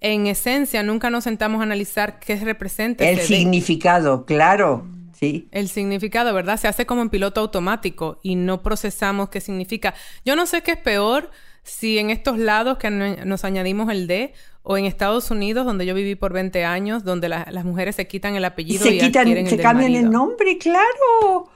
en 0.00 0.26
esencia, 0.26 0.82
nunca 0.82 1.10
nos 1.10 1.24
sentamos 1.24 1.60
a 1.60 1.64
analizar 1.64 2.18
qué 2.18 2.36
representa 2.36 3.08
el 3.08 3.16
de. 3.16 3.22
significado, 3.22 4.26
claro. 4.26 4.86
Sí. 5.18 5.48
El 5.50 5.68
significado, 5.68 6.34
¿verdad? 6.34 6.58
Se 6.58 6.68
hace 6.68 6.84
como 6.84 7.00
en 7.00 7.08
piloto 7.08 7.40
automático 7.40 8.20
y 8.22 8.34
no 8.34 8.62
procesamos 8.62 9.30
qué 9.30 9.40
significa. 9.40 9.94
Yo 10.26 10.36
no 10.36 10.44
sé 10.44 10.62
qué 10.62 10.72
es 10.72 10.78
peor 10.78 11.30
si 11.66 11.98
en 11.98 12.10
estos 12.10 12.38
lados 12.38 12.78
que 12.78 12.90
no- 12.90 13.24
nos 13.24 13.44
añadimos 13.44 13.90
el 13.90 14.06
de 14.06 14.32
o 14.62 14.78
en 14.78 14.84
Estados 14.86 15.30
Unidos, 15.30 15.66
donde 15.66 15.84
yo 15.86 15.94
viví 15.94 16.14
por 16.14 16.32
20 16.32 16.64
años, 16.64 17.04
donde 17.04 17.28
la- 17.28 17.46
las 17.50 17.64
mujeres 17.64 17.96
se 17.96 18.06
quitan 18.08 18.34
el 18.36 18.44
apellido 18.44 18.82
se 18.82 18.94
y 18.94 18.98
quitan, 19.00 19.26
se 19.26 19.54
el 19.56 19.60
cambian 19.60 19.94
el 19.94 20.10
nombre, 20.10 20.56
claro. 20.58 21.50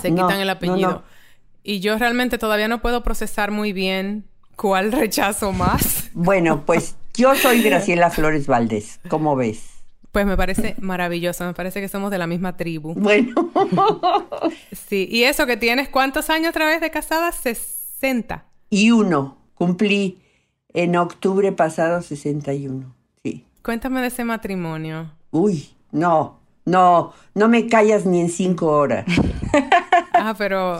Se 0.00 0.10
No, 0.10 0.26
quitan 0.26 0.40
el 0.40 0.46
no, 0.46 0.52
apellido. 0.52 0.90
no. 0.90 1.02
Y 1.62 1.80
yo 1.80 1.98
realmente 1.98 2.38
todavía 2.38 2.68
no 2.68 2.80
puedo 2.80 3.02
procesar 3.02 3.50
muy 3.50 3.72
bien 3.74 4.24
cuál 4.56 4.90
rechazo 4.92 5.52
más. 5.52 6.10
Bueno, 6.14 6.64
pues 6.64 6.96
Yo 7.14 7.34
soy 7.34 7.62
Graciela 7.64 8.10
Flores 8.10 8.46
Valdés, 8.46 9.00
¿cómo 9.08 9.36
ves? 9.36 9.70
Pues 10.12 10.24
me 10.24 10.36
parece 10.36 10.74
maravilloso, 10.80 11.44
me 11.44 11.52
parece 11.52 11.80
que 11.82 11.88
somos 11.88 12.10
de 12.10 12.18
la 12.18 12.26
misma 12.26 12.56
tribu. 12.56 12.94
Bueno. 12.94 13.34
sí, 14.72 15.06
y 15.10 15.24
eso 15.24 15.46
que 15.46 15.56
tienes, 15.56 15.88
¿cuántos 15.88 16.30
años 16.30 16.50
otra 16.50 16.64
vez 16.66 16.80
de 16.80 16.90
casada? 16.90 17.30
60. 17.32 18.44
Y 18.70 18.90
uno, 18.90 19.37
cumplí 19.58 20.18
en 20.72 20.96
octubre 20.96 21.50
pasado 21.52 22.00
61, 22.00 22.94
sí. 23.24 23.44
Cuéntame 23.62 24.00
de 24.00 24.06
ese 24.06 24.24
matrimonio. 24.24 25.10
Uy, 25.32 25.70
no, 25.90 26.38
no, 26.64 27.12
no 27.34 27.48
me 27.48 27.66
callas 27.66 28.06
ni 28.06 28.20
en 28.20 28.30
cinco 28.30 28.68
horas. 28.68 29.04
ah, 30.14 30.34
pero 30.38 30.78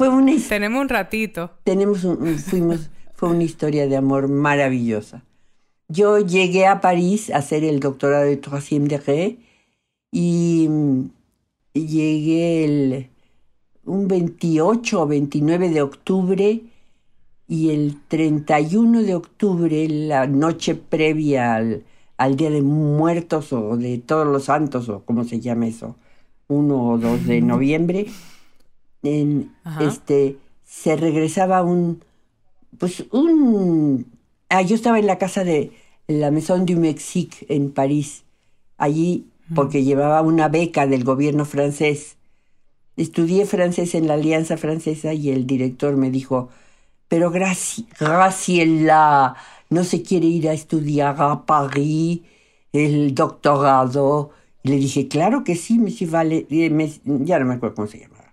tenemos 0.49 0.81
un 0.81 0.89
ratito. 0.89 1.51
Tenemos 1.65 2.05
un, 2.05 2.39
fuimos, 2.39 2.91
fue 3.15 3.31
una 3.31 3.43
historia 3.43 3.89
de 3.89 3.97
amor 3.97 4.29
maravillosa. 4.29 5.25
Yo 5.89 6.19
llegué 6.19 6.67
a 6.67 6.81
París 6.81 7.31
a 7.31 7.39
hacer 7.39 7.65
el 7.65 7.81
doctorado 7.81 8.27
de 8.27 8.37
Troisième 8.37 8.87
degré 8.87 9.39
y 10.13 10.69
llegué 11.73 12.65
el, 12.65 13.11
un 13.85 14.07
28 14.07 15.03
o 15.03 15.07
29 15.07 15.71
de 15.71 15.83
octubre 15.83 16.61
y 17.49 17.71
el 17.71 17.97
31 18.09 19.03
de 19.03 19.15
octubre, 19.15 19.89
la 19.89 20.27
noche 20.27 20.75
previa 20.75 21.55
al, 21.55 21.85
al 22.17 22.37
Día 22.37 22.51
de 22.51 22.63
Muertos 22.63 23.53
o 23.53 23.77
de 23.77 23.99
Todos 23.99 24.27
los 24.27 24.45
Santos 24.45 24.89
o 24.89 25.01
como 25.05 25.25
se 25.25 25.41
llama 25.41 25.67
eso, 25.67 25.97
1 26.49 26.89
o 26.89 26.99
2 26.99 27.27
de 27.27 27.41
noviembre, 27.41 28.07
en, 29.03 29.53
este, 29.81 30.37
se 30.65 30.97
regresaba 30.97 31.63
un, 31.63 32.03
pues 32.79 33.05
un 33.11 34.07
Ah, 34.51 34.63
yo 34.63 34.75
estaba 34.75 34.99
en 34.99 35.07
la 35.07 35.19
casa 35.19 35.45
de 35.45 35.73
la 36.07 36.31
Maison 36.31 36.65
du 36.65 36.79
Mexique 36.79 37.45
en 37.51 37.71
París, 37.71 38.25
allí 38.79 39.27
porque 39.55 39.85
llevaba 39.85 40.23
una 40.23 40.49
beca 40.49 40.87
del 40.87 41.05
gobierno 41.05 41.45
francés. 41.45 42.17
Estudié 42.97 43.45
francés 43.45 43.95
en 43.95 44.09
la 44.09 44.15
Alianza 44.15 44.57
Francesa 44.57 45.13
y 45.13 45.31
el 45.31 45.47
director 45.47 45.97
me 45.97 46.11
dijo, 46.11 46.49
pero 47.09 47.31
Graciela 47.31 49.37
no 49.71 49.85
se 49.85 50.03
quiere 50.03 50.27
ir 50.27 50.49
a 50.49 50.53
estudiar 50.53 51.17
a 51.19 51.47
París 51.47 52.21
el 52.73 53.15
doctorado. 53.15 54.31
Y 54.63 54.71
le 54.71 54.77
dije, 54.77 55.09
claro 55.09 55.45
que 55.45 55.57
sí, 55.57 55.79
Monsieur 55.79 56.11
Valet, 56.11 56.47
eh, 56.51 56.71
ya 57.05 57.39
no 57.39 57.47
me 57.47 57.55
acuerdo 57.55 57.75
cómo 57.77 57.89
se 57.89 58.01
llamaba. 58.01 58.33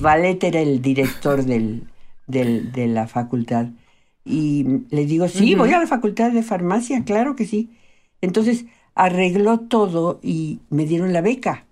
Valet 0.00 0.42
era 0.44 0.60
el 0.60 0.82
director 0.82 1.44
del, 1.44 1.88
del, 2.26 2.72
de 2.72 2.86
la 2.88 3.06
facultad. 3.06 3.68
Y 4.24 4.84
le 4.90 5.06
digo, 5.06 5.28
sí, 5.28 5.54
voy 5.54 5.72
a 5.72 5.80
la 5.80 5.86
facultad 5.86 6.32
de 6.32 6.42
farmacia, 6.42 7.04
claro 7.04 7.36
que 7.36 7.46
sí. 7.46 7.70
Entonces 8.20 8.66
arregló 8.94 9.60
todo 9.60 10.20
y 10.22 10.60
me 10.70 10.86
dieron 10.86 11.12
la 11.12 11.22
beca, 11.22 11.66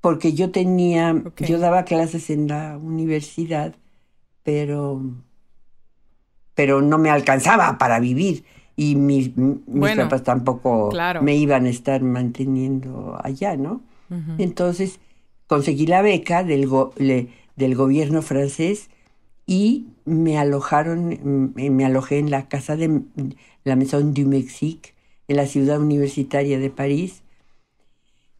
porque 0.00 0.32
yo 0.34 0.50
tenía, 0.50 1.22
yo 1.38 1.58
daba 1.58 1.84
clases 1.84 2.30
en 2.30 2.48
la 2.48 2.76
universidad, 2.78 3.74
pero, 4.42 5.02
pero 6.54 6.82
no 6.82 6.98
me 6.98 7.10
alcanzaba 7.10 7.78
para 7.78 8.00
vivir 8.00 8.44
y 8.76 8.96
mis, 8.96 9.36
mis 9.36 9.96
papás 9.96 10.22
tampoco 10.22 10.90
me 11.20 11.36
iban 11.36 11.66
a 11.66 11.68
estar 11.68 12.02
manteniendo 12.02 13.18
allá, 13.22 13.56
¿no? 13.56 13.82
Entonces 14.38 15.00
conseguí 15.46 15.86
la 15.86 16.02
beca 16.02 16.42
del, 16.42 16.68
del 17.56 17.74
gobierno 17.74 18.22
francés 18.22 18.90
y 19.46 19.88
me 20.04 20.38
alojaron, 20.38 21.52
mm, 21.54 21.70
me 21.70 21.84
alojé 21.84 22.18
en 22.18 22.30
la 22.30 22.48
casa 22.48 22.76
de 22.76 23.02
la 23.64 23.76
Maison 23.76 24.14
du 24.14 24.26
Mexique, 24.26 24.94
en 25.28 25.36
la 25.36 25.46
ciudad 25.46 25.80
universitaria 25.80 26.58
de 26.58 26.70
París. 26.70 27.22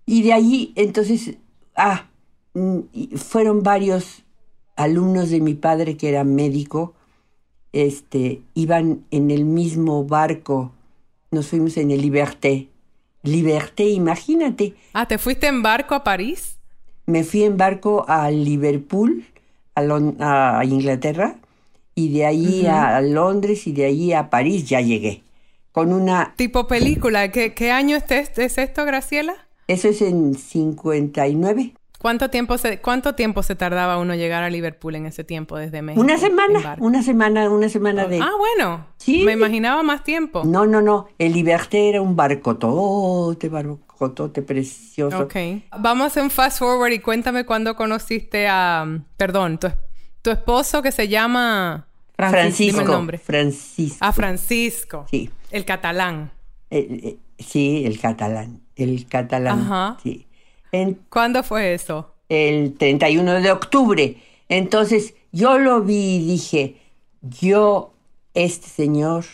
Y 0.06 0.22
de 0.22 0.32
allí, 0.32 0.72
entonces, 0.74 1.36
ah, 1.76 2.08
mm, 2.54 3.16
fueron 3.16 3.62
varios 3.62 4.24
alumnos 4.76 5.30
de 5.30 5.40
mi 5.40 5.54
padre 5.54 5.96
que 5.96 6.08
era 6.08 6.24
médico, 6.24 6.94
este, 7.72 8.42
iban 8.54 9.04
en 9.10 9.30
el 9.30 9.44
mismo 9.44 10.04
barco, 10.04 10.72
nos 11.30 11.48
fuimos 11.48 11.76
en 11.76 11.90
el 11.90 12.02
Liberté. 12.02 12.68
Liberté, 13.22 13.88
imagínate. 13.88 14.74
Ah, 14.92 15.06
¿te 15.06 15.18
fuiste 15.18 15.46
en 15.46 15.62
barco 15.62 15.94
a 15.94 16.04
París? 16.04 16.58
Me 17.06 17.24
fui 17.24 17.44
en 17.44 17.56
barco 17.56 18.04
a 18.08 18.30
Liverpool 18.30 19.24
a, 19.74 20.62
Inglaterra 20.64 21.36
y 21.94 22.12
de 22.12 22.26
ahí 22.26 22.66
a 22.66 23.00
Londres 23.00 23.66
y 23.66 23.72
de 23.72 23.84
ahí 23.86 24.12
a 24.12 24.30
París 24.30 24.68
ya 24.68 24.80
llegué. 24.80 25.22
Con 25.72 25.92
una... 25.92 26.34
Tipo 26.36 26.66
película. 26.66 27.30
¿Qué, 27.30 27.54
qué 27.54 27.70
año 27.70 27.96
es, 27.96 28.10
es 28.10 28.58
esto, 28.58 28.84
Graciela? 28.84 29.34
Eso 29.68 29.88
es 29.88 30.02
en 30.02 30.34
59. 30.34 31.74
¿Cuánto 32.00 32.30
tiempo, 32.30 32.56
se, 32.56 32.80
¿Cuánto 32.80 33.14
tiempo 33.14 33.42
se 33.42 33.54
tardaba 33.54 33.98
uno 33.98 34.14
llegar 34.14 34.42
a 34.42 34.48
Liverpool 34.48 34.94
en 34.94 35.04
ese 35.04 35.22
tiempo 35.22 35.58
desde 35.58 35.82
México? 35.82 36.02
Una 36.02 36.16
semana, 36.16 36.76
una 36.78 37.02
semana, 37.02 37.50
una 37.50 37.68
semana 37.68 38.06
de... 38.06 38.18
Ah, 38.22 38.30
bueno. 38.38 38.86
Sí. 38.96 39.22
Me 39.22 39.32
imaginaba 39.32 39.82
más 39.82 40.02
tiempo. 40.02 40.42
No, 40.46 40.64
no, 40.64 40.80
no. 40.80 41.08
El 41.18 41.34
Liberté 41.34 41.90
era 41.90 42.00
un 42.00 42.16
barco 42.16 42.56
todo, 42.56 43.36
barco 43.50 44.12
todo 44.12 44.32
precioso. 44.32 45.18
Ok. 45.18 45.34
Vamos 45.78 46.04
a 46.04 46.06
hacer 46.06 46.22
un 46.22 46.30
fast 46.30 46.60
forward 46.60 46.92
y 46.92 47.00
cuéntame 47.00 47.44
cuándo 47.44 47.76
conociste 47.76 48.48
a... 48.48 48.86
Perdón, 49.18 49.58
tu, 49.58 49.68
tu 50.22 50.30
esposo 50.30 50.80
que 50.80 50.92
se 50.92 51.06
llama... 51.06 51.86
Francisco. 52.16 52.82
nombre. 52.82 53.18
Francisco. 53.18 53.98
Ah, 54.00 54.12
Francisco. 54.14 55.04
Sí. 55.10 55.28
El 55.50 55.66
catalán. 55.66 56.32
Eh, 56.70 57.18
sí, 57.38 57.82
el 57.84 58.00
catalán. 58.00 58.62
El 58.74 59.06
catalán. 59.06 59.60
Ajá. 59.60 59.98
Sí. 60.02 60.26
¿Cuándo 61.08 61.42
fue 61.42 61.74
eso? 61.74 62.14
El 62.28 62.74
31 62.74 63.40
de 63.40 63.50
octubre. 63.50 64.16
Entonces 64.48 65.14
yo 65.32 65.58
lo 65.58 65.80
vi 65.82 66.16
y 66.16 66.26
dije, 66.26 66.76
yo, 67.22 67.92
este 68.34 68.68
señor 68.68 69.24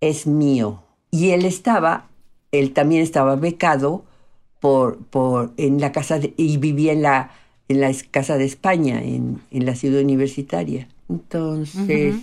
es 0.00 0.26
mío. 0.26 0.82
Y 1.10 1.30
él 1.30 1.44
estaba, 1.44 2.08
él 2.52 2.72
también 2.72 3.02
estaba 3.02 3.36
becado 3.36 4.04
por, 4.60 4.98
por, 4.98 5.52
en 5.56 5.80
la 5.80 5.92
casa 5.92 6.20
y 6.36 6.56
vivía 6.58 6.92
en 6.92 7.02
la, 7.02 7.30
en 7.68 7.80
la 7.80 7.92
casa 8.10 8.36
de 8.36 8.44
España, 8.44 9.02
en, 9.02 9.40
en 9.50 9.66
la 9.66 9.74
ciudad 9.74 10.02
universitaria. 10.02 10.88
Entonces, 11.08 12.16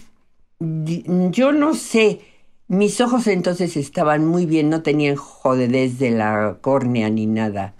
yo 0.59 1.51
no 1.51 1.73
sé, 1.73 2.21
mis 2.67 3.01
ojos 3.01 3.25
entonces 3.27 3.75
estaban 3.77 4.25
muy 4.25 4.45
bien, 4.45 4.69
no 4.69 4.83
tenían 4.83 5.15
jodedez 5.15 5.97
de 5.97 6.11
la 6.11 6.57
córnea 6.61 7.09
ni 7.09 7.25
nada 7.25 7.74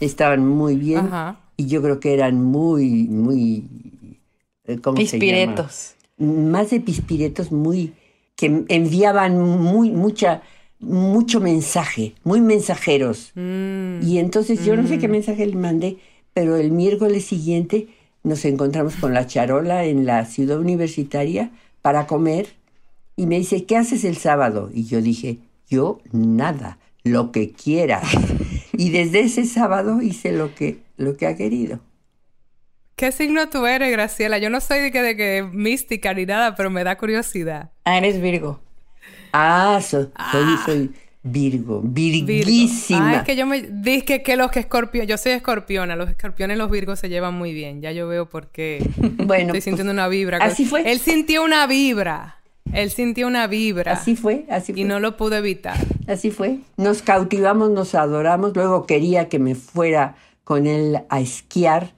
estaban 0.00 0.46
muy 0.46 0.76
bien 0.76 1.08
y 1.56 1.66
yo 1.66 1.82
creo 1.82 2.00
que 2.00 2.14
eran 2.14 2.42
muy, 2.42 3.08
muy... 3.08 3.64
Eh, 4.64 4.78
¿cómo 4.78 4.96
pispiretos. 4.96 5.94
Más 6.18 6.70
de 6.70 6.80
pispiretos, 6.80 7.50
muy... 7.52 7.94
que 8.36 8.64
enviaban 8.68 9.38
muy, 9.40 9.90
mucha, 9.90 10.42
mucho 10.78 11.40
mensaje, 11.40 12.14
muy 12.22 12.40
mensajeros. 12.40 13.32
Mm. 13.34 14.02
Y 14.02 14.18
entonces 14.18 14.64
yo 14.64 14.76
no 14.76 14.86
sé 14.86 14.98
qué 14.98 15.08
mm. 15.08 15.12
mensaje 15.12 15.46
le 15.46 15.56
mandé, 15.56 15.98
pero 16.32 16.56
el 16.56 16.70
miércoles 16.70 17.24
siguiente 17.24 17.88
nos 18.22 18.44
encontramos 18.44 18.94
con 18.96 19.14
la 19.14 19.26
charola 19.26 19.84
en 19.84 20.06
la 20.06 20.24
ciudad 20.26 20.58
universitaria 20.58 21.50
para 21.82 22.06
comer 22.06 22.48
y 23.16 23.26
me 23.26 23.38
dice, 23.38 23.64
¿qué 23.64 23.76
haces 23.76 24.04
el 24.04 24.16
sábado? 24.16 24.70
Y 24.72 24.84
yo 24.84 25.02
dije, 25.02 25.38
yo 25.68 25.98
nada, 26.12 26.78
lo 27.02 27.32
que 27.32 27.50
quieras. 27.50 28.04
Y 28.78 28.90
desde 28.90 29.22
ese 29.22 29.44
sábado 29.44 30.00
hice 30.02 30.30
lo 30.30 30.54
que, 30.54 30.78
lo 30.96 31.16
que 31.16 31.26
ha 31.26 31.36
querido. 31.36 31.80
¿Qué 32.94 33.10
signo 33.10 33.48
tú 33.48 33.66
eres, 33.66 33.90
Graciela? 33.90 34.38
Yo 34.38 34.50
no 34.50 34.60
soy 34.60 34.78
de 34.78 34.92
que, 34.92 35.02
de 35.02 35.16
que 35.16 35.42
mística 35.52 36.14
ni 36.14 36.26
nada, 36.26 36.54
pero 36.54 36.70
me 36.70 36.84
da 36.84 36.96
curiosidad. 36.96 37.72
Ah, 37.84 37.98
eres 37.98 38.20
Virgo. 38.20 38.60
Ah, 39.32 39.80
soy, 39.82 40.08
ah. 40.14 40.62
soy 40.64 40.92
Virgo, 41.24 41.80
virguísima. 41.82 43.10
Ah, 43.10 43.16
es 43.16 43.22
que 43.24 43.34
yo 43.34 43.46
me 43.46 43.62
dije 43.62 44.22
que 44.22 44.36
los 44.36 44.52
que 44.52 44.60
escorpión, 44.60 45.08
yo 45.08 45.18
soy 45.18 45.32
escorpiona, 45.32 45.96
los 45.96 46.08
escorpiones 46.08 46.56
y 46.56 46.58
los 46.58 46.70
virgos 46.70 47.00
se 47.00 47.08
llevan 47.08 47.34
muy 47.34 47.52
bien. 47.52 47.82
Ya 47.82 47.90
yo 47.90 48.06
veo 48.06 48.28
por 48.28 48.52
qué. 48.52 48.88
bueno, 48.96 49.46
estoy 49.46 49.60
sintiendo 49.60 49.92
una 49.92 50.06
vibra. 50.06 50.38
Así 50.38 50.64
fue. 50.64 50.88
Él 50.88 51.00
sintió 51.00 51.42
una 51.42 51.66
vibra. 51.66 52.37
Él 52.72 52.90
sintió 52.90 53.26
una 53.26 53.46
vibra. 53.46 53.92
Así 53.92 54.16
fue, 54.16 54.46
así 54.50 54.72
fue. 54.72 54.82
Y 54.82 54.84
no 54.84 55.00
lo 55.00 55.16
pudo 55.16 55.36
evitar. 55.36 55.76
Así 56.06 56.30
fue. 56.30 56.58
Nos 56.76 57.02
cautivamos, 57.02 57.70
nos 57.70 57.94
adoramos. 57.94 58.54
Luego 58.54 58.86
quería 58.86 59.28
que 59.28 59.38
me 59.38 59.54
fuera 59.54 60.16
con 60.44 60.66
él 60.66 61.00
a 61.08 61.20
esquiar 61.20 61.92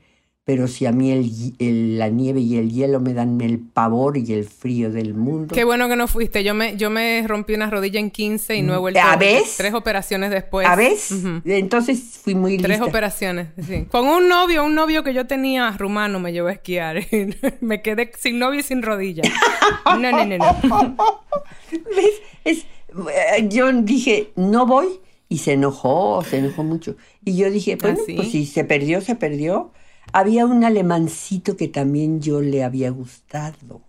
pero 0.50 0.66
si 0.66 0.84
a 0.84 0.90
mí 0.90 1.12
el, 1.60 1.96
la 1.96 2.08
nieve 2.08 2.40
y 2.40 2.56
el 2.56 2.72
hielo 2.72 2.98
me 2.98 3.14
dan 3.14 3.40
el 3.40 3.60
pavor 3.60 4.16
y 4.16 4.32
el 4.32 4.44
frío 4.44 4.90
del 4.90 5.14
mundo. 5.14 5.54
Qué 5.54 5.62
bueno 5.62 5.88
que 5.88 5.94
no 5.94 6.08
fuiste. 6.08 6.42
Yo 6.42 6.54
me, 6.54 6.76
yo 6.76 6.90
me 6.90 7.24
rompí 7.24 7.54
una 7.54 7.70
rodilla 7.70 8.00
en 8.00 8.10
15 8.10 8.56
y 8.56 8.62
no 8.62 8.74
he 8.74 8.78
vuelto 8.78 8.98
a 8.98 9.14
ver. 9.14 9.44
Tres 9.56 9.74
operaciones 9.74 10.32
después. 10.32 10.66
¿A 10.66 10.74
vez? 10.74 11.12
Entonces 11.44 12.18
fui 12.20 12.34
muy 12.34 12.54
lista. 12.54 12.66
Tres 12.66 12.80
operaciones, 12.80 13.50
sí. 13.64 13.86
Con 13.92 14.08
un 14.08 14.28
novio, 14.28 14.64
un 14.64 14.74
novio 14.74 15.04
que 15.04 15.14
yo 15.14 15.28
tenía 15.28 15.70
rumano 15.70 16.18
me 16.18 16.32
llevó 16.32 16.48
a 16.48 16.52
esquiar. 16.52 17.00
me 17.60 17.80
quedé 17.80 18.10
sin 18.18 18.40
novio 18.40 18.58
y 18.58 18.64
sin 18.64 18.82
rodilla. 18.82 19.22
No, 19.84 19.98
no, 19.98 20.24
no, 20.24 20.36
no. 20.36 21.24
¿Ves? 21.70 22.22
Es, 22.44 22.58
eh, 22.58 23.46
yo 23.48 23.72
dije, 23.72 24.32
no 24.34 24.66
voy, 24.66 24.88
y 25.28 25.38
se 25.38 25.52
enojó, 25.52 26.24
se 26.28 26.38
enojó 26.38 26.64
mucho. 26.64 26.96
Y 27.24 27.36
yo 27.36 27.52
dije, 27.52 27.76
bueno, 27.76 27.98
¿Ah, 28.00 28.04
sí? 28.04 28.14
pues 28.14 28.32
si 28.32 28.46
se 28.46 28.64
perdió, 28.64 29.00
se 29.00 29.14
perdió. 29.14 29.70
Había 30.12 30.46
un 30.46 30.64
alemancito 30.64 31.56
que 31.56 31.68
también 31.68 32.20
yo 32.20 32.40
le 32.40 32.64
había 32.64 32.90
gustado. 32.90 33.82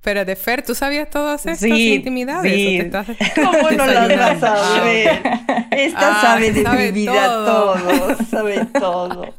Pero 0.00 0.24
de 0.24 0.34
Fer, 0.36 0.62
¿tú 0.64 0.74
sabías 0.74 1.10
todas 1.10 1.46
estas 1.46 1.86
Sí, 1.86 1.86
intimidades? 1.86 2.62
sí. 2.62 2.66
¿O 2.66 2.74
te 2.74 2.82
estás 2.82 3.06
¿Cómo 3.40 3.70
no 3.70 3.86
las 3.86 4.16
vas 4.16 4.42
a 4.42 4.80
ver? 4.82 5.22
Esta 5.70 6.14
Ah, 6.14 6.14
sabe 6.14 6.52
de 6.52 6.64
sabe 6.64 6.90
mi 6.90 6.92
vida 6.92 7.40
todo. 7.44 7.74
todo. 7.78 8.16
sabe 8.30 8.66
todo. 8.78 9.36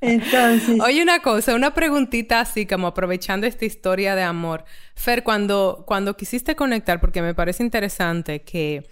Entonces, 0.00 0.84
Oye, 0.84 1.02
una 1.02 1.20
cosa, 1.22 1.54
una 1.54 1.72
preguntita 1.72 2.40
así, 2.40 2.66
como 2.66 2.86
aprovechando 2.88 3.46
esta 3.46 3.64
historia 3.64 4.14
de 4.14 4.22
amor. 4.22 4.64
Fer, 4.94 5.22
cuando, 5.22 5.84
cuando 5.86 6.16
quisiste 6.16 6.54
conectar, 6.54 7.00
porque 7.00 7.22
me 7.22 7.34
parece 7.34 7.62
interesante 7.62 8.42
que 8.42 8.86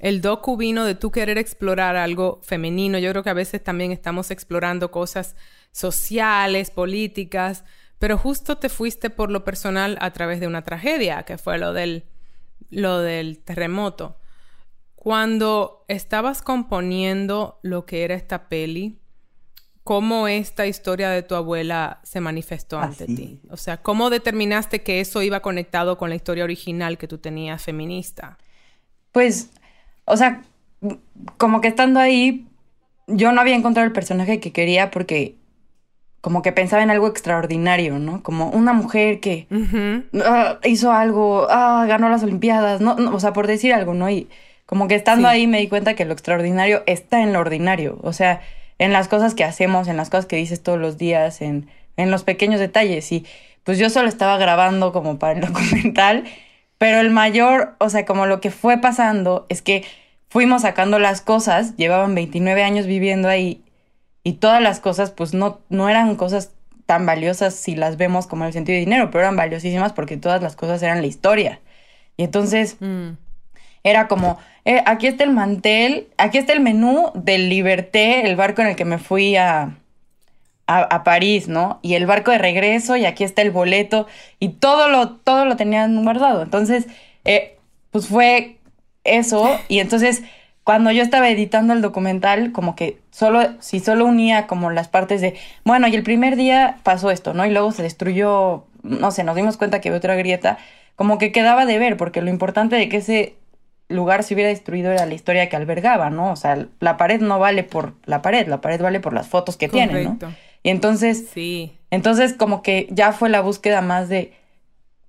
el 0.00 0.20
docu 0.20 0.56
vino 0.56 0.84
de 0.84 0.94
tú 0.96 1.10
querer 1.12 1.38
explorar 1.38 1.94
algo 1.96 2.40
femenino. 2.42 2.98
Yo 2.98 3.10
creo 3.12 3.22
que 3.22 3.30
a 3.30 3.34
veces 3.34 3.62
también 3.62 3.92
estamos 3.92 4.30
explorando 4.32 4.90
cosas 4.90 5.36
sociales, 5.72 6.70
políticas, 6.70 7.64
pero 7.98 8.16
justo 8.16 8.58
te 8.58 8.68
fuiste 8.68 9.10
por 9.10 9.30
lo 9.30 9.44
personal 9.44 9.98
a 10.00 10.12
través 10.12 10.40
de 10.40 10.46
una 10.46 10.62
tragedia, 10.62 11.24
que 11.24 11.38
fue 11.38 11.58
lo 11.58 11.72
del, 11.72 12.04
lo 12.70 12.98
del 12.98 13.38
terremoto. 13.38 14.18
Cuando 14.94 15.84
estabas 15.88 16.42
componiendo 16.42 17.58
lo 17.62 17.86
que 17.86 18.04
era 18.04 18.14
esta 18.14 18.48
peli, 18.48 18.98
¿cómo 19.84 20.28
esta 20.28 20.66
historia 20.66 21.10
de 21.10 21.22
tu 21.22 21.34
abuela 21.34 22.00
se 22.02 22.20
manifestó 22.20 22.78
ante 22.78 23.04
Así. 23.04 23.16
ti? 23.16 23.40
O 23.48 23.56
sea, 23.56 23.78
¿cómo 23.78 24.10
determinaste 24.10 24.82
que 24.82 25.00
eso 25.00 25.22
iba 25.22 25.40
conectado 25.40 25.98
con 25.98 26.10
la 26.10 26.16
historia 26.16 26.44
original 26.44 26.98
que 26.98 27.08
tú 27.08 27.18
tenías 27.18 27.62
feminista? 27.62 28.38
Pues, 29.12 29.50
o 30.04 30.16
sea, 30.16 30.42
como 31.38 31.60
que 31.60 31.68
estando 31.68 32.00
ahí, 32.00 32.46
yo 33.06 33.32
no 33.32 33.40
había 33.40 33.56
encontrado 33.56 33.86
el 33.86 33.92
personaje 33.92 34.40
que 34.40 34.52
quería 34.52 34.90
porque 34.90 35.37
como 36.20 36.42
que 36.42 36.52
pensaba 36.52 36.82
en 36.82 36.90
algo 36.90 37.06
extraordinario, 37.06 37.98
¿no? 37.98 38.22
Como 38.22 38.50
una 38.50 38.72
mujer 38.72 39.20
que 39.20 39.46
ah, 40.24 40.58
hizo 40.64 40.92
algo, 40.92 41.46
ah, 41.50 41.84
ganó 41.88 42.08
las 42.08 42.22
Olimpiadas, 42.22 42.80
no, 42.80 42.96
no, 42.96 43.14
o 43.14 43.20
sea, 43.20 43.32
por 43.32 43.46
decir 43.46 43.72
algo, 43.72 43.94
¿no? 43.94 44.10
Y 44.10 44.28
como 44.66 44.88
que 44.88 44.94
estando 44.96 45.28
Sí. 45.28 45.34
ahí 45.34 45.46
me 45.46 45.60
di 45.60 45.68
cuenta 45.68 45.94
que 45.94 46.04
lo 46.04 46.12
extraordinario 46.12 46.82
está 46.86 47.22
en 47.22 47.32
lo 47.32 47.40
ordinario, 47.40 47.98
o 48.02 48.12
sea, 48.12 48.40
en 48.78 48.92
las 48.92 49.08
cosas 49.08 49.34
que 49.34 49.44
hacemos, 49.44 49.88
en 49.88 49.96
las 49.96 50.10
cosas 50.10 50.26
que 50.26 50.36
dices 50.36 50.62
todos 50.62 50.78
los 50.78 50.98
días, 50.98 51.40
en, 51.40 51.68
en 51.96 52.10
los 52.10 52.22
pequeños 52.24 52.60
detalles. 52.60 53.10
Y 53.12 53.24
pues 53.64 53.78
yo 53.78 53.90
solo 53.90 54.08
estaba 54.08 54.36
grabando 54.38 54.92
como 54.92 55.18
para 55.18 55.34
el 55.34 55.40
documental, 55.46 56.24
pero 56.78 57.00
el 57.00 57.10
mayor, 57.10 57.74
o 57.78 57.90
sea, 57.90 58.04
como 58.04 58.26
lo 58.26 58.40
que 58.40 58.50
fue 58.50 58.78
pasando 58.78 59.46
es 59.48 59.62
que 59.62 59.84
fuimos 60.28 60.62
sacando 60.62 60.98
las 60.98 61.22
cosas, 61.22 61.76
llevaban 61.76 62.14
29 62.14 62.62
años 62.62 62.86
viviendo 62.86 63.28
ahí 63.28 63.62
y 64.28 64.34
todas 64.34 64.60
las 64.60 64.78
cosas 64.78 65.10
pues 65.10 65.32
no, 65.32 65.60
no 65.70 65.88
eran 65.88 66.14
cosas 66.16 66.50
tan 66.84 67.06
valiosas 67.06 67.54
si 67.54 67.74
las 67.74 67.96
vemos 67.96 68.26
como 68.26 68.44
el 68.44 68.52
sentido 68.52 68.74
de 68.74 68.80
dinero, 68.80 69.10
pero 69.10 69.20
eran 69.20 69.36
valiosísimas 69.36 69.94
porque 69.94 70.18
todas 70.18 70.42
las 70.42 70.54
cosas 70.54 70.82
eran 70.82 71.00
la 71.00 71.06
historia. 71.06 71.60
Y 72.18 72.24
entonces 72.24 72.76
Mm. 72.78 73.12
era 73.84 74.06
como, 74.06 74.38
eh, 74.66 74.82
aquí 74.84 75.06
está 75.06 75.24
el 75.24 75.30
mantel, 75.30 76.08
aquí 76.18 76.36
está 76.36 76.52
el 76.52 76.60
menú 76.60 77.10
del 77.14 77.48
Liberté, 77.48 78.28
el 78.28 78.36
barco 78.36 78.60
en 78.60 78.68
el 78.68 78.76
que 78.76 78.84
me 78.84 78.98
fui 78.98 79.36
a, 79.36 79.78
a, 80.66 80.78
a 80.82 81.04
París, 81.04 81.48
¿no? 81.48 81.78
Y 81.80 81.94
el 81.94 82.04
barco 82.04 82.30
de 82.30 82.38
regreso, 82.38 82.96
y 82.96 83.06
aquí 83.06 83.24
está 83.24 83.40
el 83.40 83.50
boleto, 83.50 84.06
y 84.40 84.50
todo 84.50 84.90
lo, 84.90 85.12
todo 85.12 85.46
lo 85.46 85.56
tenían 85.56 86.04
guardado. 86.04 86.42
Entonces, 86.42 86.86
eh, 87.24 87.56
pues 87.92 88.08
fue 88.08 88.58
eso, 89.04 89.58
y 89.68 89.78
entonces 89.78 90.22
cuando 90.68 90.90
yo 90.92 91.02
estaba 91.02 91.30
editando 91.30 91.72
el 91.72 91.80
documental, 91.80 92.52
como 92.52 92.76
que 92.76 92.98
solo, 93.10 93.40
si 93.58 93.80
solo 93.80 94.04
unía 94.04 94.46
como 94.46 94.70
las 94.70 94.86
partes 94.86 95.22
de, 95.22 95.34
bueno, 95.64 95.88
y 95.88 95.94
el 95.94 96.02
primer 96.02 96.36
día 96.36 96.76
pasó 96.82 97.10
esto, 97.10 97.32
¿no? 97.32 97.46
Y 97.46 97.50
luego 97.50 97.72
se 97.72 97.82
destruyó, 97.82 98.66
no 98.82 99.10
sé, 99.10 99.24
nos 99.24 99.34
dimos 99.34 99.56
cuenta 99.56 99.80
que 99.80 99.88
había 99.88 99.96
otra 99.96 100.14
grieta, 100.14 100.58
como 100.94 101.16
que 101.16 101.32
quedaba 101.32 101.64
de 101.64 101.78
ver, 101.78 101.96
porque 101.96 102.20
lo 102.20 102.28
importante 102.28 102.76
de 102.76 102.90
que 102.90 102.98
ese 102.98 103.36
lugar 103.88 104.24
se 104.24 104.34
hubiera 104.34 104.50
destruido 104.50 104.92
era 104.92 105.06
la 105.06 105.14
historia 105.14 105.48
que 105.48 105.56
albergaba, 105.56 106.10
¿no? 106.10 106.32
O 106.32 106.36
sea, 106.36 106.66
la 106.80 106.98
pared 106.98 107.22
no 107.22 107.38
vale 107.38 107.64
por 107.64 107.94
la 108.04 108.20
pared, 108.20 108.46
la 108.46 108.60
pared 108.60 108.82
vale 108.82 109.00
por 109.00 109.14
las 109.14 109.26
fotos 109.26 109.56
que 109.56 109.70
tiene, 109.70 110.04
¿no? 110.04 110.18
Y 110.62 110.68
entonces, 110.68 111.28
Sí. 111.32 111.78
entonces 111.90 112.34
como 112.34 112.60
que 112.60 112.88
ya 112.90 113.12
fue 113.12 113.30
la 113.30 113.40
búsqueda 113.40 113.80
más 113.80 114.10
de 114.10 114.34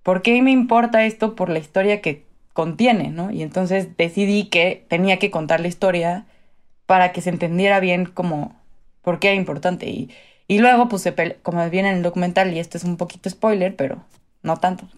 ¿por 0.03 0.21
qué 0.21 0.41
me 0.41 0.51
importa 0.51 1.03
esto 1.03 1.35
por 1.35 1.49
la 1.49 1.59
historia 1.59 1.99
que 1.99 2.28
contiene, 2.53 3.09
¿no? 3.09 3.31
Y 3.31 3.43
entonces 3.43 3.95
decidí 3.97 4.45
que 4.45 4.85
tenía 4.89 5.17
que 5.17 5.31
contar 5.31 5.59
la 5.59 5.67
historia 5.67 6.25
para 6.85 7.11
que 7.11 7.21
se 7.21 7.29
entendiera 7.29 7.79
bien 7.79 8.05
como 8.05 8.55
por 9.01 9.19
qué 9.19 9.29
era 9.29 9.37
importante. 9.37 9.87
Y, 9.87 10.09
y 10.47 10.59
luego, 10.59 10.89
pues, 10.89 11.07
como 11.43 11.69
viene 11.69 11.89
en 11.89 11.97
el 11.97 12.03
documental, 12.03 12.53
y 12.53 12.59
esto 12.59 12.77
es 12.77 12.83
un 12.83 12.97
poquito 12.97 13.29
spoiler, 13.29 13.75
pero 13.75 14.03
no 14.43 14.57
tanto. 14.57 14.87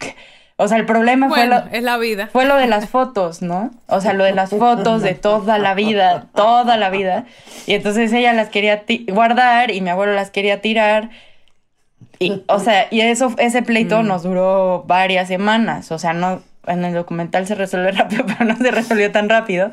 O 0.56 0.68
sea, 0.68 0.76
el 0.76 0.86
problema 0.86 1.28
fue 1.28 1.46
lo, 1.46 1.56
es 1.72 1.82
la 1.82 1.96
vida. 1.96 2.28
fue 2.30 2.44
lo 2.44 2.54
de 2.56 2.68
las 2.68 2.88
fotos, 2.88 3.42
¿no? 3.42 3.72
O 3.86 4.00
sea, 4.00 4.12
lo 4.12 4.22
de 4.22 4.32
las 4.32 4.50
fotos 4.50 5.02
de 5.02 5.14
toda 5.14 5.58
la 5.58 5.74
vida, 5.74 6.28
toda 6.34 6.76
la 6.76 6.88
vida. 6.88 7.24
Y 7.66 7.74
entonces 7.74 8.12
ella 8.12 8.32
las 8.32 8.48
quería 8.50 8.84
guardar 9.08 9.72
y 9.72 9.80
mi 9.80 9.90
abuelo 9.90 10.12
las 10.12 10.30
quería 10.30 10.60
tirar. 10.60 11.10
Y, 12.20 12.42
o 12.46 12.60
sea, 12.60 12.86
y 12.90 13.00
eso, 13.00 13.34
ese 13.38 13.62
pleito 13.62 14.04
nos 14.04 14.22
duró 14.22 14.84
varias 14.86 15.26
semanas. 15.26 15.90
O 15.90 15.98
sea, 15.98 16.12
no, 16.12 16.42
en 16.66 16.84
el 16.84 16.94
documental 16.94 17.46
se 17.46 17.54
resuelve 17.54 17.92
rápido, 17.92 18.24
pero 18.26 18.44
no 18.44 18.56
se 18.56 18.70
resolvió 18.70 19.10
tan 19.12 19.28
rápido. 19.28 19.70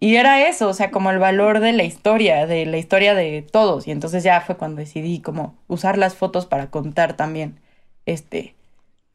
Y 0.00 0.14
era 0.16 0.46
eso, 0.48 0.68
o 0.68 0.74
sea, 0.74 0.90
como 0.92 1.10
el 1.10 1.18
valor 1.18 1.58
de 1.60 1.72
la 1.72 1.82
historia, 1.82 2.46
de 2.46 2.66
la 2.66 2.78
historia 2.78 3.14
de 3.14 3.42
todos. 3.42 3.88
Y 3.88 3.90
entonces 3.90 4.22
ya 4.22 4.40
fue 4.40 4.56
cuando 4.56 4.78
decidí 4.80 5.20
como 5.20 5.56
usar 5.66 5.98
las 5.98 6.14
fotos 6.14 6.46
para 6.46 6.70
contar 6.70 7.14
también, 7.14 7.58
este, 8.06 8.54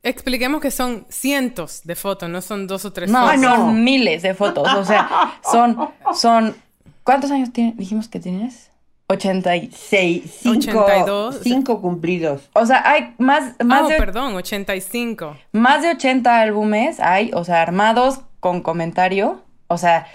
Expliquemos 0.05 0.59
que 0.59 0.69
son 0.69 1.05
cientos 1.07 1.83
de 1.85 1.95
fotos, 1.95 2.27
no 2.29 2.41
son 2.41 2.67
dos 2.67 2.83
o 2.83 2.91
tres 2.91 3.09
No, 3.09 3.21
fotos. 3.25 3.39
no. 3.39 3.55
son 3.55 3.83
miles 3.85 4.21
de 4.21 4.33
fotos. 4.33 4.67
O 4.73 4.83
sea, 4.83 5.39
son, 5.49 5.77
son. 6.13 6.57
¿Cuántos 7.05 7.31
años 7.31 7.53
tiene- 7.53 7.73
dijimos 7.77 8.09
que 8.09 8.19
tienes? 8.19 8.69
80 9.13 9.55
y. 9.55 9.71
seis, 9.71 10.39
cinco, 10.41 10.85
82. 10.85 11.39
cinco 11.43 11.81
cumplidos. 11.81 12.49
O 12.53 12.65
sea, 12.65 12.87
hay 12.89 13.13
más, 13.17 13.55
Ah, 13.59 13.63
más, 13.63 13.83
oh, 13.83 13.87
de, 13.87 13.97
perdón, 13.97 14.35
85. 14.35 15.37
más 15.51 15.81
de 15.81 15.89
80 15.89 16.41
álbumes, 16.41 16.99
hay, 16.99 17.31
o 17.33 17.43
sea, 17.43 17.61
armados 17.61 18.21
con 18.39 18.61
comentario. 18.61 19.41
O 19.67 19.77
sea, 19.77 20.05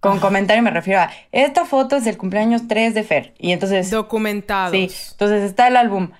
con 0.00 0.18
comentario 0.18 0.62
me 0.62 0.70
refiero 0.70 1.00
a. 1.00 1.10
Esta 1.32 1.64
foto 1.64 1.96
es 1.96 2.04
del 2.04 2.16
cumpleaños 2.16 2.68
3 2.68 2.94
de 2.94 3.02
Fer. 3.02 3.34
Y 3.38 3.52
entonces. 3.52 3.90
Documentados. 3.90 4.72
Sí, 4.72 4.90
entonces 5.12 5.42
está 5.42 5.68
el 5.68 5.76
álbum. 5.76 6.10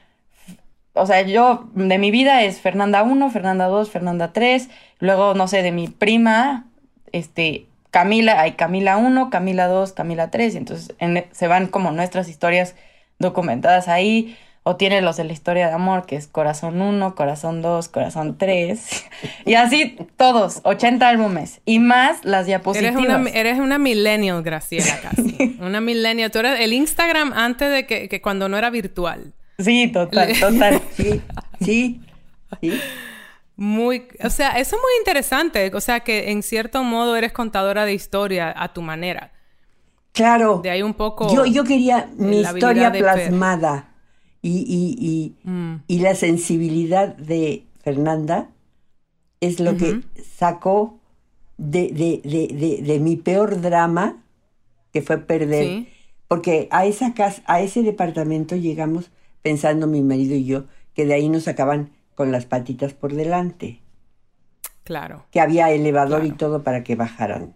O 0.92 1.06
sea, 1.06 1.22
yo, 1.22 1.70
de 1.74 1.98
mi 1.98 2.10
vida 2.10 2.42
es 2.42 2.60
Fernanda 2.60 3.02
1, 3.02 3.30
Fernanda 3.30 3.66
2, 3.66 3.90
Fernanda 3.90 4.32
3. 4.32 4.68
Luego, 4.98 5.34
no 5.34 5.46
sé, 5.48 5.62
de 5.62 5.72
mi 5.72 5.88
prima, 5.88 6.66
este, 7.12 7.66
Camila, 7.90 8.40
hay 8.40 8.52
Camila 8.52 8.96
1, 8.96 9.30
Camila 9.30 9.66
2, 9.66 9.92
Camila 9.92 10.30
3. 10.30 10.54
Y 10.54 10.56
entonces 10.58 10.94
en- 10.98 11.26
se 11.32 11.46
van 11.48 11.66
como 11.66 11.90
nuestras 11.92 12.28
historias 12.28 12.74
documentadas 13.18 13.88
ahí. 13.88 14.36
O 14.62 14.76
tiene 14.76 15.00
los 15.00 15.16
de 15.16 15.24
la 15.24 15.32
historia 15.32 15.68
de 15.68 15.72
amor, 15.72 16.04
que 16.04 16.16
es 16.16 16.26
Corazón 16.26 16.82
1, 16.82 17.14
Corazón 17.14 17.62
2, 17.62 17.88
Corazón 17.88 18.36
3. 18.36 19.04
y 19.46 19.54
así 19.54 19.96
todos, 20.18 20.60
80 20.64 21.08
álbumes. 21.08 21.62
Y 21.64 21.78
más 21.78 22.22
las 22.26 22.44
diapositivas. 22.44 22.94
Eres 22.94 23.06
una, 23.16 23.30
eres 23.30 23.58
una 23.58 23.78
millennial, 23.78 24.42
Graciela, 24.42 24.98
casi. 25.02 25.56
una 25.60 25.80
millennial. 25.80 26.30
Tú 26.30 26.40
eres 26.40 26.60
el 26.60 26.74
Instagram 26.74 27.32
antes 27.34 27.70
de 27.72 27.86
que, 27.86 28.10
que 28.10 28.20
cuando 28.20 28.50
no 28.50 28.58
era 28.58 28.68
virtual. 28.68 29.32
Sí, 29.58 29.88
total, 29.88 30.38
total. 30.38 30.82
Sí, 30.94 31.22
sí, 31.60 32.00
sí. 32.60 32.80
Muy, 33.60 34.08
o 34.24 34.30
sea, 34.30 34.52
eso 34.58 34.76
es 34.76 34.80
muy 34.82 34.90
interesante. 35.00 35.70
O 35.74 35.80
sea, 35.82 36.00
que 36.00 36.30
en 36.30 36.42
cierto 36.42 36.82
modo 36.82 37.14
eres 37.14 37.30
contadora 37.32 37.84
de 37.84 37.92
historia 37.92 38.54
a 38.56 38.72
tu 38.72 38.80
manera. 38.80 39.32
Claro. 40.12 40.60
De 40.62 40.70
ahí 40.70 40.82
un 40.82 40.94
poco. 40.94 41.30
Yo, 41.34 41.44
yo 41.44 41.62
quería 41.64 42.08
mi 42.16 42.40
historia 42.40 42.90
plasmada 42.90 43.94
y, 44.40 44.60
y, 44.66 44.96
y, 44.98 45.50
Mm. 45.50 45.82
y 45.88 45.98
la 46.00 46.14
sensibilidad 46.14 47.14
de 47.16 47.66
Fernanda 47.84 48.48
es 49.40 49.60
lo 49.60 49.76
que 49.76 50.00
sacó 50.38 50.98
de, 51.58 51.88
de, 51.88 52.22
de, 52.24 52.48
de, 52.54 52.82
de 52.82 52.98
mi 52.98 53.16
peor 53.16 53.60
drama, 53.60 54.24
que 54.92 55.02
fue 55.02 55.18
perder. 55.18 55.64
Sí. 55.66 55.88
Porque 56.28 56.68
a 56.70 56.86
esa 56.86 57.12
casa, 57.12 57.42
a 57.44 57.60
ese 57.60 57.82
departamento 57.82 58.56
llegamos 58.56 59.10
pensando 59.42 59.86
mi 59.86 60.00
marido 60.00 60.34
y 60.34 60.46
yo 60.46 60.64
que 60.94 61.04
de 61.04 61.12
ahí 61.14 61.28
nos 61.28 61.44
sacaban 61.44 61.90
con 62.20 62.32
las 62.32 62.44
patitas 62.44 62.92
por 62.92 63.14
delante, 63.14 63.80
Claro. 64.84 65.24
que 65.30 65.40
había 65.40 65.70
elevador 65.70 66.26
y 66.26 66.32
todo 66.32 66.62
para 66.62 66.84
que 66.84 66.94
bajaran. 66.94 67.54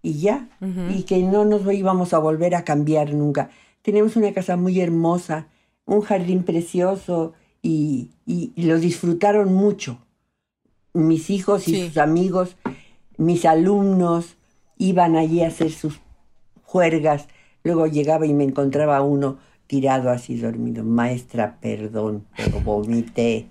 Y 0.00 0.20
ya, 0.20 0.48
y 0.90 1.02
que 1.02 1.18
no 1.22 1.44
nos 1.44 1.70
íbamos 1.70 2.14
a 2.14 2.18
volver 2.18 2.54
a 2.54 2.64
cambiar 2.64 3.12
nunca. 3.12 3.50
Tenemos 3.82 4.16
una 4.16 4.32
casa 4.32 4.56
muy 4.56 4.80
hermosa, 4.80 5.48
un 5.84 6.00
jardín 6.00 6.44
precioso 6.44 7.34
y, 7.60 8.12
y- 8.24 8.52
y 8.56 8.62
lo 8.62 8.78
disfrutaron 8.78 9.52
mucho. 9.52 9.98
Mis 10.94 11.28
hijos 11.28 11.68
y 11.68 11.72
Sí. 11.74 11.86
sus 11.88 11.98
amigos. 11.98 12.56
mis 13.18 13.44
alumnos 13.44 14.36
iban 14.78 15.14
allí 15.16 15.42
a 15.42 15.48
hacer 15.48 15.70
sus 15.72 16.00
juergas, 16.62 17.28
luego 17.64 17.86
llegaba 17.86 18.24
y 18.26 18.32
me 18.32 18.44
encontraba 18.44 19.02
uno 19.02 19.36
tirado 19.66 20.08
así 20.10 20.38
dormido, 20.38 20.84
maestra, 20.84 21.58
perdón, 21.60 22.24
pero 22.36 22.60
vomité. 22.60 23.46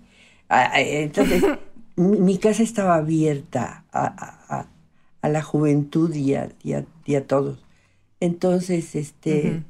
Ah, 0.49 0.71
ah, 0.73 0.81
Entonces, 0.81 1.43
mi, 1.95 2.37
casa 2.37 2.63
estaba 2.63 2.95
abierta 2.95 3.85
a, 3.91 4.05
a- 4.05 4.59
a- 4.59 4.67
a 5.21 5.29
la 5.29 5.41
juventud 5.41 6.13
y 6.13 6.35
a, 6.35 6.49
y 6.63 6.73
a- 6.73 6.85
y 7.05 7.15
a 7.15 7.25
todos. 7.27 7.63
Entonces, 8.19 8.95
este... 8.95 9.63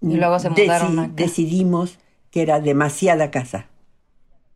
Y 0.00 0.16
luego 0.16 0.38
se 0.38 0.50
deci- 0.50 0.62
mudaron 0.64 0.98
acá. 0.98 1.12
Decidimos 1.14 1.98
que 2.30 2.42
era 2.42 2.60
demasiada 2.60 3.30
casa, 3.30 3.68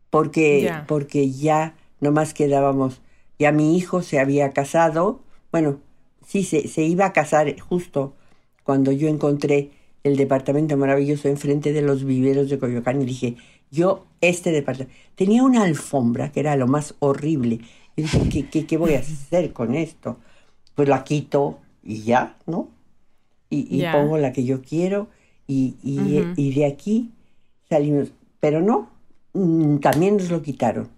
porque, 0.09 0.61
Ya. 0.63 0.85
porque 0.87 1.31
ya 1.31 1.75
nomás 2.01 2.33
quedábamos, 2.33 3.01
ya 3.39 3.51
mi 3.51 3.77
hijo 3.77 4.01
se 4.01 4.19
había 4.19 4.51
casado, 4.51 5.21
bueno, 5.51 5.79
sí, 6.25 6.43
se, 6.43 6.67
se 6.67 6.83
iba 6.83 7.05
a 7.05 7.13
casar 7.13 7.57
justo 7.59 8.13
cuando 8.63 8.91
yo 8.91 9.07
encontré 9.07 9.71
el 10.03 10.17
departamento 10.17 10.75
maravilloso 10.77 11.27
enfrente 11.29 11.71
de 11.73 11.81
los 11.81 12.03
viveros 12.03 12.49
de 12.49 12.59
Coyoacán 12.59 13.01
y 13.01 13.05
dije, 13.05 13.37
yo 13.71 14.05
este 14.21 14.51
departamento, 14.51 14.95
tenía 15.15 15.43
una 15.43 15.63
alfombra 15.63 16.31
que 16.31 16.39
era 16.39 16.55
lo 16.55 16.67
más 16.67 16.95
horrible, 16.99 17.59
y 17.95 18.01
dije, 18.03 18.29
¿qué, 18.29 18.49
qué, 18.49 18.65
qué 18.65 18.77
voy 18.77 18.93
a 18.93 18.99
hacer 18.99 19.53
con 19.53 19.73
esto? 19.75 20.17
Pues 20.75 20.87
la 20.87 21.03
quito 21.03 21.59
y 21.83 22.03
ya, 22.03 22.35
¿no? 22.45 22.69
y, 23.49 23.67
y 23.79 23.81
pongo 23.93 24.17
la 24.17 24.33
que 24.33 24.43
yo 24.43 24.61
quiero 24.61 25.07
y, 25.47 25.75
y, 25.81 26.21
y 26.35 26.53
de 26.53 26.65
aquí 26.65 27.11
salimos. 27.69 28.11
Pero 28.41 28.61
no, 28.61 28.89
mm, 29.33 29.77
también 29.77 30.17
nos 30.17 30.29
lo 30.29 30.41
quitaron. 30.41 30.89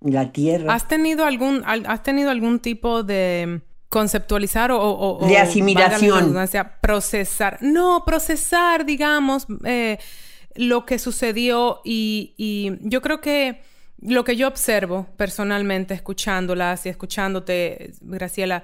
La 0.00 0.32
tierra. 0.32 0.72
¿Has 0.74 0.88
tenido 0.88 1.26
algún, 1.26 1.62
al- 1.66 1.84
has 1.86 2.02
tenido 2.02 2.30
algún 2.30 2.58
tipo 2.60 3.02
de 3.02 3.60
conceptualizar 3.90 4.70
o, 4.72 4.80
o- 4.80 5.18
o- 5.22 5.26
De 5.28 5.36
o, 5.36 5.42
asimilación. 5.42 6.18
redundancia, 6.20 6.80
procesar? 6.80 7.58
No, 7.60 8.04
procesar, 8.06 8.86
digamos, 8.86 9.46
eh, 9.64 9.98
lo 10.54 10.86
que 10.86 10.98
sucedió 10.98 11.80
y, 11.84 12.34
y 12.36 12.72
yo 12.80 13.00
creo 13.02 13.20
que 13.20 13.62
lo 14.00 14.24
que 14.24 14.36
yo 14.36 14.48
observo 14.48 15.06
personalmente 15.16 15.94
escuchándolas 15.94 16.86
y 16.86 16.88
escuchándote, 16.88 17.92
Graciela, 18.00 18.62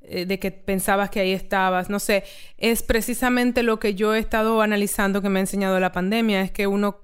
eh, 0.00 0.24
de 0.24 0.38
que 0.38 0.50
pensabas 0.50 1.10
que 1.10 1.20
ahí 1.20 1.32
estabas, 1.32 1.90
no 1.90 1.98
sé, 1.98 2.24
es 2.56 2.82
precisamente 2.82 3.62
lo 3.62 3.78
que 3.78 3.94
yo 3.94 4.14
he 4.14 4.18
estado 4.18 4.62
analizando 4.62 5.20
que 5.20 5.28
me 5.28 5.38
ha 5.38 5.42
enseñado 5.42 5.78
la 5.80 5.92
pandemia, 5.92 6.40
es 6.40 6.50
que 6.50 6.66
uno 6.66 7.00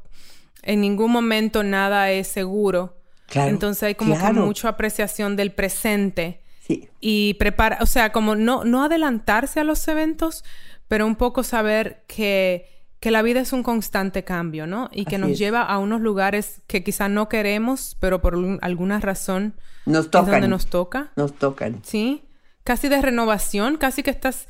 en 0.62 0.80
ningún 0.80 1.10
momento 1.10 1.62
nada 1.62 2.10
es 2.10 2.28
seguro. 2.28 2.96
Claro, 3.26 3.50
Entonces 3.50 3.82
hay 3.82 3.94
como 3.94 4.14
claro. 4.14 4.34
que 4.34 4.40
mucha 4.40 4.68
apreciación 4.68 5.36
del 5.36 5.52
presente 5.52 6.40
Sí, 6.60 6.88
y 6.98 7.34
prepara, 7.34 7.78
o 7.82 7.86
sea, 7.86 8.10
como 8.10 8.36
no, 8.36 8.64
no 8.64 8.82
adelantarse 8.82 9.60
a 9.60 9.64
los 9.64 9.86
eventos, 9.86 10.44
pero 10.88 11.06
un 11.06 11.16
poco 11.16 11.42
saber 11.42 12.04
que, 12.06 12.73
que 13.04 13.10
la 13.10 13.20
vida 13.20 13.40
es 13.40 13.52
un 13.52 13.62
constante 13.62 14.24
cambio, 14.24 14.66
¿no? 14.66 14.88
Y 14.90 15.04
que 15.04 15.16
Así 15.16 15.20
nos 15.20 15.30
es. 15.32 15.38
lleva 15.38 15.60
a 15.62 15.76
unos 15.78 16.00
lugares 16.00 16.62
que 16.66 16.82
quizás 16.82 17.10
no 17.10 17.28
queremos, 17.28 17.98
pero 18.00 18.22
por 18.22 18.34
alguna 18.62 18.98
razón 18.98 19.52
nos 19.84 20.06
es 20.06 20.10
donde 20.10 20.30
tocan. 20.32 20.48
nos 20.50 20.66
toca, 20.66 21.12
Nos 21.14 21.34
tocan. 21.34 21.80
¿sí? 21.84 22.22
Casi 22.64 22.88
de 22.88 23.02
renovación, 23.02 23.76
casi 23.76 24.02
que 24.02 24.10
estás 24.10 24.48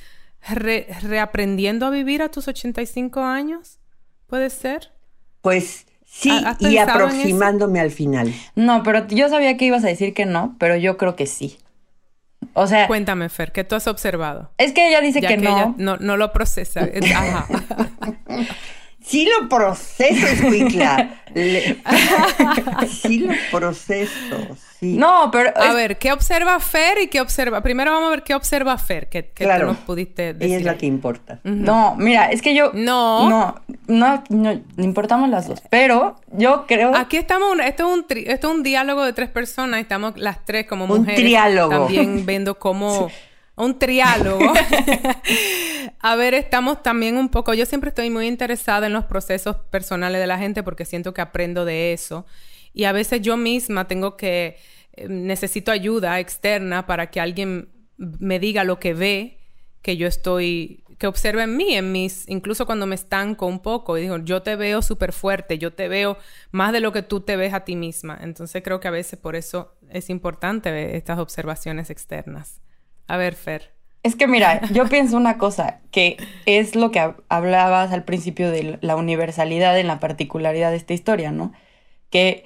re- 0.49 0.87
reaprendiendo 1.03 1.85
a 1.87 1.91
vivir 1.91 2.23
a 2.23 2.29
tus 2.31 2.47
85 2.47 3.23
años, 3.25 3.81
¿puede 4.29 4.51
ser? 4.51 4.93
Pues 5.41 5.87
sí, 6.07 6.31
¿Has 6.31 6.61
y 6.63 6.79
aproximándome 6.79 7.81
al 7.81 7.91
final. 7.91 8.33
No, 8.55 8.85
pero 8.85 9.09
yo 9.09 9.29
sabía 9.31 9.57
que 9.57 9.65
ibas 9.65 9.83
a 9.83 9.89
decir 9.89 10.15
que 10.15 10.27
no, 10.27 10.55
pero 10.61 10.77
yo 10.77 10.97
creo 10.97 11.17
que 11.17 11.27
sí. 11.27 11.59
O 12.53 12.67
sea, 12.67 12.87
Cuéntame, 12.87 13.29
Fer, 13.29 13.53
¿qué 13.53 13.65
tú 13.65 13.75
has 13.75 13.87
observado? 13.87 14.51
es 14.59 14.73
que 14.73 14.89
ella 14.89 15.01
dice 15.01 15.21
Ya 15.21 15.29
que, 15.29 15.37
que, 15.37 15.43
no. 15.43 15.51
ella 15.57 15.75
no, 15.77 15.97
no 15.97 16.17
lo 16.17 16.33
procesa. 16.33 16.81
Ajá. 17.15 17.47
Sí 19.07 19.29
lo 19.39 19.49
proceso, 19.51 20.27
Escuincla. 20.27 21.21
Le- 21.35 21.77
sí 22.89 23.19
lo 23.19 23.35
proceso, 23.51 24.57
sí. 24.81 24.97
No, 24.97 25.29
pero 25.31 25.53
A 25.57 25.69
es- 25.69 25.75
ver, 25.75 25.99
¿qué 25.99 26.11
observa 26.11 26.59
Fer 26.59 26.99
y 27.03 27.09
qué 27.09 27.21
observa? 27.21 27.61
Primero 27.63 27.91
vamos 27.93 28.07
a 28.07 28.11
ver 28.11 28.23
qué 28.23 28.35
observa 28.35 28.79
Fer, 28.79 29.09
que, 29.11 29.27
que 29.27 29.45
claro. 29.45 29.67
tú 29.67 29.73
nos 29.75 29.77
pudiste 29.83 30.33
decir. 30.33 30.47
Ella 30.47 30.57
es 30.57 30.65
la 30.65 30.79
que 30.79 30.87
importa. 30.87 31.39
no, 31.45 31.97
mira, 31.97 32.31
es 32.31 32.41
que 32.41 32.55
yo 32.55 32.71
No. 32.73 33.29
no, 33.29 33.61
no, 33.89 34.25
no, 34.31 34.61
importamos 34.79 35.29
las 35.29 35.49
dos, 35.49 35.61
pero 35.69 36.17
yo 36.33 36.65
creo 36.67 36.97
Aquí 36.97 37.19
estamos, 37.19 37.53
un- 37.53 37.61
esto, 37.61 37.87
es 37.87 37.95
un 37.99 38.07
tri- 38.07 38.25
esto 38.27 38.49
es 38.51 38.55
un 38.57 38.63
diálogo 38.63 39.05
de 39.05 39.13
tres 39.13 39.29
personas 39.29 39.81
estamos 39.81 40.17
las 40.17 40.43
tres 40.47 40.67
como 40.67 40.85
Un 40.85 41.01
mujeres. 41.01 41.21
triálogo. 41.21 41.71
También 41.85 42.25
viendo 42.25 42.59
cómo... 42.59 43.11
Un 43.57 43.79
triálogo. 43.79 44.53
a 46.01 46.17
ver, 46.17 46.35
estamos 46.35 46.83
también 46.83 47.17
un 47.17 47.29
poco... 47.29 47.55
Yo 47.55 47.67
siempre 47.67 47.89
estoy 47.89 48.11
muy 48.11 48.27
interesada 48.27 48.87
en 48.87 48.93
los 48.93 49.05
procesos 49.05 49.57
personales 49.71 50.21
de 50.21 50.27
la 50.27 50.39
gente 50.39 50.63
porque 50.63 50.85
siento 50.85 51.15
que 51.15 51.21
aprendo 51.21 51.65
de 51.65 51.93
eso. 51.93 52.27
Y 52.73 52.85
a 52.85 52.93
veces 52.93 53.21
yo 53.23 53.37
misma 53.37 53.87
tengo 53.87 54.17
que... 54.17 54.57
eh, 54.95 55.09
necesito 55.09 55.71
ayuda 55.71 56.19
externa 56.19 56.87
para 56.87 57.11
que 57.11 57.21
alguien 57.21 57.69
me 57.97 58.41
diga 58.41 58.65
lo 58.65 58.81
que 58.81 58.95
ve 58.95 59.39
que 59.83 59.99
yo 59.99 60.07
estoy, 60.07 60.83
que 60.99 61.07
observa 61.07 61.45
en 61.45 61.57
mí, 61.59 61.75
en 61.75 61.93
mis, 61.93 62.27
incluso 62.29 62.65
cuando 62.65 62.87
me 62.87 62.95
estanco 62.95 63.47
un 63.47 63.61
poco 63.61 63.99
y 63.99 64.01
digo, 64.01 64.17
yo 64.17 64.43
te 64.43 64.57
veo 64.57 64.81
súper 64.81 65.13
fuerte, 65.13 65.59
yo 65.59 65.75
te 65.75 65.89
veo 65.89 66.17
más 66.53 66.73
de 66.73 66.81
lo 66.81 66.91
que 66.91 67.03
tú 67.03 67.21
te 67.21 67.37
ves 67.37 67.53
a 67.53 67.61
ti 67.61 67.77
misma. 67.77 68.19
Entonces 68.23 68.63
creo 68.65 68.81
que 68.81 68.89
a 68.89 68.91
veces 68.91 69.19
por 69.19 69.37
eso 69.37 69.77
es 69.91 70.09
importante 70.09 70.71
ver 70.71 70.97
estas 70.97 71.19
observaciones 71.19 71.91
externas. 71.91 72.63
A 73.07 73.17
ver, 73.17 73.35
Fer. 73.35 73.71
Es 74.03 74.17
que 74.17 74.27
mira, 74.27 74.61
yo 74.73 74.87
pienso 74.87 75.17
una 75.17 75.39
cosa, 75.39 75.81
que 75.91 76.19
es 76.45 76.77
lo 76.77 76.91
que 76.91 77.01
hab- 77.01 77.23
hablabas 77.29 77.93
al 77.93 78.05
principio 78.05 78.51
de 78.51 78.79
la 78.83 78.97
universalidad 78.97 79.79
en 79.79 79.87
la 79.87 79.99
particularidad 79.99 80.71
de 80.71 80.77
esta 80.77 80.93
historia, 80.93 81.33
¿no? 81.33 81.53
Que 82.11 82.45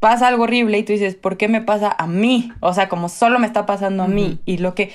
pasa 0.00 0.28
algo 0.28 0.44
horrible 0.44 0.78
y 0.78 0.82
tú 0.84 0.92
dices, 0.92 1.16
¿por 1.16 1.36
qué 1.36 1.48
me 1.48 1.60
pasa 1.60 1.94
a 1.96 2.06
mí? 2.06 2.50
O 2.60 2.72
sea, 2.72 2.88
como 2.88 3.08
solo 3.08 3.38
me 3.38 3.46
está 3.46 3.66
pasando 3.66 4.02
a 4.02 4.08
mí. 4.08 4.40
Y 4.46 4.56
lo 4.58 4.74
que... 4.74 4.90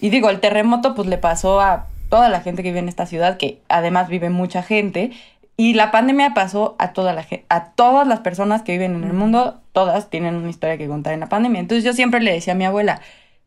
Y 0.00 0.10
digo, 0.10 0.28
el 0.28 0.38
terremoto 0.38 0.94
pues 0.94 1.08
le 1.08 1.16
pasó 1.18 1.60
a 1.60 1.86
toda 2.10 2.28
la 2.28 2.40
gente 2.42 2.62
que 2.62 2.68
vive 2.68 2.80
en 2.80 2.88
esta 2.88 3.06
ciudad, 3.06 3.38
que 3.38 3.62
además 3.68 4.08
vive 4.08 4.28
mucha 4.30 4.62
gente. 4.62 5.12
Y 5.56 5.74
la 5.74 5.90
pandemia 5.90 6.34
pasó 6.34 6.76
a 6.78 6.92
toda 6.92 7.12
la 7.14 7.26
a 7.48 7.70
todas 7.72 8.06
las 8.06 8.20
personas 8.20 8.62
que 8.62 8.72
viven 8.72 8.94
en 8.94 9.04
el 9.04 9.12
mundo, 9.12 9.60
todas 9.72 10.08
tienen 10.10 10.34
una 10.34 10.50
historia 10.50 10.76
que 10.78 10.86
contar 10.86 11.14
en 11.14 11.20
la 11.20 11.28
pandemia. 11.28 11.60
Entonces 11.60 11.82
yo 11.84 11.92
siempre 11.94 12.20
le 12.20 12.32
decía 12.32 12.52
a 12.52 12.56
mi 12.56 12.64
abuela, 12.64 13.00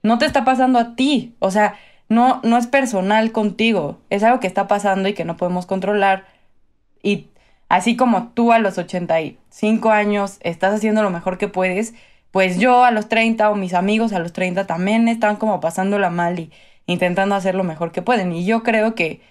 no 0.03 0.17
te 0.17 0.25
está 0.25 0.45
pasando 0.45 0.79
a 0.79 0.95
ti, 0.95 1.35
o 1.39 1.49
sea, 1.49 1.75
no, 2.09 2.41
no 2.43 2.57
es 2.57 2.67
personal 2.67 3.31
contigo, 3.31 3.99
es 4.09 4.23
algo 4.23 4.39
que 4.39 4.47
está 4.47 4.67
pasando 4.67 5.09
y 5.09 5.13
que 5.13 5.25
no 5.25 5.37
podemos 5.37 5.65
controlar. 5.65 6.25
Y 7.01 7.27
así 7.69 7.95
como 7.95 8.29
tú 8.29 8.51
a 8.51 8.59
los 8.59 8.77
85 8.77 9.89
años 9.89 10.37
estás 10.41 10.73
haciendo 10.75 11.01
lo 11.01 11.09
mejor 11.09 11.37
que 11.37 11.47
puedes, 11.47 11.93
pues 12.31 12.59
yo 12.59 12.83
a 12.83 12.91
los 12.91 13.09
30 13.09 13.49
o 13.49 13.55
mis 13.55 13.73
amigos 13.73 14.13
a 14.13 14.19
los 14.19 14.33
30 14.33 14.67
también 14.67 15.07
están 15.07 15.37
como 15.37 15.59
pasándola 15.59 16.09
mal 16.09 16.39
y 16.39 16.51
intentando 16.85 17.35
hacer 17.35 17.55
lo 17.55 17.63
mejor 17.63 17.91
que 17.91 18.01
pueden. 18.01 18.33
Y 18.33 18.45
yo 18.45 18.63
creo 18.63 18.95
que, 18.95 19.21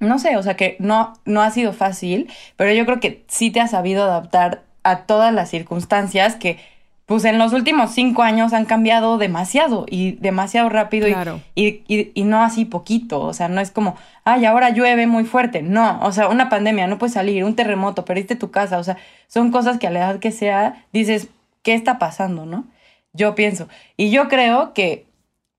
no 0.00 0.18
sé, 0.18 0.36
o 0.36 0.42
sea 0.42 0.56
que 0.56 0.76
no, 0.80 1.12
no 1.24 1.42
ha 1.42 1.50
sido 1.50 1.72
fácil, 1.72 2.30
pero 2.56 2.72
yo 2.72 2.84
creo 2.86 3.00
que 3.00 3.24
sí 3.28 3.50
te 3.50 3.60
has 3.60 3.70
sabido 3.70 4.04
adaptar 4.04 4.64
a 4.82 5.06
todas 5.06 5.32
las 5.32 5.50
circunstancias 5.50 6.36
que 6.36 6.58
pues 7.06 7.24
en 7.26 7.38
los 7.38 7.52
últimos 7.52 7.90
cinco 7.92 8.22
años 8.22 8.52
han 8.54 8.64
cambiado 8.64 9.18
demasiado 9.18 9.84
y 9.90 10.12
demasiado 10.12 10.68
rápido 10.70 11.06
y- 11.06 11.12
Claro. 11.12 11.40
y, 11.54 11.82
y, 11.86 12.12
y 12.14 12.24
no 12.24 12.42
así 12.42 12.64
poquito, 12.64 13.20
o 13.20 13.34
sea, 13.34 13.48
no 13.48 13.60
es 13.60 13.70
como, 13.70 13.96
ay, 14.24 14.46
ahora 14.46 14.70
llueve 14.70 15.06
muy 15.06 15.24
fuerte, 15.24 15.60
no, 15.62 16.00
o 16.02 16.12
sea, 16.12 16.28
una 16.28 16.48
pandemia, 16.48 16.86
no 16.86 16.98
puedes 16.98 17.12
salir, 17.14 17.44
un 17.44 17.56
terremoto, 17.56 18.04
perdiste 18.04 18.36
tu 18.36 18.50
casa, 18.50 18.78
o 18.78 18.84
sea, 18.84 18.96
son 19.26 19.50
cosas 19.50 19.78
que 19.78 19.86
a 19.86 19.90
la 19.90 19.98
edad 20.00 20.18
que 20.18 20.30
sea 20.32 20.86
dices, 20.92 21.28
¿qué 21.62 21.74
está 21.74 21.98
pasando, 21.98 22.46
no? 22.46 22.64
Yo 23.12 23.34
pienso, 23.34 23.68
y 23.98 24.10
yo 24.10 24.28
creo 24.28 24.72
que, 24.72 25.06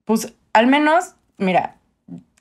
pues, 0.04 0.34
al 0.54 0.68
menos, 0.68 1.14
mira, 1.38 1.76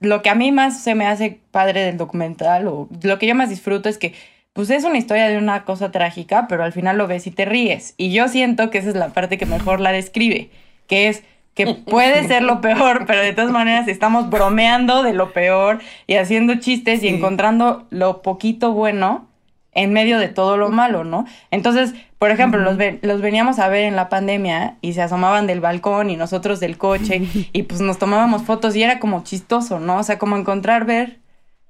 lo 0.00 0.22
que 0.22 0.30
a 0.30 0.34
mí 0.34 0.50
más 0.52 0.80
se 0.82 0.94
me 0.94 1.06
hace 1.06 1.40
padre 1.50 1.82
del 1.82 1.96
documental 1.96 2.68
o 2.68 2.88
lo 3.02 3.18
que 3.18 3.26
yo 3.26 3.34
más 3.34 3.48
disfruto 3.48 3.88
es 3.88 3.96
que 3.96 4.12
pues 4.54 4.70
es 4.70 4.84
una 4.84 4.96
historia 4.98 5.28
de 5.28 5.36
una 5.36 5.64
cosa 5.64 5.90
trágica, 5.92 6.46
pero 6.48 6.64
al 6.64 6.72
final 6.72 6.96
lo 6.96 7.06
ves 7.06 7.26
y 7.26 7.30
te 7.30 7.44
ríes. 7.44 7.94
Y 7.98 8.12
yo 8.12 8.28
siento 8.28 8.70
que 8.70 8.78
esa 8.78 8.88
es 8.88 8.94
la 8.96 9.08
parte 9.08 9.36
que 9.36 9.44
mejor 9.46 9.80
la 9.80 9.92
describe, 9.92 10.48
que 10.86 11.08
es 11.08 11.22
que 11.54 11.66
puede 11.74 12.26
ser 12.26 12.42
lo 12.42 12.60
peor, 12.60 13.04
pero 13.06 13.20
de 13.20 13.32
todas 13.32 13.50
maneras 13.52 13.86
estamos 13.86 14.30
bromeando 14.30 15.02
de 15.04 15.12
lo 15.12 15.32
peor 15.32 15.80
y 16.08 16.14
haciendo 16.14 16.54
chistes 16.56 17.02
y 17.04 17.08
encontrando 17.08 17.86
lo 17.90 18.22
poquito 18.22 18.72
bueno 18.72 19.28
en 19.72 19.92
medio 19.92 20.18
de 20.18 20.28
todo 20.28 20.56
lo 20.56 20.70
malo, 20.70 21.02
¿no? 21.04 21.26
Entonces, 21.50 21.94
por 22.18 22.30
ejemplo, 22.30 22.60
los, 22.60 22.76
ve- 22.76 23.00
los 23.02 23.20
veníamos 23.20 23.58
a 23.58 23.68
ver 23.68 23.84
en 23.84 23.96
la 23.96 24.08
pandemia 24.08 24.76
y 24.82 24.92
se 24.94 25.02
asomaban 25.02 25.46
del 25.48 25.60
balcón 25.60 26.10
y 26.10 26.16
nosotros 26.16 26.58
del 26.60 26.78
coche 26.78 27.22
y 27.52 27.62
pues 27.64 27.80
nos 27.80 27.98
tomábamos 27.98 28.42
fotos 28.42 28.74
y 28.76 28.82
era 28.84 28.98
como 29.00 29.24
chistoso, 29.24 29.80
¿no? 29.80 29.98
O 29.98 30.02
sea, 30.04 30.18
como 30.18 30.36
encontrar, 30.36 30.84
ver, 30.86 31.18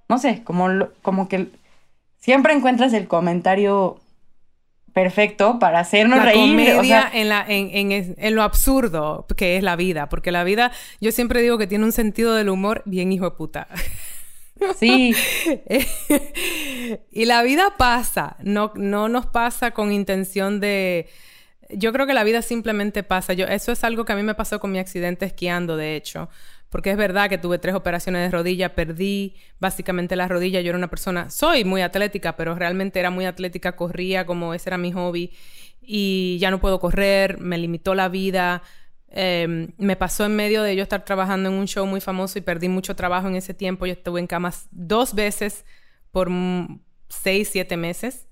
no 0.08 0.18
sé, 0.18 0.42
como, 0.44 0.68
lo- 0.68 0.92
como 1.02 1.28
que 1.28 1.48
siempre 2.24 2.54
encuentras 2.54 2.94
el 2.94 3.06
comentario 3.06 4.00
perfecto 4.94 5.58
para 5.58 5.80
hacernos 5.80 6.20
la 6.20 6.24
reír. 6.24 6.52
Comedia 6.52 7.10
en, 7.12 7.28
la, 7.28 7.44
en, 7.46 7.92
en, 7.92 8.14
en, 8.16 8.34
lo 8.34 8.42
absurdo 8.42 9.26
que 9.36 9.58
es 9.58 9.62
la 9.62 9.76
vida, 9.76 10.08
porque 10.08 10.32
la 10.32 10.42
vida, 10.42 10.72
yo 11.02 11.12
siempre 11.12 11.42
digo 11.42 11.58
que 11.58 11.66
tiene 11.66 11.84
un 11.84 11.92
sentido 11.92 12.34
del 12.34 12.48
humor 12.48 12.82
bien 12.86 13.12
hijo 13.12 13.26
de 13.26 13.30
puta. 13.32 13.68
Sí. 14.78 15.12
y 17.10 17.24
la 17.24 17.42
vida 17.42 17.74
pasa, 17.76 18.36
no, 18.38 18.72
no 18.76 19.08
nos 19.08 19.26
pasa 19.26 19.72
con 19.72 19.92
intención 19.92 20.60
de... 20.60 21.08
Yo 21.70 21.92
creo 21.92 22.06
que 22.06 22.14
la 22.14 22.22
vida 22.22 22.40
simplemente 22.40 23.02
pasa. 23.02 23.32
Yo, 23.32 23.46
eso 23.46 23.72
es 23.72 23.82
algo 23.82 24.04
que 24.04 24.12
a 24.12 24.16
mí 24.16 24.22
me 24.22 24.36
pasó 24.36 24.60
con 24.60 24.70
mi 24.70 24.78
accidente 24.78 25.26
esquiando, 25.26 25.76
de 25.76 25.96
hecho. 25.96 26.30
Porque 26.74 26.90
es 26.90 26.96
verdad 26.96 27.28
que 27.28 27.38
tuve 27.38 27.60
tres 27.60 27.76
operaciones 27.76 28.22
de 28.22 28.36
rodilla, 28.36 28.74
perdí 28.74 29.36
básicamente 29.60 30.16
la 30.16 30.26
rodilla. 30.26 30.60
Yo 30.60 30.70
era 30.70 30.78
una 30.78 30.90
persona, 30.90 31.30
soy 31.30 31.64
muy 31.64 31.82
atlética, 31.82 32.34
pero 32.36 32.56
realmente 32.56 32.98
era 32.98 33.10
muy 33.10 33.26
atlética, 33.26 33.76
corría 33.76 34.26
como 34.26 34.54
ese 34.54 34.70
era 34.70 34.78
mi 34.78 34.90
hobby. 34.90 35.32
Y 35.80 36.36
ya 36.40 36.50
no 36.50 36.60
puedo 36.60 36.80
correr, 36.80 37.38
me 37.38 37.58
limitó 37.58 37.94
la 37.94 38.08
vida 38.08 38.62
Em, 39.16 39.70
me 39.78 39.94
pasó 39.94 40.24
en 40.26 40.34
medio 40.34 40.64
de 40.64 40.74
yo 40.74 40.82
estar 40.82 41.04
trabajando 41.04 41.48
en 41.48 41.54
un 41.54 41.68
show 41.68 41.86
muy 41.86 42.00
famoso 42.00 42.36
y 42.36 42.42
perdí 42.42 42.68
mucho 42.68 42.96
trabajo 42.96 43.28
en 43.28 43.36
ese 43.36 43.54
tiempo. 43.54 43.86
Yo 43.86 43.92
estuve 43.92 44.18
en 44.18 44.26
camas 44.26 44.66
dos 44.72 45.14
veces 45.14 45.64
por 46.10 46.28
seis, 47.08 47.48
siete 47.52 47.76
meses. 47.76 48.26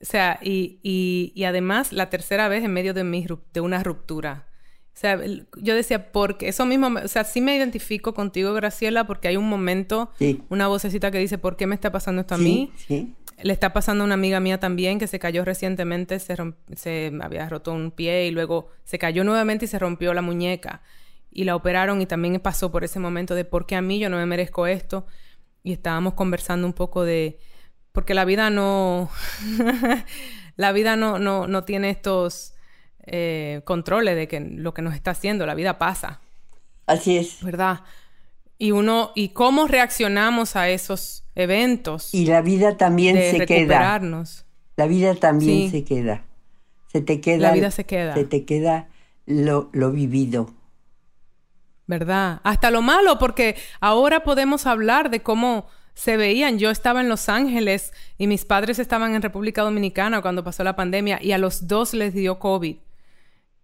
O 0.00 0.04
sea, 0.04 0.40
y, 0.42 1.32
además 1.46 1.92
la 1.92 2.10
tercera 2.10 2.48
vez 2.48 2.64
en 2.64 2.72
medio 2.72 2.94
de 2.94 3.60
una 3.60 3.84
ruptura. 3.84 4.48
O 4.94 4.98
sea, 5.02 5.18
yo 5.56 5.74
decía, 5.74 6.12
porque 6.12 6.48
eso 6.48 6.66
mismo, 6.66 6.88
o 7.02 7.08
sea, 7.08 7.24
sí 7.24 7.40
me 7.40 7.56
identifico 7.56 8.12
contigo, 8.12 8.52
Graciela, 8.52 9.06
porque 9.06 9.28
hay 9.28 9.36
un 9.36 9.48
momento, 9.48 10.10
una 10.50 10.68
vocecita 10.68 11.10
que 11.10 11.18
dice, 11.18 11.38
¿por 11.38 11.56
qué 11.56 11.66
me 11.66 11.74
está 11.74 11.90
pasando 11.90 12.20
esto 12.20 12.34
a 12.34 12.38
mí? 12.38 12.72
Sí. 12.76 13.14
Le 13.42 13.52
está 13.52 13.72
pasando 13.72 14.04
a 14.04 14.06
una 14.06 14.14
amiga 14.14 14.38
mía 14.38 14.60
también 14.60 14.98
que 14.98 15.06
se 15.06 15.18
cayó 15.18 15.44
recientemente, 15.44 16.18
se, 16.18 16.36
se 16.76 17.12
había 17.20 17.48
roto 17.48 17.72
un 17.72 17.90
pie 17.90 18.26
y 18.26 18.30
luego 18.30 18.68
se 18.84 18.98
cayó 18.98 19.24
nuevamente 19.24 19.64
y 19.64 19.68
se 19.68 19.78
rompió 19.78 20.12
la 20.12 20.22
muñeca. 20.22 20.82
Y 21.30 21.44
la 21.44 21.56
operaron 21.56 22.02
y 22.02 22.06
también 22.06 22.38
pasó 22.40 22.70
por 22.70 22.84
ese 22.84 23.00
momento 23.00 23.34
de 23.34 23.46
por 23.46 23.64
qué 23.64 23.74
a 23.76 23.82
mí 23.82 23.98
yo 23.98 24.10
no 24.10 24.18
me 24.18 24.26
merezco 24.26 24.66
esto. 24.66 25.06
Y 25.62 25.72
estábamos 25.72 26.12
conversando 26.14 26.66
un 26.66 26.74
poco 26.74 27.04
de... 27.04 27.38
Porque 27.92 28.12
la 28.12 28.26
vida 28.26 28.50
no... 28.50 29.10
la 30.56 30.72
vida 30.72 30.96
no, 30.96 31.18
no, 31.18 31.46
no 31.46 31.64
tiene 31.64 31.88
estos 31.88 32.51
eh, 33.04 33.62
controles 33.64 34.16
de 34.16 34.28
que 34.28 34.40
lo 34.40 34.74
que 34.74 34.82
nos 34.82 34.94
está 34.94 35.12
haciendo, 35.12 35.46
la 35.46 35.54
vida 35.54 35.78
pasa. 35.78 36.20
Así 36.86 37.16
es. 37.16 37.42
¿Verdad? 37.42 37.80
Y 38.58 38.70
uno, 38.70 39.10
y 39.14 39.30
cómo 39.30 39.66
reaccionamos 39.66 40.56
a 40.56 40.68
esos 40.68 41.24
eventos. 41.34 42.14
Y 42.14 42.26
la 42.26 42.42
vida 42.42 42.76
también 42.76 43.16
se 43.16 43.46
queda. 43.46 44.00
La 44.76 44.86
vida 44.86 45.14
también 45.14 45.70
se 45.70 45.84
queda. 45.84 46.24
Se 46.86 47.00
te 47.00 47.20
queda. 47.20 47.38
La 47.38 47.52
vida 47.52 47.70
se 47.70 47.84
queda. 47.84 48.14
Se 48.14 48.24
te 48.24 48.44
queda 48.44 48.88
lo, 49.26 49.70
lo 49.72 49.90
vivido. 49.90 50.50
¿Verdad? 51.86 52.40
Hasta 52.44 52.70
lo 52.70 52.82
malo, 52.82 53.18
porque 53.18 53.56
ahora 53.80 54.22
podemos 54.22 54.66
hablar 54.66 55.10
de 55.10 55.22
cómo 55.22 55.66
se 55.94 56.16
veían. 56.16 56.58
Yo 56.58 56.70
estaba 56.70 57.00
en 57.00 57.08
Los 57.08 57.28
Ángeles 57.28 57.92
y 58.18 58.26
mis 58.26 58.44
padres 58.44 58.78
estaban 58.78 59.14
en 59.14 59.22
República 59.22 59.62
Dominicana 59.62 60.22
cuando 60.22 60.44
pasó 60.44 60.64
la 60.64 60.76
pandemia 60.76 61.18
y 61.20 61.32
a 61.32 61.38
los 61.38 61.66
dos 61.66 61.94
les 61.94 62.14
dio 62.14 62.38
COVID. 62.38 62.76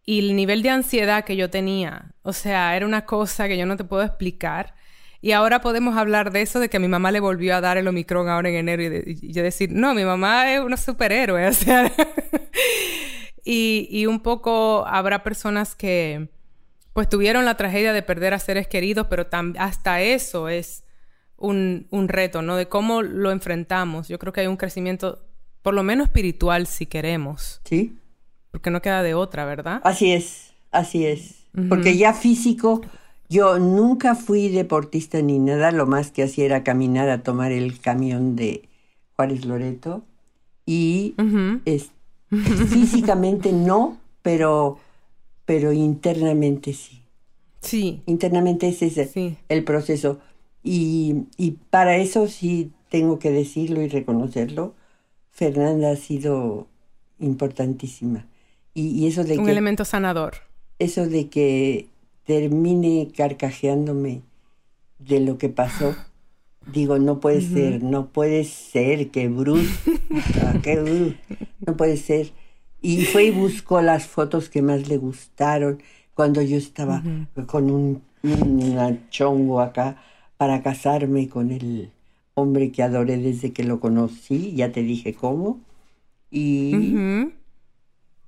Y 0.09 0.21
el 0.21 0.37
nivel 0.37 0.63
de 0.63 0.71
ansiedad 0.71 1.23
que 1.23 1.37
yo 1.37 1.51
tenía, 1.51 2.15
o 2.23 2.33
sea, 2.33 2.75
era 2.75 2.87
una 2.87 3.05
cosa 3.05 3.47
que 3.47 3.59
yo 3.59 3.67
no 3.67 3.77
te 3.77 3.85
puedo 3.85 4.03
explicar. 4.03 4.75
Y 5.21 5.33
ahora 5.33 5.61
podemos 5.61 5.99
hablar 5.99 6.33
de 6.33 6.41
eso, 6.41 6.61
de 6.61 6.71
que 6.71 6.79
mi 6.79 6.89
mamá 6.89 7.13
le 7.13 7.21
volvió 7.21 7.55
a 7.55 7.61
dar 7.61 7.77
el 7.77 7.87
Omicron 7.87 8.27
ahora 8.27 8.49
en 8.49 8.55
enero 8.55 8.83
y, 8.85 9.31
yo 9.31 9.43
decir, 9.43 9.71
no, 9.71 9.93
mi 9.93 10.07
mamá 10.07 10.55
es 10.55 10.63
una 10.63 10.79
superhéroe, 10.79 11.51
y, 13.45 13.87
y, 13.91 14.07
un 14.07 14.21
poco 14.21 14.87
habrá 14.87 15.23
personas 15.23 15.77
que 15.77 16.31
pues 16.95 17.11
tuvieron 17.11 17.45
la 17.45 17.59
tragedia 17.59 17.93
de 17.93 18.01
perder 18.01 18.33
a 18.33 18.39
seres 18.39 18.67
queridos, 18.67 19.09
pero 19.11 19.27
hasta 19.59 20.01
eso 20.01 20.49
es 20.49 20.85
un, 21.37 21.87
un 21.91 22.09
reto, 22.09 22.41
¿no? 22.41 22.57
De 22.57 22.67
cómo 22.67 23.03
lo 23.03 23.31
enfrentamos. 23.31 24.09
Yo 24.09 24.19
creo 24.19 24.33
que 24.33 24.41
hay 24.41 24.47
un 24.47 24.57
crecimiento, 24.57 25.27
por 25.61 25.75
lo 25.75 25.83
menos 25.83 26.07
espiritual, 26.07 26.67
si 26.67 26.87
queremos. 26.87 27.61
Sí. 27.67 27.99
Porque 28.51 28.71
no 28.71 28.83
queda 28.83 29.03
de 29.03 29.15
otra, 29.15 29.45
¿verdad? 29.45 29.81
Así 29.85 30.13
es, 30.13 30.53
así 30.71 31.07
es. 31.07 31.35
Porque 31.69 31.97
ya 31.97 32.13
físico 32.15 32.83
yo 33.29 33.59
nunca 33.59 34.15
fui 34.15 34.49
deportista 34.49 35.21
ni 35.21 35.39
nada, 35.39 35.71
lo 35.71 35.87
más 35.87 36.11
que 36.11 36.23
hacía 36.23 36.47
era 36.47 36.65
caminar 36.65 37.11
a 37.11 37.23
tomar 37.23 37.53
el 37.53 37.79
camión 37.79 38.37
de 38.37 38.69
Juárez 39.17 39.45
Loreto. 39.45 40.03
Y 40.65 41.15
físicamente 42.71 43.53
no, 43.53 43.99
pero, 44.23 44.79
pero 45.45 45.73
internamente 45.73 46.73
sí. 46.73 47.03
Sí. 47.61 48.03
Internamente 48.07 48.69
ese 48.69 48.87
es 48.87 49.37
el 49.49 49.65
proceso. 49.65 50.21
Y, 50.63 51.25
y, 51.37 51.53
para 51.71 51.97
eso 51.97 52.29
sí 52.29 52.73
tengo 52.91 53.19
que 53.19 53.31
decirlo 53.31 53.83
y 53.83 53.89
reconocerlo. 53.89 54.75
Fernanda 55.31 55.91
ha 55.91 55.97
sido 55.97 56.67
importantísima. 57.19 58.27
Y, 58.79 58.91
y 58.91 59.07
eso 59.09 59.25
de 59.25 59.39
Un 59.39 59.49
elemento 59.49 59.85
sanador. 59.85 60.35
Eso 60.79 61.09
de 61.09 61.29
que 61.29 61.89
termine 62.25 63.09
carcajeándome 63.17 64.23
de 65.01 65.19
lo 65.19 65.37
que 65.37 65.49
pasó. 65.49 65.97
Digo, 66.73 66.99
no 66.99 67.19
puede 67.19 67.41
ser, 67.41 67.83
no 67.83 68.09
puede 68.11 68.45
ser, 68.45 69.11
que 69.11 69.29
Bruce, 69.29 69.73
qué 70.63 71.17
no 71.67 71.77
puede 71.77 71.97
ser. 71.97 72.31
Y 72.81 73.07
fue 73.07 73.25
y 73.25 73.31
buscó 73.31 73.81
las 73.81 74.07
fotos 74.07 74.49
que 74.49 74.63
más 74.63 74.87
le 74.87 74.99
gustaron 74.99 75.83
cuando 76.15 76.43
yo 76.43 76.57
estaba 76.57 77.03
con 77.47 77.71
un, 77.71 78.03
chongo 79.11 79.61
acá 79.61 79.97
para 80.37 80.63
casarme 80.63 81.29
con 81.29 81.51
el 81.51 81.91
hombre 82.35 82.71
que 82.71 82.83
adoré 82.83 83.17
desde 83.17 83.53
que 83.53 83.65
lo 83.65 83.81
conocí, 83.81 84.53
ya 84.55 84.71
te 84.71 84.83
dije 84.83 85.15
cómo. 85.15 85.59
Y, 86.31 87.33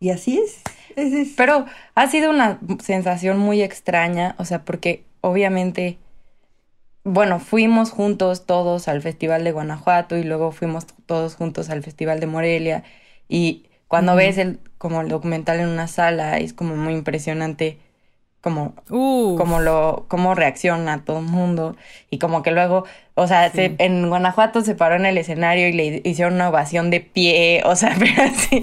y 0.00 0.10
así 0.10 0.38
es. 0.38 1.36
Pero 1.36 1.66
ha 1.94 2.06
sido 2.08 2.30
una 2.30 2.58
sensación 2.82 3.38
muy 3.38 3.62
extraña, 3.62 4.34
o 4.38 4.44
sea, 4.44 4.64
porque 4.64 5.04
obviamente, 5.20 5.98
bueno, 7.04 7.38
fuimos 7.38 7.90
juntos 7.90 8.46
todos 8.46 8.88
al 8.88 9.02
Festival 9.02 9.44
de 9.44 9.52
Guanajuato 9.52 10.16
y 10.16 10.24
luego 10.24 10.50
fuimos 10.50 10.86
todos 11.06 11.36
juntos 11.36 11.70
al 11.70 11.82
Festival 11.82 12.18
de 12.20 12.26
Morelia 12.26 12.84
y 13.28 13.66
cuando 13.88 14.16
ves 14.16 14.38
el, 14.38 14.60
como 14.78 15.00
el 15.00 15.08
documental 15.08 15.60
en 15.60 15.68
una 15.68 15.86
sala 15.86 16.38
es 16.38 16.52
como 16.52 16.76
muy 16.76 16.94
impresionante 16.94 17.78
como, 18.40 18.74
como 18.88 19.60
lo, 19.60 20.06
cómo 20.08 20.34
reacciona 20.34 21.04
todo 21.04 21.18
el 21.18 21.26
mundo. 21.26 21.76
Y 22.08 22.18
como 22.18 22.42
que 22.42 22.50
luego, 22.50 22.84
o 23.14 23.26
sea, 23.26 23.50
en 23.54 24.08
Guanajuato 24.08 24.62
se 24.62 24.74
paró 24.74 24.96
en 24.96 25.06
el 25.06 25.18
escenario 25.18 25.68
y 25.68 25.72
le 25.72 26.00
hicieron 26.04 26.34
una 26.34 26.48
ovación 26.48 26.90
de 26.90 27.00
pie, 27.00 27.62
o 27.66 27.76
sea, 27.76 27.94
pero 27.98 28.22
así, 28.22 28.62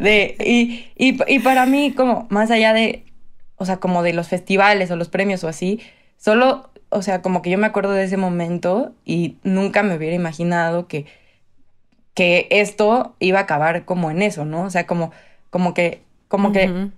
de, 0.00 0.36
y, 0.40 0.90
y, 0.96 1.18
y 1.26 1.38
para 1.40 1.66
mí 1.66 1.92
como 1.92 2.26
más 2.30 2.50
allá 2.50 2.72
de, 2.72 3.04
o 3.56 3.64
sea, 3.64 3.78
como 3.78 4.02
de 4.02 4.14
los 4.14 4.28
festivales 4.28 4.90
o 4.90 4.96
los 4.96 5.08
premios 5.08 5.44
o 5.44 5.48
así, 5.48 5.80
solo, 6.16 6.70
o 6.88 7.02
sea, 7.02 7.20
como 7.22 7.42
que 7.42 7.50
yo 7.50 7.58
me 7.58 7.66
acuerdo 7.66 7.92
de 7.92 8.04
ese 8.04 8.16
momento 8.16 8.92
y 9.04 9.36
nunca 9.42 9.82
me 9.82 9.94
hubiera 9.96 10.14
imaginado 10.16 10.88
que, 10.88 11.06
que 12.14 12.48
esto 12.50 13.14
iba 13.20 13.40
a 13.40 13.42
acabar 13.42 13.84
como 13.84 14.10
en 14.10 14.22
eso, 14.22 14.44
¿no? 14.44 14.62
O 14.62 14.70
sea, 14.70 14.86
como, 14.86 15.12
como 15.50 15.74
que, 15.74 16.02
como 16.28 16.52
que 16.52 16.90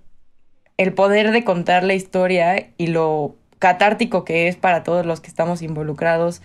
el 0.80 0.94
poder 0.94 1.30
de 1.30 1.44
contar 1.44 1.84
la 1.84 1.92
historia 1.92 2.70
y 2.78 2.86
lo 2.86 3.36
catártico 3.58 4.24
que 4.24 4.48
es 4.48 4.56
para 4.56 4.82
todos 4.82 5.04
los 5.04 5.20
que 5.20 5.28
estamos 5.28 5.60
involucrados 5.60 6.40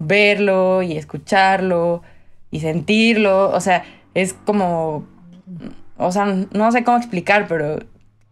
verlo 0.00 0.82
y 0.82 0.96
escucharlo 0.96 2.02
y 2.50 2.58
sentirlo, 2.58 3.48
o 3.50 3.60
sea, 3.60 3.84
es 4.14 4.32
como, 4.32 5.06
o 5.98 6.10
sea, 6.10 6.24
no 6.24 6.72
sé 6.72 6.82
cómo 6.82 6.96
explicar, 6.96 7.46
pero 7.46 7.78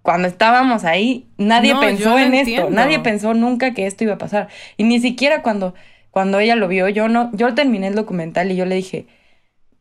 cuando 0.03 0.27
estábamos 0.27 0.85
ahí, 0.85 1.29
nadie 1.39 1.77
pensó 1.79 2.19
en 2.19 2.35
esto, 2.35 2.69
nadie 2.71 2.99
pensó 2.99 3.33
nunca 3.33 3.75
que 3.75 3.87
esto 3.87 4.03
iba 4.03 4.15
a 4.15 4.19
pasar. 4.19 4.49
Y 4.77 4.83
ni 4.83 4.99
siquiera 4.99 5.43
cuando, 5.43 5.73
cuando 6.11 6.41
ella 6.41 6.57
lo 6.57 6.67
vio, 6.67 6.89
yo 6.89 7.09
no, 7.09 7.31
yo 7.33 7.55
terminé 7.55 7.87
el 7.87 7.95
documental 7.95 8.51
y 8.51 8.57
yo 8.57 8.67
le 8.67 8.75
dije, 8.75 9.07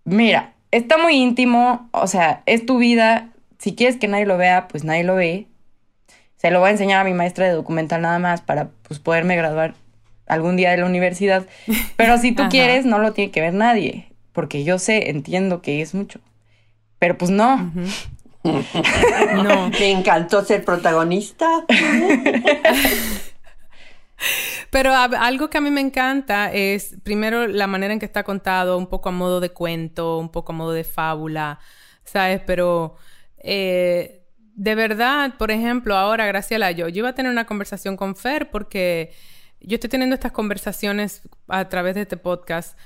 mira, 0.04 0.54
está 0.70 1.00
muy 1.00 1.16
íntimo, 1.16 1.90
o 1.92 2.06
sea, 2.06 2.44
es 2.46 2.64
tu 2.64 2.78
vida, 2.78 3.32
si 3.58 3.74
quieres 3.74 3.98
que 3.98 4.08
nadie 4.08 4.28
lo 4.28 4.38
vea, 4.38 4.68
pues 4.68 4.84
nadie 4.84 5.04
lo 5.04 5.16
ve, 5.16 5.48
se 6.44 6.52
lo 6.52 6.60
voy 6.60 6.68
a 6.68 6.72
enseñar 6.72 7.00
a 7.00 7.06
mi 7.06 7.14
maestra 7.14 7.48
de 7.48 7.54
documental 7.54 8.02
nada 8.02 8.20
más 8.20 8.42
para 8.42 8.68
pues, 8.86 9.00
poderme 9.00 9.38
graduar 9.38 9.76
algún 10.28 10.58
día 10.58 10.72
de 10.72 10.78
la 10.78 10.86
universidad. 10.86 11.46
Pero 11.96 12.18
si 12.18 12.34
tú 12.34 12.44
quieres, 12.50 12.86
no 12.86 13.00
lo 13.00 13.14
tiene 13.14 13.32
que 13.32 13.40
ver 13.40 13.54
nadie, 13.54 14.10
porque 14.34 14.66
yo 14.66 14.78
sé, 14.78 15.10
entiendo 15.10 15.62
que 15.62 15.82
es 15.82 15.94
mucho. 15.94 16.20
Pero 17.00 17.18
pues 17.18 17.32
no. 17.32 17.72
no. 18.44 19.72
¿Te 19.72 19.90
encantó 19.90 20.44
ser 20.44 20.66
protagonista? 20.66 21.66
Pero 24.70 24.94
algo 24.94 25.50
que 25.50 25.58
a 25.58 25.62
mí 25.62 25.72
me 25.72 25.82
encanta 25.82 26.52
es, 26.52 26.98
primero, 27.04 27.48
la 27.48 27.68
manera 27.68 27.94
en 27.94 28.00
que 28.00 28.06
está 28.06 28.24
contado, 28.24 28.78
un 28.78 28.88
poco 28.88 29.10
a 29.10 29.12
modo 29.14 29.40
de 29.40 29.50
cuento, 29.52 30.18
un 30.18 30.30
poco 30.30 30.52
a 30.52 30.56
modo 30.56 30.74
de 30.74 30.84
fábula 30.84 31.60
¿sabes? 32.04 32.42
Pero 32.46 32.96
eh, 33.38 34.23
de 34.56 34.76
verdad, 34.76 35.36
por 35.38 35.52
ejemplo, 35.52 35.96
ahora, 35.96 36.26
Graciela, 36.26 36.72
yo, 36.72 36.88
yo 36.88 37.00
iba 37.00 37.10
a 37.10 37.16
tener 37.16 37.32
una 37.32 37.46
conversación 37.46 37.98
con 37.98 38.16
Fer 38.16 38.52
porque 38.52 39.14
yo 39.60 39.76
estoy 39.76 39.90
teniendo 39.90 40.14
estas 40.14 40.32
conversaciones 40.32 41.22
a 41.48 41.70
través 41.70 41.96
de 41.96 42.02
este 42.02 42.18
podcast 42.18 42.78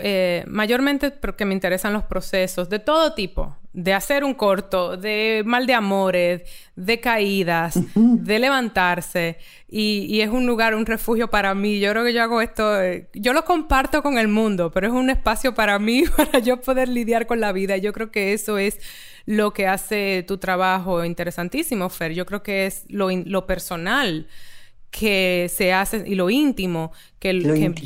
eh, 0.00 0.44
mayormente 0.46 1.10
porque 1.10 1.44
me 1.44 1.54
interesan 1.54 1.92
los 1.92 2.04
procesos 2.04 2.68
de 2.68 2.78
todo 2.78 3.14
tipo, 3.14 3.56
de 3.72 3.92
hacer 3.92 4.24
un 4.24 4.34
corto, 4.34 4.96
de 4.96 5.42
mal 5.44 5.66
de 5.66 5.74
amores, 5.74 6.42
de 6.76 7.00
caídas, 7.00 7.78
de 7.94 8.38
levantarse, 8.38 9.38
y, 9.68 10.20
es 10.20 10.28
un 10.28 10.46
lugar, 10.46 10.74
un 10.74 10.86
refugio 10.86 11.28
para 11.28 11.54
mí. 11.54 11.80
Yo 11.80 11.90
creo 11.90 12.04
que 12.04 12.12
yo 12.12 12.22
hago 12.22 12.40
esto, 12.40 12.80
eh, 12.80 13.08
yo 13.14 13.32
lo 13.32 13.44
comparto 13.44 14.02
con 14.02 14.18
el 14.18 14.28
mundo, 14.28 14.70
pero 14.70 14.86
es 14.86 14.92
un 14.92 15.10
espacio 15.10 15.54
para 15.54 15.78
mí, 15.78 16.04
para 16.16 16.38
yo 16.38 16.60
poder 16.60 16.88
lidiar 16.88 17.26
con 17.26 17.40
la 17.40 17.52
vida. 17.52 17.76
Yo 17.76 17.92
creo 17.92 18.10
que 18.10 18.32
eso 18.32 18.58
es 18.58 18.78
lo 19.26 19.52
que 19.52 19.66
hace 19.66 20.24
tu 20.26 20.38
trabajo 20.38 21.04
interesantísimo, 21.04 21.88
Fer. 21.88 22.12
Yo 22.12 22.26
creo 22.26 22.42
que 22.42 22.66
es 22.66 22.84
lo, 22.88 23.10
lo 23.10 23.46
personal 23.46 24.28
que 24.94 25.50
se 25.52 25.72
hace 25.72 26.04
y 26.06 26.14
lo 26.14 26.30
íntimo 26.30 26.92
que, 27.18 27.32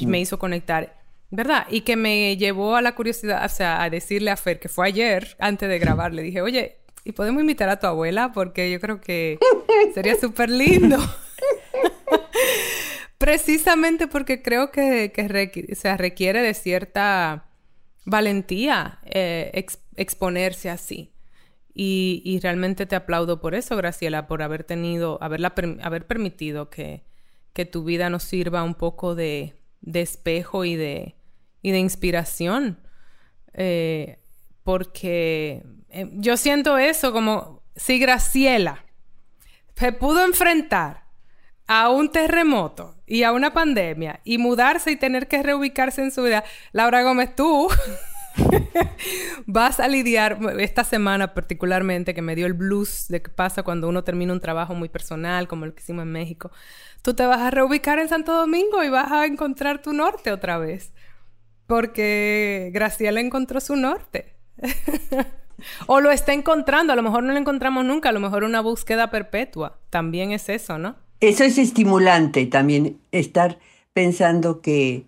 me 0.07 0.21
hizo 0.21 0.39
conectar. 0.39 0.98
¿Verdad? 1.31 1.67
Y 1.69 1.83
que 1.83 1.97
me 1.97 2.37
llevó 2.37 2.77
a 2.77 2.83
la 2.83 2.95
curiosidad, 2.95 3.45
o 3.45 3.49
sea, 3.49 3.83
a 3.83 3.91
decirle 3.91 4.31
a 4.31 4.37
Fer, 4.37 4.59
que 4.59 4.69
fue 4.69 4.87
ayer, 4.87 5.37
antes 5.39 5.69
de 5.69 5.79
grabar, 5.79 6.15
le 6.15 6.23
dije, 6.23 6.41
oye, 6.41 6.79
¿y 7.05 7.13
podemos 7.13 7.43
invitar 7.43 7.69
a 7.69 7.79
tu 7.79 7.87
abuela? 7.87 8.33
Porque 8.33 8.71
yo 8.71 8.81
creo 8.81 9.01
que 9.01 9.39
sería 9.95 10.17
súper 10.17 10.49
lindo. 10.49 10.97
Precisamente 13.19 14.07
porque 14.07 14.43
creo 14.43 14.71
que, 14.71 15.13
que 15.13 15.75
se 15.75 15.97
requiere 15.97 16.41
de 16.41 16.55
cierta 16.55 17.47
valentía 18.05 19.01
eh, 19.05 19.67
exponerse 19.97 20.71
así. 20.71 21.13
Y, 21.75 22.23
y, 22.25 22.41
realmente 22.41 22.87
te 22.87 22.97
aplaudo 22.97 23.41
por 23.41 23.55
eso, 23.55 23.77
Graciela, 23.77 24.27
por 24.27 24.43
haber 24.43 24.65
tenido, 24.65 25.19
haberla, 25.23 25.55
haber 25.83 26.07
permitido 26.07 26.71
que, 26.71 27.05
que 27.53 27.67
tu 27.67 27.85
vida 27.85 28.11
nos 28.11 28.25
sirva 28.25 28.65
un 28.65 28.75
poco 28.75 29.15
de, 29.15 29.55
de 29.81 30.01
espejo 30.01 30.65
y 30.65 30.75
de, 30.75 31.18
y 31.63 31.71
de 31.71 31.79
inspiración. 31.79 32.79
Eh, 33.55 34.19
porque 34.63 35.63
eh, 35.89 36.11
yo 36.13 36.37
siento 36.37 36.79
eso 36.79 37.13
como 37.13 37.63
si 37.75 37.99
Graciela 37.99 38.85
se 39.75 39.93
pudo 39.93 40.25
enfrentar 40.25 41.05
a 41.67 41.89
un 41.91 42.11
terremoto 42.11 42.97
y 43.07 43.23
a 43.23 43.33
una 43.33 43.53
pandemia 43.53 44.21
y 44.25 44.39
mudarse 44.39 44.91
y 44.91 44.97
tener 44.97 45.29
que 45.29 45.43
reubicarse 45.43 46.03
en 46.03 46.11
su 46.11 46.23
vida, 46.23 46.45
Laura 46.73 47.03
Gómez, 47.03 47.37
tú 47.37 47.69
vas 49.47 49.79
a 49.81 49.89
lidiar 49.89 50.39
esta 50.59 50.83
semana 50.83 51.35
particularmente 51.35 52.15
que 52.15 52.23
me 52.23 52.35
dio 52.35 52.47
el 52.47 52.55
blues 52.55 53.07
de 53.09 53.23
qué 53.23 53.31
pasa 53.31 53.63
cuando 53.63 53.89
uno 53.89 54.03
termina 54.03 54.33
un 54.33 54.41
trabajo 54.41 54.75
muy 54.75 54.89
personal 54.89 55.47
como 55.47 55.65
el 55.65 55.75
que 55.75 55.83
hicimos 55.83 56.03
en 56.03 56.13
México. 56.13 56.51
Tú 57.03 57.15
te 57.15 57.25
vas 57.27 57.41
a 57.41 57.51
reubicar 57.51 57.99
en 57.99 58.09
Santo 58.09 58.35
Domingo 58.35 58.83
y 58.83 58.89
vas 58.89 59.13
a 59.13 59.27
encontrar 59.27 59.81
tu 59.81 59.93
norte 59.93 60.33
otra 60.33 60.59
vez 60.59 60.93
porque 61.69 62.71
Graciela 62.73 63.21
encontró 63.21 63.61
su 63.61 63.77
norte. 63.77 64.33
o 65.87 66.01
lo 66.01 66.11
está 66.11 66.33
encontrando, 66.33 66.93
a 66.93 66.97
lo 66.97 67.03
mejor 67.03 67.23
no 67.23 67.33
lo 67.33 67.39
encontramos 67.39 67.85
nunca, 67.85 68.09
a 68.09 68.13
lo 68.13 68.21
mejor 68.21 68.43
una 68.43 68.63
búsqueda 68.63 69.11
perpetua. 69.11 69.79
También 69.91 70.33
es 70.33 70.49
eso, 70.49 70.79
¿no? 70.79 70.97
Eso 71.21 71.45
es 71.45 71.59
estimulante 71.59 72.47
también, 72.47 72.99
estar 73.13 73.59
pensando 73.93 74.63
que, 74.63 75.05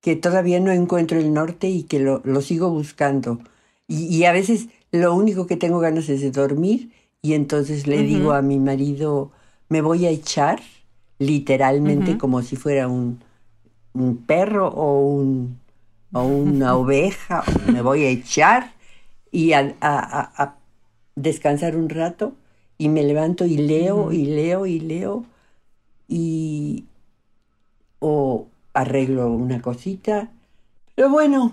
que 0.00 0.14
todavía 0.14 0.60
no 0.60 0.70
encuentro 0.70 1.18
el 1.18 1.34
norte 1.34 1.68
y 1.68 1.82
que 1.82 1.98
lo, 1.98 2.40
sigo 2.40 2.70
buscando. 2.70 3.40
Y, 3.88 4.22
a 4.24 4.32
veces 4.32 4.68
lo 4.92 5.12
único 5.14 5.48
que 5.48 5.56
tengo 5.56 5.80
ganas 5.80 6.08
es 6.08 6.20
de 6.20 6.30
dormir 6.30 6.92
y 7.20 7.34
entonces 7.34 7.88
le 7.88 8.04
digo 8.04 8.32
a 8.32 8.42
mi 8.42 8.60
marido, 8.60 9.32
me 9.68 9.80
voy 9.80 10.06
a 10.06 10.10
echar, 10.10 10.60
literalmente 11.18 12.16
como 12.16 12.42
si 12.42 12.54
fuera 12.54 12.86
un, 12.86 13.18
un 13.92 14.18
perro 14.18 14.68
o 14.68 15.00
un 15.00 15.58
o 16.12 16.24
una 16.24 16.74
oveja, 16.76 17.44
me 17.66 17.82
voy 17.82 18.04
a 18.04 18.10
echar 18.10 18.72
y 19.30 19.52
a, 19.52 20.56
descansar 21.14 21.76
un 21.76 21.88
rato 21.88 22.34
y 22.78 22.88
me 22.88 23.02
levanto 23.02 23.44
y 23.44 23.56
leo 23.56 24.12
y 24.12 24.24
leo 24.24 24.66
y 24.66 24.80
leo 24.80 25.24
y 26.08 26.84
o 27.98 28.48
arreglo 28.72 29.30
una 29.30 29.60
cosita. 29.60 30.30
Pero 30.94 31.10
bueno, 31.10 31.52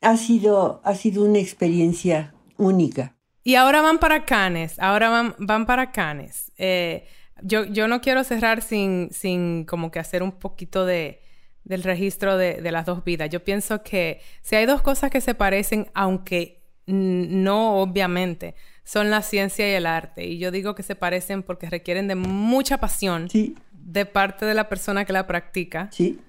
ha 0.00 0.16
sido, 0.16 0.80
ha 0.84 0.94
sido 0.94 1.24
una 1.24 1.38
experiencia 1.38 2.34
única. 2.56 3.14
Y 3.44 3.54
ahora 3.54 3.82
van 3.82 3.98
para 3.98 4.24
Canes, 4.24 4.78
ahora 4.78 5.10
van, 5.10 5.34
van 5.38 5.66
para 5.66 5.92
Canes. 5.92 6.50
Eh, 6.56 7.06
yo, 7.42 7.64
yo 7.64 7.88
no 7.88 8.00
quiero 8.00 8.24
cerrar 8.24 8.62
sin, 8.62 9.10
sin 9.12 9.64
como 9.64 9.90
que 9.90 9.98
hacer 9.98 10.22
un 10.22 10.32
poquito 10.32 10.86
de, 10.86 11.20
del 11.64 11.82
registro 11.82 12.36
de, 12.36 12.60
las 12.70 12.86
dos 12.86 13.04
vidas. 13.04 13.30
Yo 13.30 13.42
pienso 13.42 13.82
que 13.82 14.20
si 14.42 14.56
hay 14.56 14.66
dos 14.66 14.82
cosas 14.82 15.10
que 15.10 15.20
se 15.20 15.34
parecen, 15.34 15.88
aunque 15.94 16.62
no 16.86 17.78
obviamente, 17.80 18.54
son 18.84 19.10
la 19.10 19.22
ciencia 19.22 19.68
y 19.68 19.74
el 19.74 19.86
arte. 19.86 20.26
Y 20.26 20.38
yo 20.38 20.50
digo 20.50 20.74
que 20.74 20.82
se 20.82 20.94
parecen 20.94 21.42
porque 21.42 21.70
requieren 21.70 22.06
de 22.06 22.14
mucha 22.14 22.78
pasión 22.78 23.28
de 23.72 24.06
parte 24.06 24.44
de 24.44 24.54
la 24.54 24.68
persona 24.68 25.04
que 25.04 25.12
la 25.12 25.26
practica. 25.26 25.88
Sí. 25.90 26.20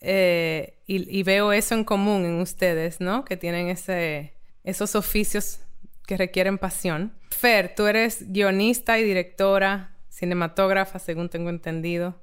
Eh, 0.00 0.78
y, 0.86 1.22
veo 1.22 1.52
eso 1.52 1.74
en 1.74 1.84
común 1.84 2.24
en 2.24 2.40
ustedes, 2.40 3.00
¿no? 3.00 3.24
Que 3.24 3.36
tienen 3.36 3.68
ese, 3.68 4.34
esos 4.64 4.94
oficios 4.94 5.60
que 6.06 6.16
requieren 6.16 6.56
pasión. 6.56 7.12
Fer, 7.30 7.74
tú 7.74 7.86
eres 7.86 8.32
guionista 8.32 8.98
y 8.98 9.04
directora, 9.04 9.96
cinematógrafa, 10.10 10.98
según 10.98 11.28
tengo 11.28 11.50
entendido. 11.50 12.16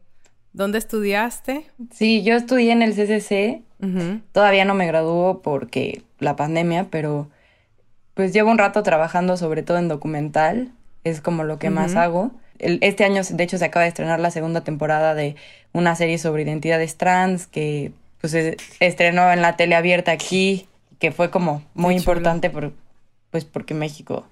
¿Dónde 0.56 0.78
estudiaste? 0.78 1.66
Sí, 1.92 2.24
yo 2.24 2.36
estudié 2.36 2.72
en 2.72 2.82
el 2.82 2.94
CCC. 2.94 3.62
Todavía 4.32 4.64
no 4.64 4.74
me 4.74 4.88
graduó 4.88 5.42
porque 5.42 6.02
la 6.20 6.38
pandemia, 6.38 6.88
pero 6.90 7.30
pues 8.14 8.32
llevo 8.32 8.52
un 8.52 8.58
rato 8.58 8.82
trabajando 8.82 9.36
sobre 9.36 9.64
todo 9.64 9.80
en 9.80 9.90
documental. 9.90 10.72
Es 11.04 11.20
como 11.20 11.44
lo 11.44 11.60
que 11.60 11.70
más 11.70 11.96
hago. 11.96 12.32
este 12.58 13.04
año, 13.04 13.22
de 13.30 13.44
hecho, 13.44 13.58
se 13.58 13.66
acaba 13.66 13.84
de 13.84 13.90
estrenar 13.90 14.22
la 14.22 14.32
segunda 14.32 14.62
temporada 14.62 15.14
de 15.14 15.36
una 15.74 15.94
serie 15.94 16.18
sobre 16.18 16.44
identidades 16.44 16.96
trans 16.96 17.48
que 17.48 17.92
pues 18.22 18.34
estrenó 18.80 19.34
en 19.34 19.42
la 19.42 19.58
tele 19.58 19.76
abierta 19.76 20.14
aquí, 20.14 20.70
que 21.00 21.12
fue 21.12 21.32
como 21.32 21.64
muy 21.74 21.98
importante 21.98 22.50
por, 22.50 22.72
pues 23.30 23.44
porque 23.44 23.74
México 23.74 24.26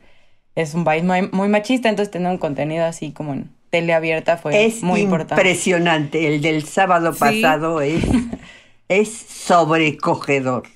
es 0.55 0.73
un 0.73 0.85
país 0.85 1.03
muy, 1.03 1.27
muy 1.33 1.49
machista, 1.49 1.89
entonces 1.89 2.11
tener 2.11 2.31
un 2.31 2.37
contenido 2.37 2.85
así 2.85 3.11
como 3.11 3.33
en 3.33 3.49
teleabierta 3.73 4.37
fue 4.37 4.71
muy 4.83 5.01
importante. 5.01 5.33
Impresionante. 5.33 6.27
El 6.27 6.41
del 6.41 6.63
sábado 6.63 7.11
pasado 7.11 7.81
es, 7.81 8.03
es 8.87 9.09
sobrecogedor. 9.09 10.67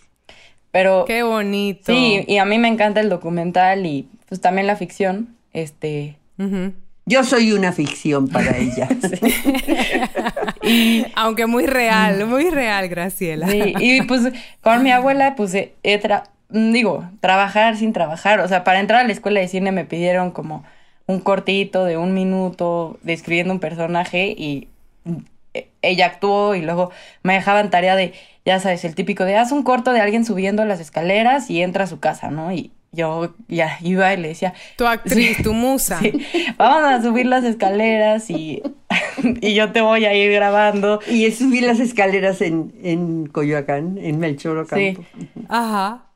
Pero. 0.72 1.06
Qué 1.06 1.22
bonito. 1.22 1.94
Sí, 1.94 2.26
y 2.28 2.38
a 2.40 2.46
mí 2.46 2.58
me 2.58 2.68
encanta 2.68 3.00
el 3.00 3.10
documental 3.10 3.86
y 3.86 4.10
pues 4.28 4.42
también 4.42 4.66
la 4.66 4.76
ficción. 4.76 5.36
Este. 5.54 6.18
Yo 7.06 7.24
soy 7.24 7.52
una 7.52 7.72
ficción 7.72 8.30
para 8.30 8.58
ella. 8.58 8.90
y, 10.64 11.06
Aunque 11.14 11.46
muy 11.46 11.68
real, 11.68 12.26
muy 12.26 12.50
real, 12.50 12.90
Graciela. 12.90 13.48
Sí, 13.48 13.76
y 13.80 14.02
pues 14.02 14.24
con 14.62 14.82
mi 14.82 14.90
abuela, 14.90 15.36
pues 15.36 15.54
he 15.54 16.02
digo, 16.50 17.08
trabajar 17.20 17.78
sin 17.78 17.94
trabajar. 17.94 18.40
O 18.40 18.48
sea, 18.48 18.64
para 18.64 18.80
entrar 18.80 19.02
a 19.02 19.04
la 19.04 19.14
escuela 19.14 19.40
de 19.40 19.48
cine 19.48 19.72
me 19.72 19.86
pidieron 19.86 20.32
como 20.32 20.64
un 21.08 21.20
cortito 21.20 21.86
de 21.86 21.98
un 21.98 22.14
minuto 22.14 23.00
describiendo 23.02 23.54
un 23.54 23.60
personaje 23.60 24.28
y 24.38 24.68
ella 25.82 26.06
actuó 26.06 26.56
y 26.56 26.62
luego 26.62 26.92
me 27.24 27.34
dejaban 27.34 27.70
tarea 27.70 27.96
de, 27.96 28.14
ya 28.46 28.60
sabes, 28.60 28.86
el 28.86 28.96
típico 28.96 29.24
de 29.24 29.38
haz 29.38 29.52
un 29.52 29.64
corto 29.64 29.94
de 29.94 30.02
alguien 30.02 30.26
subiendo 30.26 30.64
las 30.66 30.80
escaleras 30.80 31.50
y 31.50 31.62
entra 31.62 31.86
a 31.86 31.88
su 31.88 32.00
casa, 32.00 32.30
¿no? 32.30 32.52
Y 32.52 32.72
yo 32.92 33.34
ya 33.48 33.78
iba 33.82 34.14
y 34.14 34.18
le 34.18 34.30
decía... 34.30 34.54
Tu 34.76 34.86
actriz, 34.86 35.42
tu 35.44 35.54
musa. 35.54 36.00
vamos 36.58 36.84
a 36.84 37.02
subir 37.02 37.26
las 37.26 37.44
escaleras 37.44 38.30
y, 38.30 38.62
y 39.42 39.54
yo 39.54 39.72
te 39.72 39.82
voy 39.82 40.06
a 40.06 40.14
ir 40.14 40.32
grabando. 40.32 41.00
Y 41.08 41.30
subir 41.32 41.64
las 41.64 41.80
escaleras 41.80 42.42
en, 42.42 42.74
en 42.84 43.28
Coyoacán, 43.28 43.98
en 43.98 44.20
Melchor 44.20 44.58
Ocampo. 44.58 45.02
Sí. 45.02 45.26
Ajá. 45.48 46.07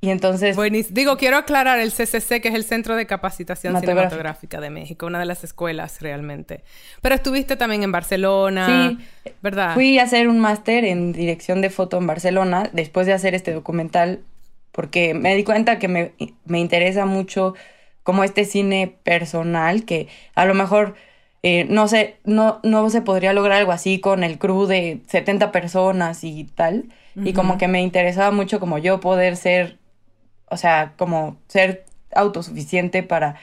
Y 0.00 0.10
entonces... 0.10 0.56
Digo, 0.90 1.16
quiero 1.16 1.36
aclarar 1.38 1.78
el 1.78 1.90
CCC, 1.90 2.40
que 2.40 2.48
es 2.48 2.54
el 2.54 2.64
Centro 2.64 2.96
de 2.96 3.06
Capacitación 3.06 3.78
Cinematográfica 3.80 4.60
de 4.60 4.70
México, 4.70 5.06
una 5.06 5.18
de 5.18 5.24
las 5.24 5.42
escuelas 5.42 6.00
realmente. 6.00 6.62
Pero 7.00 7.14
estuviste 7.14 7.56
también 7.56 7.82
en 7.82 7.92
Barcelona, 7.92 8.96
sí, 9.24 9.32
¿verdad? 9.42 9.74
Fui 9.74 9.98
a 9.98 10.02
hacer 10.02 10.28
un 10.28 10.38
máster 10.38 10.84
en 10.84 11.12
dirección 11.12 11.60
de 11.60 11.70
foto 11.70 11.96
en 11.96 12.06
Barcelona 12.06 12.68
después 12.72 13.06
de 13.06 13.14
hacer 13.14 13.34
este 13.34 13.52
documental, 13.52 14.20
porque 14.70 15.14
me 15.14 15.34
di 15.34 15.44
cuenta 15.44 15.78
que 15.78 15.88
me, 15.88 16.12
me 16.44 16.60
interesa 16.60 17.06
mucho 17.06 17.54
como 18.02 18.22
este 18.22 18.44
cine 18.44 18.98
personal, 19.02 19.84
que 19.84 20.08
a 20.34 20.44
lo 20.44 20.54
mejor... 20.54 20.94
Eh, 21.42 21.64
no 21.68 21.86
sé, 21.86 22.16
no, 22.24 22.58
no 22.64 22.90
se 22.90 23.02
podría 23.02 23.32
lograr 23.32 23.58
algo 23.58 23.70
así 23.70 24.00
con 24.00 24.24
el 24.24 24.36
crew 24.36 24.66
de 24.66 25.02
70 25.06 25.52
personas 25.52 26.24
y 26.24 26.42
tal. 26.42 26.86
Y 27.14 27.34
como 27.34 27.56
que 27.56 27.68
me 27.68 27.82
interesaba 27.82 28.32
mucho 28.32 28.58
como 28.58 28.78
yo 28.78 28.98
poder 28.98 29.36
ser 29.36 29.78
o 30.48 30.56
sea, 30.56 30.92
como 30.96 31.36
ser 31.48 31.84
autosuficiente 32.14 33.02
para 33.02 33.36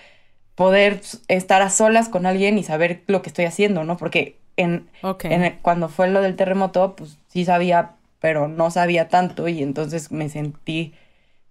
poder 0.56 1.02
estar 1.28 1.62
a 1.62 1.70
solas 1.70 2.10
con 2.10 2.26
alguien 2.26 2.58
y 2.58 2.64
saber 2.64 3.04
lo 3.08 3.22
que 3.22 3.30
estoy 3.30 3.46
haciendo, 3.46 3.84
¿no? 3.84 3.98
Porque 3.98 4.38
en, 4.58 4.88
en 5.24 5.60
cuando 5.62 5.90
fue 5.90 6.08
lo 6.10 6.22
del 6.22 6.36
terremoto, 6.36 6.96
pues 6.96 7.18
sí 7.28 7.46
sabía, 7.46 7.92
pero 8.20 8.48
no 8.48 8.72
sabía 8.72 9.10
tanto 9.10 9.48
y 9.48 9.64
entonces 9.64 10.12
me 10.12 10.30
sentí 10.30 10.94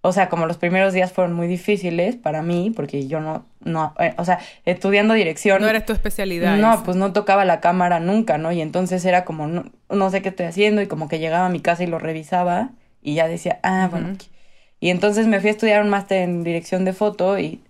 o 0.05 0.11
sea, 0.11 0.27
como 0.27 0.47
los 0.47 0.57
primeros 0.57 0.91
días 0.91 1.13
fueron 1.13 1.33
muy 1.33 1.47
difíciles 1.47 2.17
para 2.17 2.41
mí, 2.41 2.73
porque 2.75 3.07
yo 3.07 3.21
no, 3.21 3.45
no, 3.61 3.93
eh, 3.99 4.13
o 4.17 4.25
sea, 4.25 4.37
estudiando 4.65 5.13
dirección. 5.13 5.61
No 5.61 5.69
era 5.69 5.85
tu 5.85 5.93
especialidad. 5.93 6.57
No, 6.57 6.83
pues 6.83 6.97
no 6.97 7.13
tocaba 7.13 7.45
la 7.45 7.61
cámara 7.61 8.01
nunca, 8.01 8.37
¿no? 8.37 8.51
Y 8.51 8.59
entonces 8.59 9.05
era 9.05 9.23
como, 9.23 9.47
no, 9.47 9.71
no, 9.89 10.09
sé 10.09 10.21
qué 10.21 10.27
estoy 10.27 10.47
haciendo, 10.47 10.81
y 10.81 10.87
como 10.87 11.07
que 11.07 11.19
llegaba 11.19 11.45
a 11.45 11.49
mi 11.49 11.61
casa 11.61 11.85
y 11.85 11.87
lo 11.87 11.99
revisaba, 11.99 12.71
y 13.01 13.15
ya 13.15 13.29
decía, 13.29 13.59
ah, 13.63 13.87
bueno. 13.89 14.17
Y 14.83 14.89
entonces 14.89 15.27
me 15.27 15.39
fui 15.39 15.47
a 15.47 15.51
estudiar 15.53 15.81
un 15.81 15.87
máster 15.87 16.23
en 16.23 16.43
dirección 16.43 16.83
de 16.83 16.91
foto, 16.91 17.39
y, 17.39 17.61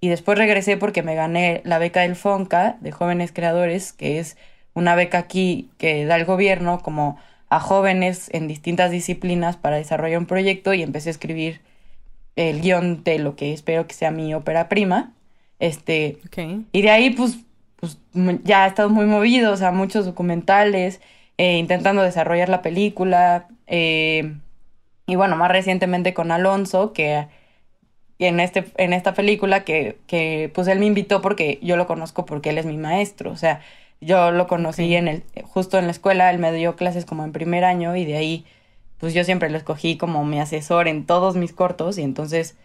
y 0.00 0.08
después 0.08 0.38
regresé 0.38 0.76
porque 0.76 1.02
me 1.02 1.16
gané 1.16 1.60
la 1.64 1.78
beca 1.78 2.02
del 2.02 2.14
FONCA, 2.14 2.76
de 2.80 2.92
Jóvenes 2.92 3.32
Creadores, 3.32 3.92
que 3.92 4.20
es 4.20 4.36
una 4.72 4.94
beca 4.94 5.18
aquí 5.18 5.70
que 5.76 6.04
da 6.04 6.14
el 6.14 6.24
gobierno 6.24 6.80
como 6.80 7.18
a 7.48 7.58
jóvenes 7.58 8.30
en 8.32 8.46
distintas 8.46 8.92
disciplinas 8.92 9.56
para 9.56 9.74
desarrollar 9.74 10.20
un 10.20 10.26
proyecto, 10.26 10.72
y 10.72 10.84
empecé 10.84 11.08
a 11.08 11.10
escribir 11.10 11.62
el 12.36 12.60
guion 12.60 13.02
de 13.02 13.18
lo 13.18 13.34
que 13.34 13.52
espero 13.52 13.88
que 13.88 13.94
sea 13.94 14.12
mi 14.12 14.32
ópera 14.32 14.68
prima. 14.68 15.14
Este, 15.58 16.18
Y 16.70 16.82
de 16.82 16.90
ahí, 16.90 17.10
pues, 17.10 17.38
pues, 17.80 17.98
ya 18.44 18.66
he 18.66 18.68
estado 18.68 18.88
muy 18.88 19.06
movido, 19.06 19.52
o 19.52 19.56
sea, 19.56 19.72
muchos 19.72 20.04
documentales, 20.04 21.00
eh, 21.38 21.58
intentando 21.58 22.02
desarrollar 22.02 22.48
la 22.48 22.62
película. 22.62 23.48
Eh, 23.66 24.36
y 25.12 25.14
bueno, 25.14 25.36
más 25.36 25.50
recientemente 25.50 26.14
con 26.14 26.30
Alonso, 26.30 26.94
que 26.94 27.26
en, 28.18 28.40
este, 28.40 28.64
en 28.78 28.94
esta 28.94 29.12
película, 29.12 29.62
que, 29.62 29.98
que 30.06 30.50
pues 30.54 30.68
él 30.68 30.78
me 30.78 30.86
invitó 30.86 31.20
porque 31.20 31.58
yo 31.60 31.76
lo 31.76 31.86
conozco 31.86 32.24
porque 32.24 32.48
él 32.48 32.56
es 32.56 32.64
mi 32.64 32.78
maestro. 32.78 33.30
O 33.30 33.36
sea, 33.36 33.60
yo 34.00 34.30
lo 34.30 34.46
conocí 34.46 34.96
en 34.96 35.08
el, 35.08 35.22
justo 35.42 35.78
en 35.78 35.84
la 35.84 35.90
escuela, 35.90 36.30
él 36.30 36.38
me 36.38 36.50
dio 36.50 36.76
clases 36.76 37.04
como 37.04 37.24
en 37.24 37.32
primer 37.32 37.62
año 37.62 37.94
y 37.94 38.06
de 38.06 38.16
ahí 38.16 38.46
pues 38.96 39.12
yo 39.12 39.22
siempre 39.22 39.50
lo 39.50 39.58
escogí 39.58 39.98
como 39.98 40.24
mi 40.24 40.40
asesor 40.40 40.88
en 40.88 41.04
todos 41.04 41.36
mis 41.36 41.52
cortos 41.52 41.98
y 41.98 42.02
entonces 42.02 42.56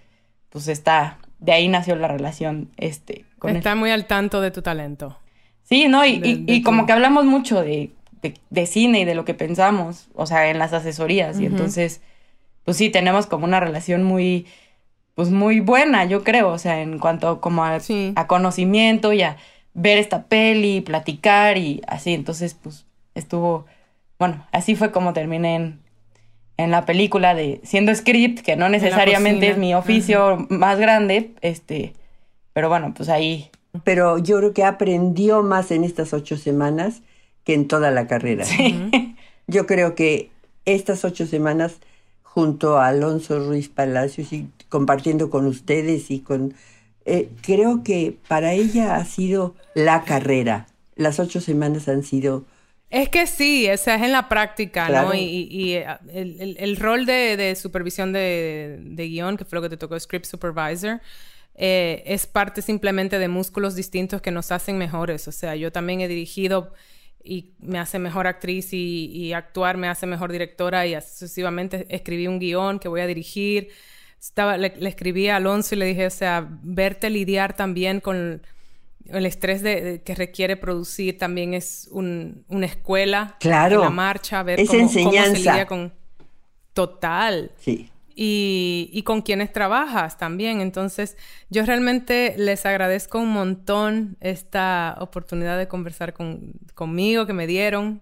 pues 0.50 0.70
está, 0.70 1.18
de 1.40 1.52
ahí 1.52 1.68
nació 1.68 1.98
la 1.98 2.08
relación 2.08 2.70
este 2.78 3.26
con 3.40 3.58
Está 3.58 3.76
muy 3.76 3.92
al 3.92 4.06
tanto 4.06 4.40
de 4.40 4.52
tu 4.52 4.62
talento. 4.62 5.18
Sí, 5.64 5.90
¿no? 5.90 6.06
Y, 6.06 6.46
y, 6.48 6.62
como 6.62 6.86
que 6.86 6.94
hablamos 6.94 7.26
mucho 7.26 7.62
de, 7.62 7.92
de, 8.50 8.66
cine 8.66 9.02
y 9.02 9.06
de 9.06 9.16
lo 9.16 9.26
que 9.26 9.34
pensamos, 9.34 10.08
o 10.16 10.26
sea, 10.26 10.50
en 10.50 10.60
las 10.60 10.74
asesorías 10.74 11.40
y 11.40 11.46
entonces 11.46 12.02
pues 12.68 12.76
sí, 12.76 12.90
tenemos 12.90 13.28
como 13.28 13.46
una 13.46 13.62
relación 13.62 14.04
muy 14.04 14.46
pues 15.16 15.30
muy 15.30 15.62
buena, 15.62 16.04
yo 16.04 16.26
creo, 16.26 16.50
o 16.50 16.58
sea, 16.58 16.82
en 16.82 17.00
cuanto 17.00 17.40
como 17.40 17.64
a, 17.64 17.80
a 18.16 18.28
conocimiento 18.28 19.14
y 19.14 19.22
a 19.22 19.38
ver 19.74 20.00
esta 20.00 20.26
peli, 20.26 20.82
platicar 20.82 21.58
y 21.58 21.82
así, 21.88 22.14
entonces 22.14 22.56
pues 22.56 22.86
estuvo, 23.16 23.66
bueno, 24.20 24.46
así 24.52 24.76
fue 24.76 24.92
como 24.92 25.14
terminé 25.14 25.56
en, 25.56 25.80
en 26.58 26.72
la 26.72 26.86
película 26.86 27.36
de 27.36 27.62
siendo 27.64 27.96
script, 27.96 28.42
que 28.42 28.58
no 28.58 28.68
necesariamente 28.68 29.48
es 29.48 29.58
mi 29.58 29.74
oficio 29.74 30.46
más 30.50 30.78
grande, 30.78 31.32
este, 31.40 31.94
pero 32.52 32.68
bueno, 32.68 32.94
pues 32.94 33.08
ahí. 33.08 33.50
Pero 33.86 34.18
yo 34.18 34.40
creo 34.40 34.54
que 34.54 34.66
aprendió 34.66 35.42
más 35.42 35.72
en 35.72 35.86
estas 35.86 36.12
ocho 36.12 36.36
semanas 36.36 37.02
que 37.46 37.54
en 37.54 37.70
toda 37.70 37.92
la 37.92 38.08
carrera. 38.08 38.44
Yo 39.48 39.66
creo 39.68 39.96
que 39.96 40.32
estas 40.66 41.06
ocho 41.06 41.26
semanas, 41.26 41.80
junto 42.38 42.78
a 42.78 42.90
Alonso 42.90 43.40
Ruiz 43.40 43.68
Palacios 43.68 44.32
y 44.32 44.48
compartiendo 44.70 45.32
con 45.32 45.48
ustedes 45.48 46.12
y 46.12 46.20
con... 46.20 46.54
Eh, 47.04 47.32
creo 47.42 47.82
que 47.84 48.16
para 48.28 48.54
ella 48.54 48.98
ha 48.98 49.06
sido 49.06 49.56
la 49.74 50.04
carrera. 50.04 50.68
Las 50.96 51.20
ocho 51.20 51.42
semanas 51.42 51.88
han 51.88 52.04
sido 52.04 52.46
es 52.92 53.10
que 53.10 53.26
sí, 53.26 53.66
esa 53.66 53.96
es 53.96 54.04
en 54.04 54.12
la 54.12 54.30
práctica, 54.30 54.88
¿no? 54.88 55.16
Y, 55.16 55.74
eh, 55.74 55.88
el, 56.14 56.78
rol 56.78 57.08
de, 57.08 57.58
supervisión 57.60 58.14
de, 58.14 58.80
guion, 58.96 59.36
que 59.36 59.44
fue 59.44 59.58
lo 59.58 59.64
que 59.64 59.70
te 59.70 59.78
tocó, 59.78 60.00
Script 60.00 60.26
Supervisor, 60.26 61.02
eh, 61.56 62.04
es 62.06 62.28
parte 62.28 62.62
simplemente 62.62 63.18
de 63.18 63.30
músculos 63.30 63.74
distintos 63.74 64.22
que 64.22 64.30
nos 64.30 64.52
hacen 64.52 64.78
mejores. 64.78 65.28
O 65.28 65.32
sea, 65.32 65.56
yo 65.56 65.72
también 65.72 66.02
he 66.02 66.08
dirigido 66.08 66.72
y 67.28 67.54
me 67.60 67.80
hace 67.80 68.00
mejor 68.00 68.28
actriz 68.28 68.70
y, 68.72 69.34
actuar 69.34 69.78
me 69.78 69.88
hace 69.88 70.06
mejor 70.06 70.32
directora 70.32 70.86
y 70.86 70.94
sucesivamente 71.02 71.86
escribí 71.90 72.28
un 72.28 72.40
guion 72.40 72.80
que 72.80 72.88
voy 72.88 73.02
a 73.02 73.08
dirigir. 73.08 73.70
Estaba, 74.20 74.58
le 74.58 74.74
escribí 74.88 75.28
a 75.28 75.36
Alonso 75.36 75.76
y 75.76 75.78
le 75.78 75.86
dije, 75.86 76.08
o 76.08 76.12
sea, 76.12 76.48
verte 76.64 77.10
lidiar 77.10 77.56
también 77.56 78.00
con 78.00 78.42
el 79.10 79.26
estrés 79.26 79.62
de, 79.62 80.02
que 80.04 80.16
requiere 80.16 80.58
producir 80.58 81.18
también 81.18 81.54
es 81.54 81.90
una 81.92 82.66
escuela. 82.66 83.36
Claro. 83.40 83.82
la 83.82 83.90
marcha, 83.90 84.44
ver 84.44 84.60
es 84.60 84.70
cómo, 84.70 84.82
enseñanza. 84.82 85.32
se 85.32 85.38
lidia 85.38 85.66
con... 85.66 85.94
Total. 86.74 87.52
Sí. 87.60 87.90
Y, 88.20 88.90
y, 88.94 89.04
con 89.04 89.22
quienes 89.22 89.54
trabajas 89.54 90.18
también. 90.18 90.60
Entonces, 90.60 91.18
yo 91.52 91.64
realmente 91.64 92.34
les 92.36 92.66
agradezco 92.66 93.20
un 93.20 93.30
montón 93.30 94.18
esta 94.22 94.98
oportunidad 95.00 95.56
de 95.56 95.68
conversar 95.68 96.14
con, 96.14 96.54
conmigo, 96.74 97.28
que 97.28 97.34
me 97.34 97.46
dieron 97.46 98.02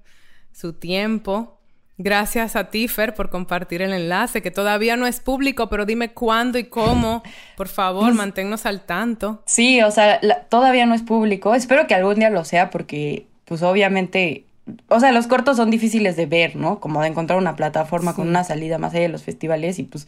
su 0.53 0.71
tiempo. 0.71 1.59
Gracias 1.97 2.57
a 2.57 2.69
ti, 2.69 2.87
Fer, 2.89 3.13
por 3.13 3.29
compartir 3.29 3.81
el 3.81 3.93
enlace, 3.93 4.41
que 4.41 4.51
todavía 4.51 4.97
no 4.97 5.07
es 5.07 5.21
público, 5.21 5.69
pero 5.69 5.85
dime 5.85 6.11
cuándo 6.11 6.57
y 6.57 6.65
cómo. 6.65 7.23
Por 7.55 7.69
favor, 7.69 8.13
manténnos 8.13 8.65
al 8.65 8.85
tanto. 8.85 9.43
Sí, 9.45 9.81
o 9.81 9.91
sea, 9.91 10.19
todavía 10.49 10.85
no 10.85 10.93
es 10.93 11.03
público. 11.03 11.55
Espero 11.55 11.87
que 11.87 11.95
algún 11.95 12.15
día 12.15 12.29
lo 12.29 12.43
sea, 12.43 12.69
porque, 12.69 13.27
pues 13.45 13.61
obviamente, 13.63 14.45
o 14.87 14.99
sea, 14.99 15.11
los 15.11 15.27
cortos 15.27 15.57
son 15.57 15.69
difíciles 15.69 16.15
de 16.15 16.25
ver, 16.25 16.55
¿no? 16.55 16.79
Como 16.79 17.01
de 17.01 17.07
encontrar 17.07 17.37
una 17.37 17.55
plataforma 17.55 18.15
con 18.15 18.27
una 18.27 18.43
salida 18.43 18.77
más 18.77 18.93
allá 18.93 19.03
de 19.03 19.09
los 19.09 19.23
festivales. 19.23 19.79
Y 19.79 19.83
pues, 19.83 20.07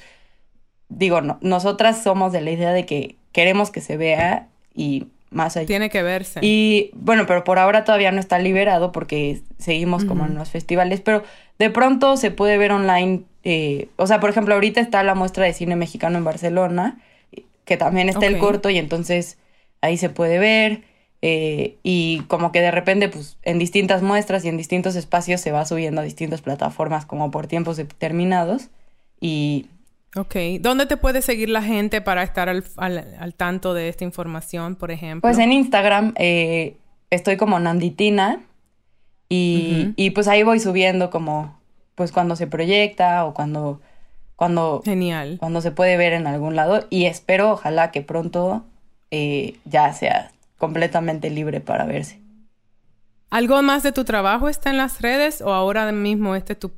digo, 0.89 1.21
no, 1.21 1.37
nosotras 1.41 2.01
somos 2.01 2.31
de 2.31 2.41
la 2.41 2.51
idea 2.51 2.73
de 2.73 2.85
que 2.85 3.15
queremos 3.31 3.69
que 3.69 3.81
se 3.81 3.97
vea 3.97 4.47
y 4.73 5.07
más 5.29 5.57
allá. 5.57 5.67
Tiene 5.67 5.89
que 5.89 6.01
verse. 6.01 6.39
Y 6.41 6.91
bueno, 6.93 7.25
pero 7.27 7.43
por 7.43 7.59
ahora 7.59 7.83
todavía 7.83 8.11
no 8.11 8.19
está 8.19 8.39
liberado 8.39 8.91
porque 8.91 9.41
seguimos 9.59 10.05
como 10.05 10.25
en 10.25 10.35
los 10.35 10.49
festivales, 10.49 11.01
pero 11.01 11.23
de 11.59 11.69
pronto 11.69 12.17
se 12.17 12.31
puede 12.31 12.57
ver 12.57 12.71
online, 12.71 13.23
eh, 13.43 13.89
o 13.97 14.07
sea, 14.07 14.19
por 14.19 14.29
ejemplo, 14.29 14.53
ahorita 14.55 14.79
está 14.79 15.03
la 15.03 15.15
muestra 15.15 15.45
de 15.45 15.53
cine 15.53 15.75
mexicano 15.75 16.17
en 16.17 16.23
Barcelona, 16.23 16.97
que 17.65 17.77
también 17.77 18.09
está 18.09 18.25
el 18.25 18.37
corto 18.37 18.69
y 18.69 18.77
entonces 18.77 19.37
ahí 19.81 19.97
se 19.97 20.09
puede 20.09 20.39
ver. 20.39 20.83
Eh, 21.29 21.75
y 21.83 22.21
como 22.29 22.53
que 22.53 22.61
de 22.61 22.71
repente, 22.71 23.09
pues 23.09 23.37
en 23.43 23.59
distintas 23.59 24.01
muestras 24.01 24.45
y 24.45 24.47
en 24.47 24.55
distintos 24.55 24.95
espacios 24.95 25.41
se 25.41 25.51
va 25.51 25.65
subiendo 25.65 25.99
a 25.99 26.03
distintas 26.05 26.41
plataformas 26.41 27.05
como 27.05 27.31
por 27.31 27.47
tiempos 27.47 27.75
determinados. 27.75 28.69
Y... 29.19 29.65
Ok, 30.15 30.35
¿dónde 30.61 30.85
te 30.85 30.95
puede 30.95 31.21
seguir 31.21 31.49
la 31.49 31.61
gente 31.61 31.99
para 31.99 32.23
estar 32.23 32.47
al, 32.47 32.63
al, 32.77 33.33
tanto 33.35 33.73
de 33.73 33.89
esta 33.89 34.05
información, 34.05 34.77
por 34.77 34.89
ejemplo? 34.89 35.19
Pues 35.27 35.37
en 35.37 35.51
Instagram 35.51 36.13
eh, 36.15 36.77
estoy 37.09 37.35
como 37.35 37.59
Nanditina 37.59 38.39
y, 39.27 39.91
y, 39.97 40.11
pues 40.11 40.29
ahí 40.29 40.43
voy 40.43 40.61
subiendo 40.61 41.09
como, 41.09 41.59
pues 41.95 42.13
cuando 42.13 42.37
se 42.37 42.47
proyecta 42.47 43.25
o 43.25 43.33
cuando, 43.33 43.81
cuando... 44.37 44.81
Genial. 44.85 45.35
Cuando 45.41 45.59
se 45.59 45.71
puede 45.71 45.97
ver 45.97 46.13
en 46.13 46.25
algún 46.25 46.55
lado. 46.55 46.87
Y 46.89 47.03
espero, 47.03 47.51
ojalá 47.51 47.91
que 47.91 48.01
pronto 48.01 48.63
eh, 49.11 49.57
ya 49.65 49.91
sea 49.91 50.31
completamente 50.57 51.29
libre 51.29 51.61
para 51.61 51.85
verse. 51.85 52.21
¿Algo 53.29 53.61
más 53.61 53.83
de 53.83 53.91
tu 53.91 54.05
trabajo 54.05 54.47
está 54.47 54.69
en 54.69 54.77
las 54.77 55.01
redes 55.01 55.41
o 55.41 55.53
ahora 55.53 55.91
mismo 55.91 56.35
este 56.35 56.53
es 56.53 56.59
tu, 56.59 56.71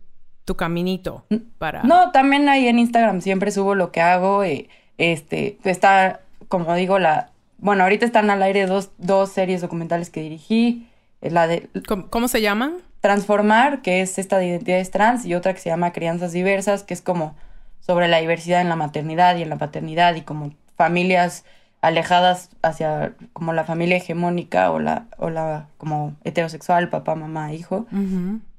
tu 0.46 0.56
caminito 0.56 1.26
para...? 1.58 1.84
No, 1.84 2.12
también 2.12 2.50
ahí 2.50 2.68
en 2.68 2.80
Instagram 2.80 3.22
siempre 3.22 3.52
subo 3.52 3.76
lo 3.76 3.92
que 3.92 4.02
hago. 4.02 4.44
Eh, 4.44 4.68
este, 4.98 5.58
está, 5.64 6.22
como 6.48 6.74
digo, 6.74 6.98
la... 6.98 7.30
Bueno, 7.60 7.84
ahorita 7.84 8.06
están 8.06 8.30
al 8.30 8.42
aire 8.42 8.66
dos, 8.66 8.92
dos 8.98 9.32
series 9.32 9.62
documentales 9.62 10.10
que 10.10 10.22
dirigí. 10.22 10.88
La 11.22 11.48
de, 11.48 11.70
¿Cómo, 12.10 12.28
se 12.28 12.42
llaman? 12.42 12.78
Transformar, 13.02 13.82
que 13.82 14.02
es 14.02 14.18
esta 14.18 14.38
de 14.38 14.48
identidades 14.48 14.90
trans, 14.92 15.26
y 15.26 15.36
otra 15.36 15.54
que 15.54 15.60
se 15.60 15.70
llama 15.70 15.92
Crianzas 15.92 16.32
Diversas, 16.32 16.84
que 16.84 16.94
es 16.94 17.02
como 17.02 17.36
sobre 17.82 18.08
la 18.08 18.20
diversidad 18.20 18.62
en 18.62 18.70
la 18.70 18.76
maternidad 18.76 19.36
y 19.36 19.42
en 19.42 19.50
la 19.50 19.58
paternidad 19.58 20.16
y 20.16 20.22
como 20.22 20.54
familias 20.76 21.44
alejadas 21.82 22.50
hacia 22.62 23.14
como 23.34 23.54
la 23.54 23.64
familia 23.64 23.98
hegemónica 23.98 24.72
o 24.72 24.80
la, 24.80 25.06
o 25.18 25.30
la 25.30 25.68
como 25.78 26.16
heterosexual, 26.24 26.90
papá, 26.90 27.16
mamá, 27.16 27.54
hijo. 27.54 27.86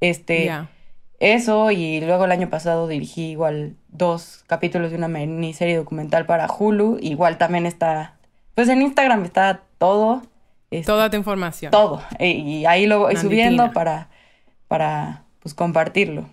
Este, 0.01 0.51
eso, 1.19 1.71
y 1.71 2.01
luego 2.01 2.25
el 2.25 2.33
año 2.33 2.49
pasado 2.49 2.89
dirigí 2.89 3.33
igual 3.33 3.77
dos 3.89 4.45
capítulos 4.47 4.91
de 4.91 4.97
una 4.97 5.09
miniserie 5.09 5.77
documental 5.77 6.25
para 6.25 6.47
Hulu. 6.51 6.99
Igual 7.01 7.37
también 7.37 7.67
está, 7.67 8.15
pues 8.55 8.69
en 8.69 8.83
Instagram 8.83 9.25
está 9.25 9.61
todo. 9.79 10.23
Toda 10.87 11.11
tu 11.11 11.17
información. 11.17 11.73
Todo. 11.73 12.01
Y 12.19 12.65
ahí 12.65 12.87
lo 12.87 13.01
voy 13.01 13.17
subiendo 13.17 13.73
para, 13.73 14.09
para 14.69 15.25
pues, 15.41 15.55
compartirlo. 15.55 16.27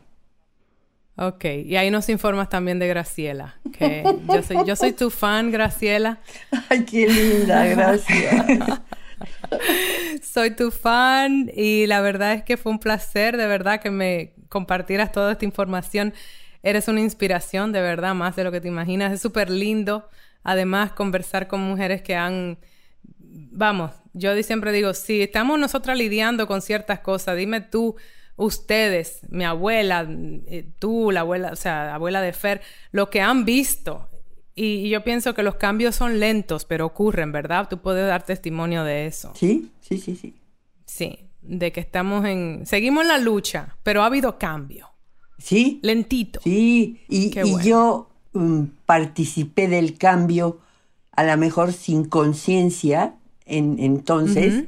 Ok, 1.20 1.46
y 1.66 1.76
ahí 1.78 1.90
nos 1.90 2.10
informas 2.10 2.48
también 2.48 2.78
de 2.78 2.88
Graciela, 2.88 3.56
que 3.74 4.04
yo 4.28 4.44
soy, 4.44 4.58
yo 4.68 4.76
soy 4.76 4.94
tu 4.94 5.10
fan, 5.10 5.50
Graciela. 5.50 6.20
Ay, 6.70 6.86
qué 6.86 7.08
linda, 7.08 7.66
gracias. 7.66 8.46
soy 10.22 10.52
tu 10.52 10.70
fan 10.70 11.52
y 11.56 11.88
la 11.88 12.02
verdad 12.02 12.34
es 12.34 12.44
que 12.44 12.56
fue 12.56 12.72
un 12.72 12.78
placer, 12.78 13.36
de 13.36 13.48
verdad, 13.48 13.82
que 13.82 13.90
me 13.90 14.34
compartieras 14.48 15.12
toda 15.12 15.32
esta 15.32 15.46
información. 15.46 16.14
Eres 16.62 16.88
una 16.88 17.02
inspiración, 17.02 17.72
de 17.72 17.82
verdad, 17.82 18.14
más 18.14 18.36
de 18.36 18.44
lo 18.44 18.52
que 18.52 18.62
te 18.62 18.68
imaginas. 18.68 19.12
Es 19.12 19.20
súper 19.20 19.50
lindo, 19.50 20.08
además, 20.44 20.92
conversar 20.92 21.48
con 21.48 21.62
mujeres 21.62 22.04
que 22.04 22.16
han, 22.16 22.60
vamos, 23.10 23.92
yo 24.14 24.36
siempre 24.44 24.72
digo, 24.72 24.94
si 24.94 25.24
estamos 25.24 25.58
nosotras 25.58 25.98
lidiando 25.98 26.46
con 26.46 26.62
ciertas 26.62 27.00
cosas, 27.00 27.38
dime 27.38 27.62
tú 27.62 27.96
ustedes, 28.38 29.20
mi 29.30 29.44
abuela, 29.44 30.08
eh, 30.10 30.66
tú, 30.80 31.12
la 31.12 31.22
abuela, 31.22 31.52
o 31.52 31.56
sea, 31.56 31.94
abuela 31.94 32.22
de 32.22 32.32
Fer, 32.32 32.62
lo 32.92 33.10
que 33.10 33.20
han 33.20 33.44
visto. 33.44 34.08
Y, 34.56 34.90
yo 34.90 35.04
pienso 35.04 35.34
que 35.34 35.44
los 35.44 35.56
cambios 35.56 35.96
son 35.96 36.20
lentos, 36.20 36.66
pero 36.66 36.86
ocurren, 36.86 37.32
¿verdad? 37.32 37.68
Tú 37.70 37.80
puedes 37.80 38.08
dar 38.08 38.24
testimonio 38.24 38.84
de 38.84 39.08
eso. 39.08 39.34
Sí, 39.36 39.72
sí, 39.82 39.98
sí, 39.98 40.16
sí. 40.16 40.36
Sí, 40.86 41.20
de 41.42 41.72
que 41.72 41.80
estamos 41.80 42.26
en... 42.26 42.66
Seguimos 42.66 43.04
en 43.04 43.10
la 43.10 43.18
lucha, 43.18 43.76
pero 43.84 44.04
ha 44.04 44.06
habido 44.06 44.38
cambio. 44.38 44.90
Sí. 45.38 45.80
Lentito. 45.84 46.40
Sí, 46.42 47.02
y, 47.10 47.32
yo 47.64 48.10
mm, 48.34 48.64
participé 48.86 49.68
del 49.68 49.98
cambio, 49.98 50.60
a 51.12 51.24
lo 51.24 51.38
mejor 51.38 51.74
sin 51.74 52.06
conciencia 52.06 53.16
en, 53.46 53.78
entonces, 53.80 54.66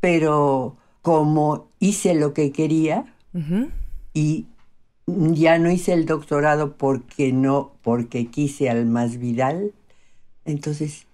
pero 0.00 0.76
como 1.02 1.67
hice 1.80 2.14
lo 2.14 2.34
que 2.34 2.52
quería 2.52 3.04
y 4.12 4.46
ya 5.06 5.58
no 5.58 5.70
hice 5.70 5.92
el 5.92 6.06
doctorado 6.06 6.76
porque 6.76 7.32
no, 7.32 7.72
porque 7.82 8.26
quise 8.26 8.68
al 8.68 8.86
más 8.86 9.18
Vidal. 9.18 9.72
Entonces, 10.44 11.06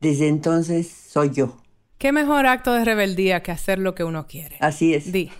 desde 0.00 0.28
entonces 0.28 0.88
soy 0.88 1.30
yo. 1.30 1.56
¿Qué 1.98 2.12
mejor 2.12 2.46
acto 2.46 2.72
de 2.72 2.84
rebeldía 2.84 3.42
que 3.42 3.52
hacer 3.52 3.78
lo 3.78 3.94
que 3.94 4.04
uno 4.04 4.26
quiere? 4.26 4.56
Así 4.60 4.94
es. 4.94 5.12
Di. 5.12 5.30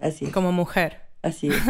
Así 0.00 0.26
es. 0.26 0.32
Como 0.32 0.50
mujer. 0.52 1.00
Así 1.22 1.48
es. 1.48 1.62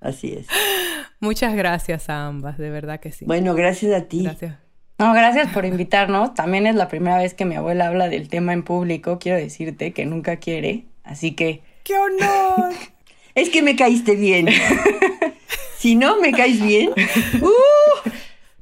Así 0.00 0.32
es. 0.32 0.46
Muchas 1.20 1.54
gracias 1.54 2.08
a 2.08 2.26
ambas, 2.26 2.56
de 2.58 2.70
verdad 2.70 3.00
que 3.00 3.12
sí. 3.12 3.24
Bueno, 3.24 3.54
gracias 3.54 3.92
a 3.92 4.06
ti. 4.06 4.22
Gracias. 4.22 4.56
No, 4.98 5.12
gracias 5.12 5.52
por 5.52 5.64
invitarnos. 5.64 6.34
También 6.34 6.66
es 6.66 6.74
la 6.74 6.88
primera 6.88 7.18
vez 7.18 7.34
que 7.34 7.44
mi 7.44 7.56
abuela 7.56 7.88
habla 7.88 8.08
del 8.08 8.28
tema 8.28 8.52
en 8.52 8.62
público. 8.62 9.18
Quiero 9.18 9.38
decirte 9.38 9.92
que 9.92 10.06
nunca 10.06 10.36
quiere. 10.36 10.86
Así 11.04 11.32
que... 11.32 11.62
¡Qué 11.88 11.96
honor! 11.96 12.74
es 13.34 13.48
que 13.48 13.62
me 13.62 13.74
caíste 13.74 14.14
bien. 14.14 14.46
si 15.78 15.94
no 15.94 16.20
me 16.20 16.32
caes 16.32 16.60
bien... 16.60 16.90
¡uh! 17.40 18.10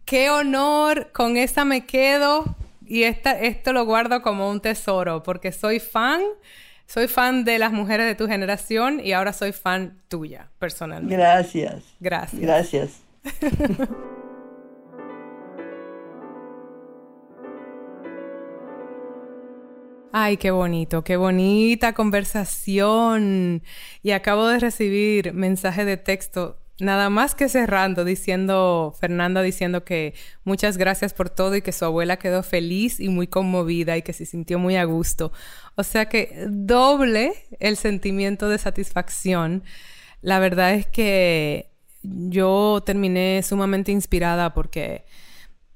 ¡Qué 0.04 0.30
honor! 0.30 1.10
Con 1.12 1.36
esta 1.36 1.64
me 1.64 1.84
quedo 1.86 2.44
y 2.86 3.02
esta, 3.02 3.32
esto 3.32 3.72
lo 3.72 3.84
guardo 3.84 4.22
como 4.22 4.48
un 4.48 4.60
tesoro 4.60 5.24
porque 5.24 5.50
soy 5.50 5.80
fan. 5.80 6.22
Soy 6.86 7.08
fan 7.08 7.42
de 7.42 7.58
las 7.58 7.72
mujeres 7.72 8.06
de 8.06 8.14
tu 8.14 8.28
generación 8.28 9.00
y 9.04 9.10
ahora 9.10 9.32
soy 9.32 9.50
fan 9.50 9.98
tuya, 10.06 10.50
personalmente. 10.60 11.16
Gracias. 11.16 11.82
Gracias. 11.98 12.40
Gracias. 12.40 13.00
Ay, 20.18 20.38
qué 20.38 20.50
bonito, 20.50 21.04
qué 21.04 21.18
bonita 21.18 21.92
conversación. 21.92 23.62
Y 24.02 24.12
acabo 24.12 24.46
de 24.46 24.58
recibir 24.58 25.34
mensaje 25.34 25.84
de 25.84 25.98
texto, 25.98 26.56
nada 26.80 27.10
más 27.10 27.34
que 27.34 27.50
cerrando, 27.50 28.02
diciendo, 28.02 28.94
Fernanda 28.98 29.42
diciendo 29.42 29.84
que 29.84 30.14
muchas 30.42 30.78
gracias 30.78 31.12
por 31.12 31.28
todo 31.28 31.54
y 31.54 31.60
que 31.60 31.70
su 31.72 31.84
abuela 31.84 32.16
quedó 32.16 32.42
feliz 32.42 32.98
y 32.98 33.10
muy 33.10 33.26
conmovida 33.26 33.98
y 33.98 34.02
que 34.02 34.14
se 34.14 34.24
sintió 34.24 34.58
muy 34.58 34.76
a 34.76 34.84
gusto. 34.84 35.32
O 35.74 35.82
sea 35.82 36.06
que 36.08 36.46
doble 36.48 37.34
el 37.60 37.76
sentimiento 37.76 38.48
de 38.48 38.56
satisfacción. 38.56 39.64
La 40.22 40.38
verdad 40.38 40.72
es 40.72 40.86
que 40.86 41.72
yo 42.02 42.82
terminé 42.86 43.42
sumamente 43.42 43.92
inspirada 43.92 44.54
porque 44.54 45.04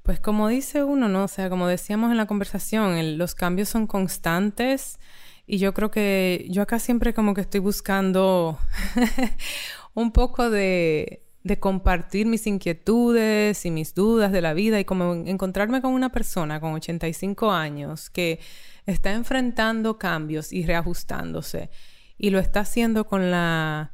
pues 0.03 0.20
como 0.20 0.48
dice 0.48 0.82
uno, 0.82 1.09
¿no? 1.09 1.24
O 1.24 1.28
sea, 1.28 1.51
como 1.51 1.66
decíamos 1.66 2.11
en 2.11 2.16
la 2.16 2.26
conversación, 2.26 3.18
los 3.18 3.34
cambios 3.34 3.68
son 3.68 3.86
constantes 3.86 4.98
y 5.46 5.59
yo 5.59 5.74
creo 5.74 5.90
que 5.90 6.46
yo 6.51 6.62
acá 6.62 6.78
siempre 6.78 7.12
como 7.12 7.34
que 7.34 7.42
estoy 7.42 7.61
buscando 7.61 8.59
un 9.94 10.12
poco 10.12 10.48
de, 10.48 11.24
de 11.42 11.59
compartir 11.59 12.26
mis 12.26 12.46
inquietudes 12.46 13.64
y 13.66 13.70
mis 13.70 13.94
dudas 13.94 14.32
de 14.32 14.40
la 14.40 14.55
vida 14.55 14.80
y 14.80 14.84
como 14.84 15.14
encontrarme 15.14 15.82
con 15.82 15.92
una 15.92 16.11
persona 16.12 16.61
con 16.61 16.74
85 16.74 17.51
años 17.51 18.11
que 18.11 18.40
está 18.86 19.12
enfrentando 19.12 19.98
cambios 19.98 20.53
y 20.53 20.64
reajustándose 20.64 21.70
y 22.16 22.30
lo 22.30 22.38
está 22.38 22.61
haciendo 22.61 23.07
con 23.07 23.30
la 23.30 23.92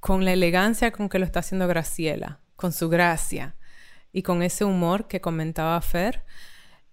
con 0.00 0.24
la 0.24 0.32
elegancia 0.32 0.92
con 0.92 1.08
que 1.08 1.18
lo 1.18 1.24
está 1.24 1.40
haciendo 1.40 1.66
Graciela, 1.66 2.40
con 2.56 2.72
su 2.72 2.88
gracia 2.88 3.57
y 4.12 4.22
con 4.22 4.42
ese 4.42 4.64
humor 4.64 5.08
que 5.08 5.20
comentaba 5.20 5.80
Fer, 5.80 6.24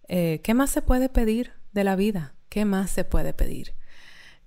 eh, 0.07 0.41
¿qué 0.43 0.53
más 0.53 0.69
se 0.69 0.81
puede 0.81 1.09
pedir 1.09 1.53
de 1.71 1.83
la 1.83 1.95
vida? 1.95 2.35
¿Qué 2.49 2.65
más 2.65 2.91
se 2.91 3.03
puede 3.03 3.33
pedir? 3.33 3.73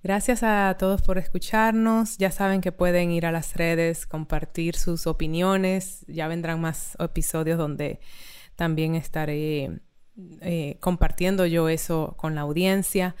Gracias 0.01 0.43
a 0.43 0.75
todos 0.79 1.01
por 1.01 1.17
escucharnos. 1.17 2.17
Ya 2.17 2.31
saben 2.31 2.61
que 2.61 2.71
pueden 2.71 3.11
ir 3.11 3.25
a 3.25 3.31
las 3.31 3.55
redes, 3.55 4.05
compartir 4.05 4.75
sus 4.75 5.07
opiniones. 5.07 6.05
Ya 6.07 6.27
vendrán 6.27 6.61
más 6.61 6.95
episodios 6.99 7.57
donde 7.57 7.99
también 8.55 8.95
estaré 8.95 9.81
eh, 10.41 10.77
compartiendo 10.79 11.45
yo 11.45 11.67
eso 11.67 12.15
con 12.17 12.35
la 12.35 12.41
audiencia. 12.41 13.15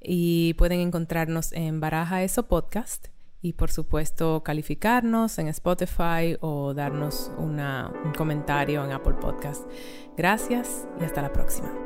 Y 0.00 0.54
pueden 0.54 0.80
encontrarnos 0.80 1.52
en 1.52 1.80
Baraja 1.80 2.22
Eso 2.22 2.46
Podcast 2.48 3.08
y 3.46 3.52
por 3.52 3.70
supuesto 3.70 4.42
calificarnos 4.42 5.38
en 5.38 5.46
Spotify 5.48 6.36
o 6.40 6.74
darnos 6.74 7.30
un 7.38 8.12
comentario 8.16 8.84
en 8.84 8.90
Apple 8.90 9.14
Podcast. 9.20 9.62
Gracias 10.16 10.88
y 11.00 11.04
hasta 11.04 11.22
la 11.22 11.32
próxima. 11.32 11.85